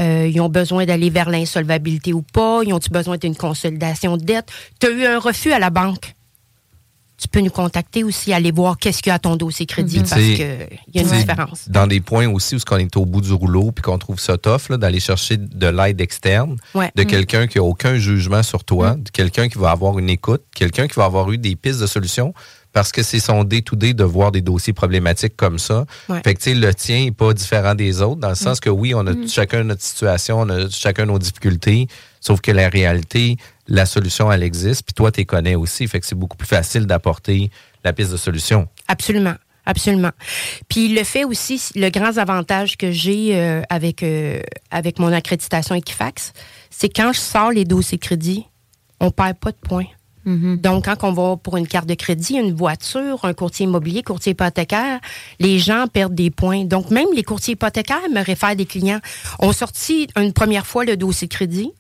euh, 0.02 0.28
ils 0.32 0.40
ont 0.42 0.50
besoin 0.50 0.86
d'aller 0.86 1.10
vers 1.10 1.30
l'insolvabilité 1.30 2.14
ou 2.14 2.22
pas, 2.22 2.62
ils 2.66 2.74
ont-ils 2.74 2.92
besoin 2.92 3.18
d'une 3.18 3.36
consolidation 3.36 4.18
de 4.18 4.24
dette? 4.24 4.48
Tu 4.80 4.88
as 4.88 4.90
eu 4.92 5.06
un 5.06 5.20
refus 5.20 5.52
à 5.54 5.60
la 5.60 5.70
banque. 5.70 6.14
Tu 7.16 7.28
peux 7.30 7.40
nous 7.42 7.52
contacter 7.52 8.04
aussi, 8.04 8.34
aller 8.34 8.52
voir 8.52 8.78
qu'est-ce 8.78 9.02
qu'il 9.02 9.10
y 9.10 9.12
a 9.12 9.16
à 9.16 9.20
ton 9.20 9.38
dossier 9.38 9.66
crédit 9.66 10.00
Puis, 10.00 10.10
parce 10.10 10.22
qu'il 10.22 10.68
y 10.94 11.00
a 11.00 11.02
une 11.04 11.08
différence. 11.10 11.70
Dans 11.70 11.88
des 11.88 12.02
points 12.02 12.28
aussi 12.28 12.56
où 12.56 12.60
on 12.70 12.78
est 12.78 12.98
au 12.98 13.06
bout 13.06 13.22
du 13.22 13.32
rouleau 13.32 13.72
puis 13.72 13.82
qu'on 13.82 13.98
trouve 13.98 14.20
ça 14.20 14.38
tough, 14.38 14.68
là, 14.70 14.78
d'aller 14.78 15.00
chercher 15.00 15.38
de 15.38 15.68
l'aide 15.68 16.02
externe, 16.02 16.58
Ouais. 16.74 16.92
de 16.96 17.04
Mm. 17.04 17.08
quelqu'un 17.08 17.48
qui 17.48 17.60
a 17.60 17.64
aucun 17.64 17.96
jugement 17.98 18.44
sur 18.44 18.64
toi, 18.66 18.96
de 18.96 19.10
quelqu'un 19.10 19.48
qui 19.48 19.58
va 19.58 19.72
avoir 19.72 20.00
une 20.00 20.10
écoute, 20.10 20.42
quelqu'un 20.54 20.88
qui 20.88 20.96
va 20.96 21.06
avoir 21.06 21.32
eu 21.32 21.38
des 21.38 21.56
pistes 21.56 21.80
de 21.80 21.88
solutions 21.88 22.34
parce 22.74 22.92
que 22.92 23.04
c'est 23.04 23.20
son 23.20 23.44
day-to-day 23.44 23.94
de 23.94 24.04
voir 24.04 24.32
des 24.32 24.42
dossiers 24.42 24.74
problématiques 24.74 25.36
comme 25.38 25.60
ça. 25.60 25.86
Ouais. 26.10 26.22
Fait 26.24 26.34
que, 26.34 26.40
tu 26.42 26.50
sais, 26.50 26.56
le 26.56 26.74
tien 26.74 27.06
n'est 27.06 27.12
pas 27.12 27.34
différent 27.34 27.76
des 27.76 28.02
autres, 28.02 28.20
dans 28.20 28.30
le 28.30 28.36
sens 28.36 28.58
Mm. 28.58 28.62
que 28.62 28.70
oui, 28.70 28.94
on 28.96 29.06
a 29.08 29.14
Mm. 29.14 29.28
chacun 29.28 29.64
notre 29.64 29.82
situation, 29.84 30.40
on 30.42 30.50
a 30.50 30.70
chacun 30.70 31.06
nos 31.06 31.20
difficultés, 31.20 31.88
sauf 32.20 32.42
que 32.42 32.52
la 32.52 32.68
réalité, 32.70 33.38
la 33.68 33.86
solution, 33.86 34.32
elle 34.32 34.44
existe, 34.44 34.84
puis 34.86 34.94
toi, 34.94 35.12
tu 35.12 35.22
les 35.22 35.26
connais 35.26 35.56
aussi. 35.56 35.88
Fait 35.88 36.00
que 36.00 36.06
c'est 36.06 36.16
beaucoup 36.16 36.36
plus 36.38 36.48
facile 36.48 36.86
d'apporter 36.88 37.50
la 37.84 37.94
piste 37.94 38.12
de 38.12 38.18
solution. 38.18 38.68
Absolument. 38.88 39.36
Absolument. 39.66 40.12
Puis 40.68 40.90
le 40.90 41.06
fait 41.06 41.24
aussi, 41.24 41.62
le 41.76 41.90
grand 41.90 42.18
avantage 42.18 42.76
que 42.76 42.92
j'ai 42.92 43.38
euh, 43.40 43.62
avec, 43.70 44.04
euh, 44.04 44.42
avec 44.72 45.00
mon 45.00 45.14
accréditation 45.14 45.74
Equifax, 45.76 46.34
c'est 46.70 46.90
quand 46.90 47.14
je 47.14 47.20
sors 47.22 47.50
les 47.52 47.64
dossiers 47.64 47.98
crédit, 47.98 48.46
on 49.00 49.10
perd 49.10 49.38
pas 49.38 49.52
de 49.52 49.58
points. 49.58 49.86
Donc, 50.26 50.86
quand 50.86 51.04
on 51.04 51.12
va 51.12 51.38
pour 51.38 51.58
une 51.58 51.68
carte 51.68 51.88
de 51.88 51.96
crédit, 51.96 52.36
une 52.36 52.54
voiture, 52.54 53.24
un 53.24 53.34
courtier 53.34 53.66
immobilier, 53.66 54.04
courtier 54.04 54.32
hypothécaire, 54.32 55.00
les 55.40 55.60
gens 55.60 55.86
perdent 55.92 56.16
des 56.16 56.32
points. 56.32 56.64
Donc, 56.64 56.92
même 56.92 57.08
les 57.14 57.24
courtiers 57.24 57.54
hypothécaires 57.54 58.10
me 58.10 58.24
réfèrent 58.24 58.56
des 58.56 58.66
clients. 58.66 59.00
ont 59.40 59.52
sorti 59.52 60.08
une 60.16 60.34
première 60.34 60.66
fois 60.66 60.86
le 60.86 60.96
dossier 60.96 61.28
crédit, 61.28 61.72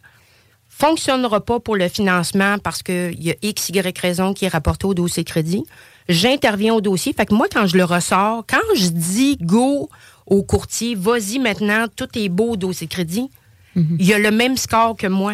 fonctionnera 0.67 1.39
pas 1.39 1.59
pour 1.59 1.75
le 1.75 1.87
financement 1.87 2.57
parce 2.57 2.81
qu'il 2.83 3.23
y 3.23 3.31
a 3.31 3.35
X, 3.41 3.69
Y 3.69 3.97
raison 3.97 4.33
qui 4.33 4.45
est 4.45 4.49
rapporté 4.49 4.87
au 4.87 4.93
dossier 4.93 5.23
crédit. 5.23 5.63
J'interviens 6.09 6.73
au 6.73 6.81
dossier. 6.81 7.13
Fait 7.13 7.25
que 7.25 7.33
moi, 7.33 7.47
quand 7.51 7.67
je 7.67 7.77
le 7.77 7.85
ressors, 7.85 8.43
quand 8.47 8.75
je 8.75 8.89
dis 8.89 9.37
go 9.39 9.89
au 10.25 10.43
courtier, 10.43 10.95
vas-y 10.95 11.39
maintenant, 11.39 11.85
tout 11.95 12.09
est 12.15 12.29
beau 12.29 12.51
au 12.51 12.57
dossier 12.57 12.87
crédit, 12.87 13.29
il 13.75 14.05
y 14.05 14.13
a 14.13 14.19
le 14.19 14.31
même 14.31 14.57
score 14.57 14.95
que 14.95 15.07
moi. 15.07 15.33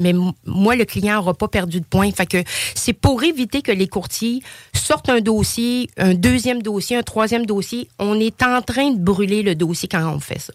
Mais 0.00 0.14
moi, 0.44 0.76
le 0.76 0.84
client 0.84 1.16
n'aura 1.16 1.34
pas 1.34 1.48
perdu 1.48 1.80
de 1.80 1.84
points. 1.84 2.10
Fait 2.12 2.26
que 2.26 2.42
c'est 2.74 2.92
pour 2.92 3.22
éviter 3.22 3.62
que 3.62 3.72
les 3.72 3.88
courtiers 3.88 4.42
sortent 4.72 5.08
un 5.08 5.20
dossier, 5.20 5.90
un 5.96 6.14
deuxième 6.14 6.62
dossier, 6.62 6.96
un 6.96 7.02
troisième 7.02 7.46
dossier. 7.46 7.88
On 7.98 8.18
est 8.18 8.42
en 8.42 8.62
train 8.62 8.90
de 8.90 8.98
brûler 8.98 9.42
le 9.42 9.54
dossier 9.54 9.88
quand 9.88 10.04
on 10.14 10.20
fait 10.20 10.40
ça. 10.40 10.52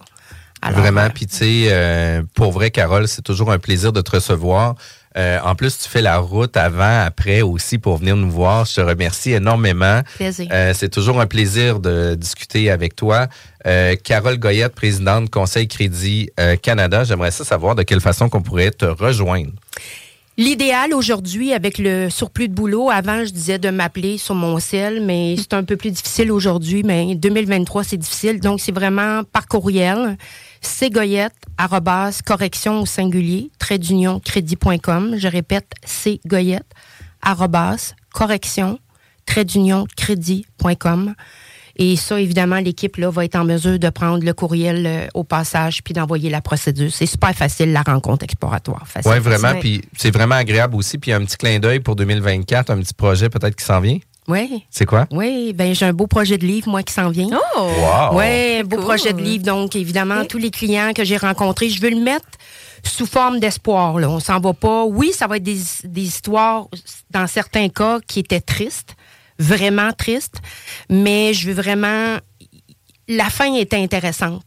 Alors, 0.62 0.82
Vraiment. 0.82 1.10
Puis, 1.10 1.26
tu 1.26 1.38
sais, 1.38 1.68
euh, 1.70 2.22
pour 2.34 2.52
vrai, 2.52 2.70
Carole, 2.70 3.08
c'est 3.08 3.22
toujours 3.22 3.52
un 3.52 3.60
plaisir 3.60 3.94
de 3.94 4.02
te 4.02 4.12
recevoir. 4.12 4.76
Euh, 5.18 5.40
en 5.44 5.56
plus, 5.56 5.78
tu 5.78 5.90
fais 5.90 6.02
la 6.02 6.18
route 6.20 6.56
avant, 6.56 7.02
après 7.02 7.42
aussi 7.42 7.78
pour 7.78 7.98
venir 7.98 8.16
nous 8.16 8.30
voir. 8.30 8.66
Je 8.66 8.76
te 8.76 8.82
remercie 8.82 9.32
énormément. 9.32 10.02
Euh, 10.22 10.74
c'est 10.76 10.90
toujours 10.90 11.20
un 11.20 11.26
plaisir 11.26 11.80
de 11.80 12.16
discuter 12.16 12.70
avec 12.70 12.96
toi. 12.96 13.28
Euh, 13.68 13.96
Carole 14.02 14.38
Goyette, 14.38 14.74
présidente 14.74 15.30
Conseil 15.30 15.68
Crédit 15.68 16.30
euh, 16.40 16.56
Canada, 16.56 17.04
j'aimerais 17.04 17.32
ça 17.32 17.44
savoir 17.44 17.76
de 17.76 17.84
quelle 17.84 18.00
façon 18.00 18.30
qu'on 18.30 18.42
pourrait 18.42 18.72
te 18.72 18.86
rejoindre. 18.86 19.52
L'idéal 20.38 20.94
aujourd'hui, 20.94 21.52
avec 21.52 21.78
le 21.78 22.10
surplus 22.10 22.48
de 22.48 22.54
boulot, 22.54 22.90
avant, 22.90 23.26
je 23.26 23.32
disais 23.32 23.60
de 23.60 23.70
m'appeler 23.72 24.18
sur 24.18 24.36
mon 24.36 24.58
cell, 24.60 25.04
mais 25.06 25.36
c'est 25.38 25.54
un 25.54 25.66
peu 25.66 25.76
plus 25.76 25.92
difficile 25.92 26.32
aujourd'hui. 26.32 26.82
Mais 26.84 27.14
2023, 27.14 27.84
c'est 27.84 27.98
difficile. 27.98 28.40
Donc, 28.40 28.62
c'est 28.62 28.72
vraiment 28.72 29.26
par 29.26 29.50
courriel. 29.50 30.18
C'est 30.62 30.90
goyette, 30.90 31.34
arrobas, 31.58 32.22
correction 32.26 32.80
au 32.80 32.86
singulier, 32.86 33.52
trait 33.60 33.80
d'union. 33.80 34.22
Je 34.26 35.28
répète, 35.28 35.74
c'est 35.84 36.22
goyette, 36.26 36.72
arrobas, 37.22 37.96
correction, 38.14 38.80
trait 39.26 39.44
d'union. 39.44 39.88
Et 41.82 41.96
ça, 41.96 42.20
évidemment, 42.20 42.58
l'équipe 42.58 42.98
là 42.98 43.10
va 43.10 43.24
être 43.24 43.38
en 43.38 43.46
mesure 43.46 43.80
de 43.80 43.90
prendre 43.90 44.24
le 44.24 44.34
courriel 44.34 44.86
euh, 44.86 45.08
au 45.14 45.24
passage 45.24 45.82
puis 45.82 45.94
d'envoyer 45.94 46.30
la 46.30 46.42
procédure. 46.42 46.92
C'est 46.92 47.06
super 47.06 47.34
facile, 47.34 47.72
la 47.72 47.84
rencontre 47.84 48.26
exploratoire. 48.26 48.84
Oui, 49.06 49.20
vraiment. 49.20 49.58
Puis 49.62 49.82
c'est 49.98 50.12
vraiment 50.12 50.36
agréable 50.36 50.76
aussi. 50.76 50.98
Puis 50.98 51.14
un 51.14 51.24
petit 51.24 51.38
clin 51.38 51.58
d'œil 51.60 51.80
pour 51.80 51.96
2024, 51.96 52.70
un 52.70 52.80
petit 52.80 52.94
projet 52.94 53.30
peut-être 53.30 53.56
qui 53.56 53.64
s'en 53.64 53.80
vient. 53.80 53.98
Oui. 54.28 54.66
C'est 54.70 54.86
quoi? 54.86 55.08
Oui, 55.10 55.54
ben 55.54 55.74
j'ai 55.74 55.86
un 55.86 55.94
beau 55.94 56.06
projet 56.06 56.38
de 56.38 56.46
livre, 56.46 56.70
moi, 56.70 56.84
qui 56.84 56.94
s'en 56.94 57.10
vient. 57.10 57.30
Oh! 57.32 57.62
Wow! 57.62 58.20
Oui, 58.20 58.58
un 58.60 58.64
beau 58.64 58.78
projet 58.78 59.14
de 59.14 59.22
livre. 59.22 59.46
Donc, 59.46 59.76
évidemment, 59.76 60.26
tous 60.26 60.38
les 60.38 60.52
clients 60.52 60.92
que 60.94 61.06
j'ai 61.06 61.18
rencontrés, 61.18 61.70
je 61.70 61.82
veux 61.82 61.90
le 61.90 62.02
mettre 62.02 62.28
sous 62.84 63.06
forme 63.06 63.40
d'espoir. 63.40 64.00
Là. 64.00 64.10
On 64.10 64.20
s'en 64.20 64.40
va 64.40 64.54
pas. 64.54 64.84
Oui, 64.84 65.14
ça 65.14 65.28
va 65.28 65.38
être 65.38 65.44
des, 65.44 65.60
des 65.86 66.04
histoires, 66.04 66.68
dans 67.10 67.26
certains 67.26 67.70
cas, 67.70 68.00
qui 68.06 68.20
étaient 68.20 68.42
tristes, 68.42 68.96
vraiment 69.40 69.92
tristes, 69.94 70.38
mais 70.90 71.34
je 71.34 71.48
veux 71.48 71.54
vraiment... 71.54 72.18
La 73.08 73.30
fin 73.30 73.54
était 73.56 73.78
intéressante. 73.78 74.44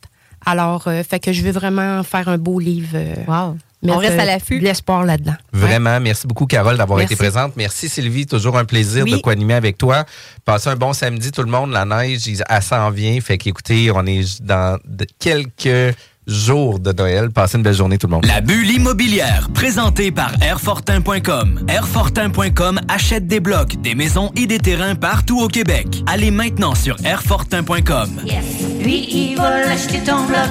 Alors, 0.46 0.86
euh, 0.86 1.02
fait 1.02 1.18
que 1.20 1.32
je 1.32 1.42
veux 1.42 1.50
vraiment 1.52 2.02
faire 2.02 2.28
un 2.28 2.38
beau 2.38 2.58
livre. 2.60 2.90
euh, 2.94 3.14
wow. 3.26 3.56
mettre, 3.82 3.96
On 3.96 3.98
reste 3.98 4.18
à 4.18 4.22
euh, 4.22 4.26
l'affût. 4.26 4.58
l'espoir 4.60 5.04
là-dedans. 5.04 5.34
Vraiment, 5.52 5.98
merci 6.00 6.26
beaucoup, 6.28 6.46
Carole, 6.46 6.76
d'avoir 6.76 6.98
Merci. 6.98 7.14
été 7.14 7.18
présente. 7.22 7.56
Merci, 7.56 7.88
Sylvie. 7.88 8.26
Toujours 8.26 8.56
un 8.58 8.64
plaisir 8.64 9.04
Oui. 9.04 9.12
de 9.12 9.16
co-animer 9.18 9.54
avec 9.54 9.78
toi. 9.78 10.04
Passez 10.44 10.68
un 10.68 10.76
bon 10.76 10.92
samedi, 10.92 11.32
tout 11.32 11.42
le 11.42 11.50
monde. 11.50 11.72
La 11.72 11.84
neige, 11.84 12.22
elle 12.48 12.62
s'en 12.62 12.90
vient. 12.90 13.20
Fait 13.20 13.38
qu'écoutez, 13.38 13.90
on 13.92 14.04
est 14.06 14.40
dans 14.42 14.78
quelques 15.18 15.96
jours 16.26 16.78
de 16.78 16.92
Noël. 16.92 17.30
Passez 17.30 17.56
une 17.56 17.62
belle 17.62 17.74
journée, 17.74 17.98
tout 17.98 18.06
le 18.06 18.12
monde. 18.12 18.26
La 18.26 18.40
bulle 18.40 18.70
immobilière, 18.70 19.48
présentée 19.54 20.10
par 20.10 20.32
Airfortin.com. 20.42 21.66
Airfortin.com 21.68 22.80
achète 22.88 23.26
des 23.26 23.40
blocs, 23.40 23.80
des 23.82 23.94
maisons 23.94 24.30
et 24.36 24.46
des 24.46 24.58
terrains 24.58 24.94
partout 24.94 25.40
au 25.40 25.48
Québec. 25.48 26.02
Allez 26.06 26.30
maintenant 26.30 26.74
sur 26.74 26.96
Airfortin.com. 27.04 28.10
Yes. 28.24 28.44
Lui, 28.82 29.06
il 29.10 29.36
va 29.36 29.60
l'acheter 29.66 30.00
ton 30.00 30.24
bloc. 30.26 30.48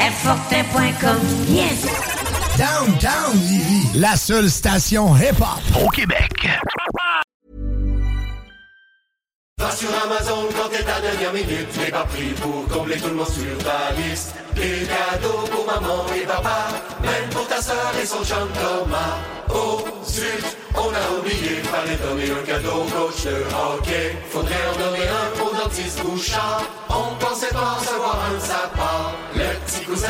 Airfortin.com. 0.00 1.18
Yes. 1.48 1.86
Downtown 2.58 3.34
Livy, 3.48 3.98
la 3.98 4.14
seule 4.16 4.50
station 4.50 5.16
hip-hop 5.16 5.84
au 5.84 5.88
Québec. 5.88 6.48
Va 9.62 9.70
sur 9.70 9.90
Amazon 10.04 10.48
quand 10.56 10.68
t'es 10.70 10.82
ta 10.82 11.00
dernière 11.00 11.32
minute, 11.32 11.68
n'es 11.78 11.92
pas 11.92 12.02
pris 12.02 12.34
pour 12.42 12.66
combler 12.66 12.96
tout 12.96 13.10
le 13.10 13.14
monde 13.14 13.28
sur 13.28 13.56
ta 13.58 13.94
liste. 13.94 14.34
Des 14.56 14.88
cadeaux 14.90 15.46
pour 15.52 15.64
maman 15.64 16.04
et 16.16 16.26
papa, 16.26 16.66
même 17.00 17.30
pour 17.30 17.46
ta 17.46 17.62
soeur 17.62 17.92
et 18.02 18.04
son 18.04 18.24
chum 18.24 18.48
Thomas. 18.54 19.18
Oh 19.54 19.84
zut, 20.04 20.44
on 20.74 20.90
a 20.90 21.04
oublié, 21.16 21.62
fallait 21.70 21.96
donner 21.96 22.32
un 22.32 22.44
cadeau 22.44 22.82
au 22.82 22.90
coach 22.90 23.22
de 23.22 23.44
hockey. 23.54 24.16
Faudrait 24.30 24.66
en 24.68 24.78
donner 24.84 25.06
un 25.06 25.38
pour 25.38 25.54
dentiste 25.54 26.02
Bouchard. 26.02 26.64
On 26.88 27.14
pensait 27.24 27.54
pas 27.54 27.78
recevoir 27.78 28.18
un 28.30 28.34
de 28.34 28.40
sa 28.40 28.66
part. 28.74 29.14
Le 29.36 29.46
petit 29.64 29.84
cousin, 29.84 30.08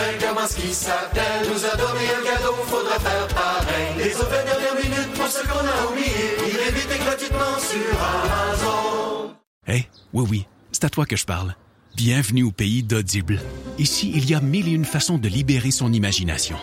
qui 0.56 0.72
s'appelle, 0.72 1.44
nous 1.52 1.64
a 1.66 1.76
donné 1.76 2.08
un 2.08 2.24
cadeau, 2.24 2.54
faudra 2.68 2.98
faire 2.98 3.28
pareil. 3.28 3.88
Les 3.98 4.14
autres 4.16 4.30
dernières 4.30 4.76
minutes 4.76 5.12
pour 5.14 5.28
ce 5.28 5.42
qu'on 5.42 5.60
a 5.60 5.90
oublié, 5.90 6.36
il 6.40 6.56
est 6.56 6.72
vite 6.72 6.88
et 6.90 7.04
gratuitement 7.04 7.58
sur 7.58 7.92
Amazon. 8.00 9.41
Hé, 9.68 9.86
oui, 10.12 10.26
oui, 10.28 10.46
c'est 10.72 10.82
à 10.82 10.90
toi 10.90 11.06
que 11.06 11.14
je 11.14 11.24
parle. 11.24 11.54
Bienvenue 11.94 12.42
au 12.42 12.50
pays 12.50 12.82
d'Audible. 12.82 13.40
Ici, 13.78 14.10
il 14.12 14.28
y 14.28 14.34
a 14.34 14.40
mille 14.40 14.66
et 14.66 14.72
une 14.72 14.84
façons 14.84 15.18
de 15.18 15.28
libérer 15.28 15.70
son 15.70 15.92
imagination. 15.92 16.56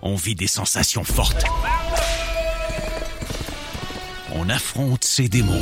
On 0.00 0.14
vit 0.14 0.36
des 0.36 0.46
sensations 0.46 1.02
fortes. 1.02 1.44
On 4.32 4.48
affronte 4.48 5.02
ses 5.02 5.28
démons. 5.28 5.60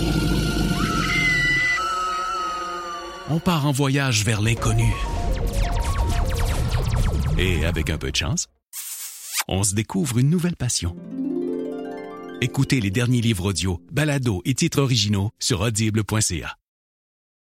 On 3.30 3.40
part 3.40 3.64
en 3.64 3.72
voyage 3.72 4.22
vers 4.26 4.42
l'inconnu. 4.42 4.92
Et 7.38 7.64
avec 7.64 7.88
un 7.88 7.96
peu 7.96 8.10
de 8.10 8.16
chance, 8.16 8.46
on 9.48 9.62
se 9.62 9.74
découvre 9.74 10.18
une 10.18 10.28
nouvelle 10.28 10.56
passion. 10.56 10.94
Écoutez 12.42 12.80
les 12.80 12.90
derniers 12.90 13.22
livres 13.22 13.46
audio, 13.46 13.80
balados 13.90 14.42
et 14.44 14.52
titres 14.52 14.82
originaux 14.82 15.30
sur 15.38 15.62
audible.ca. 15.62 16.57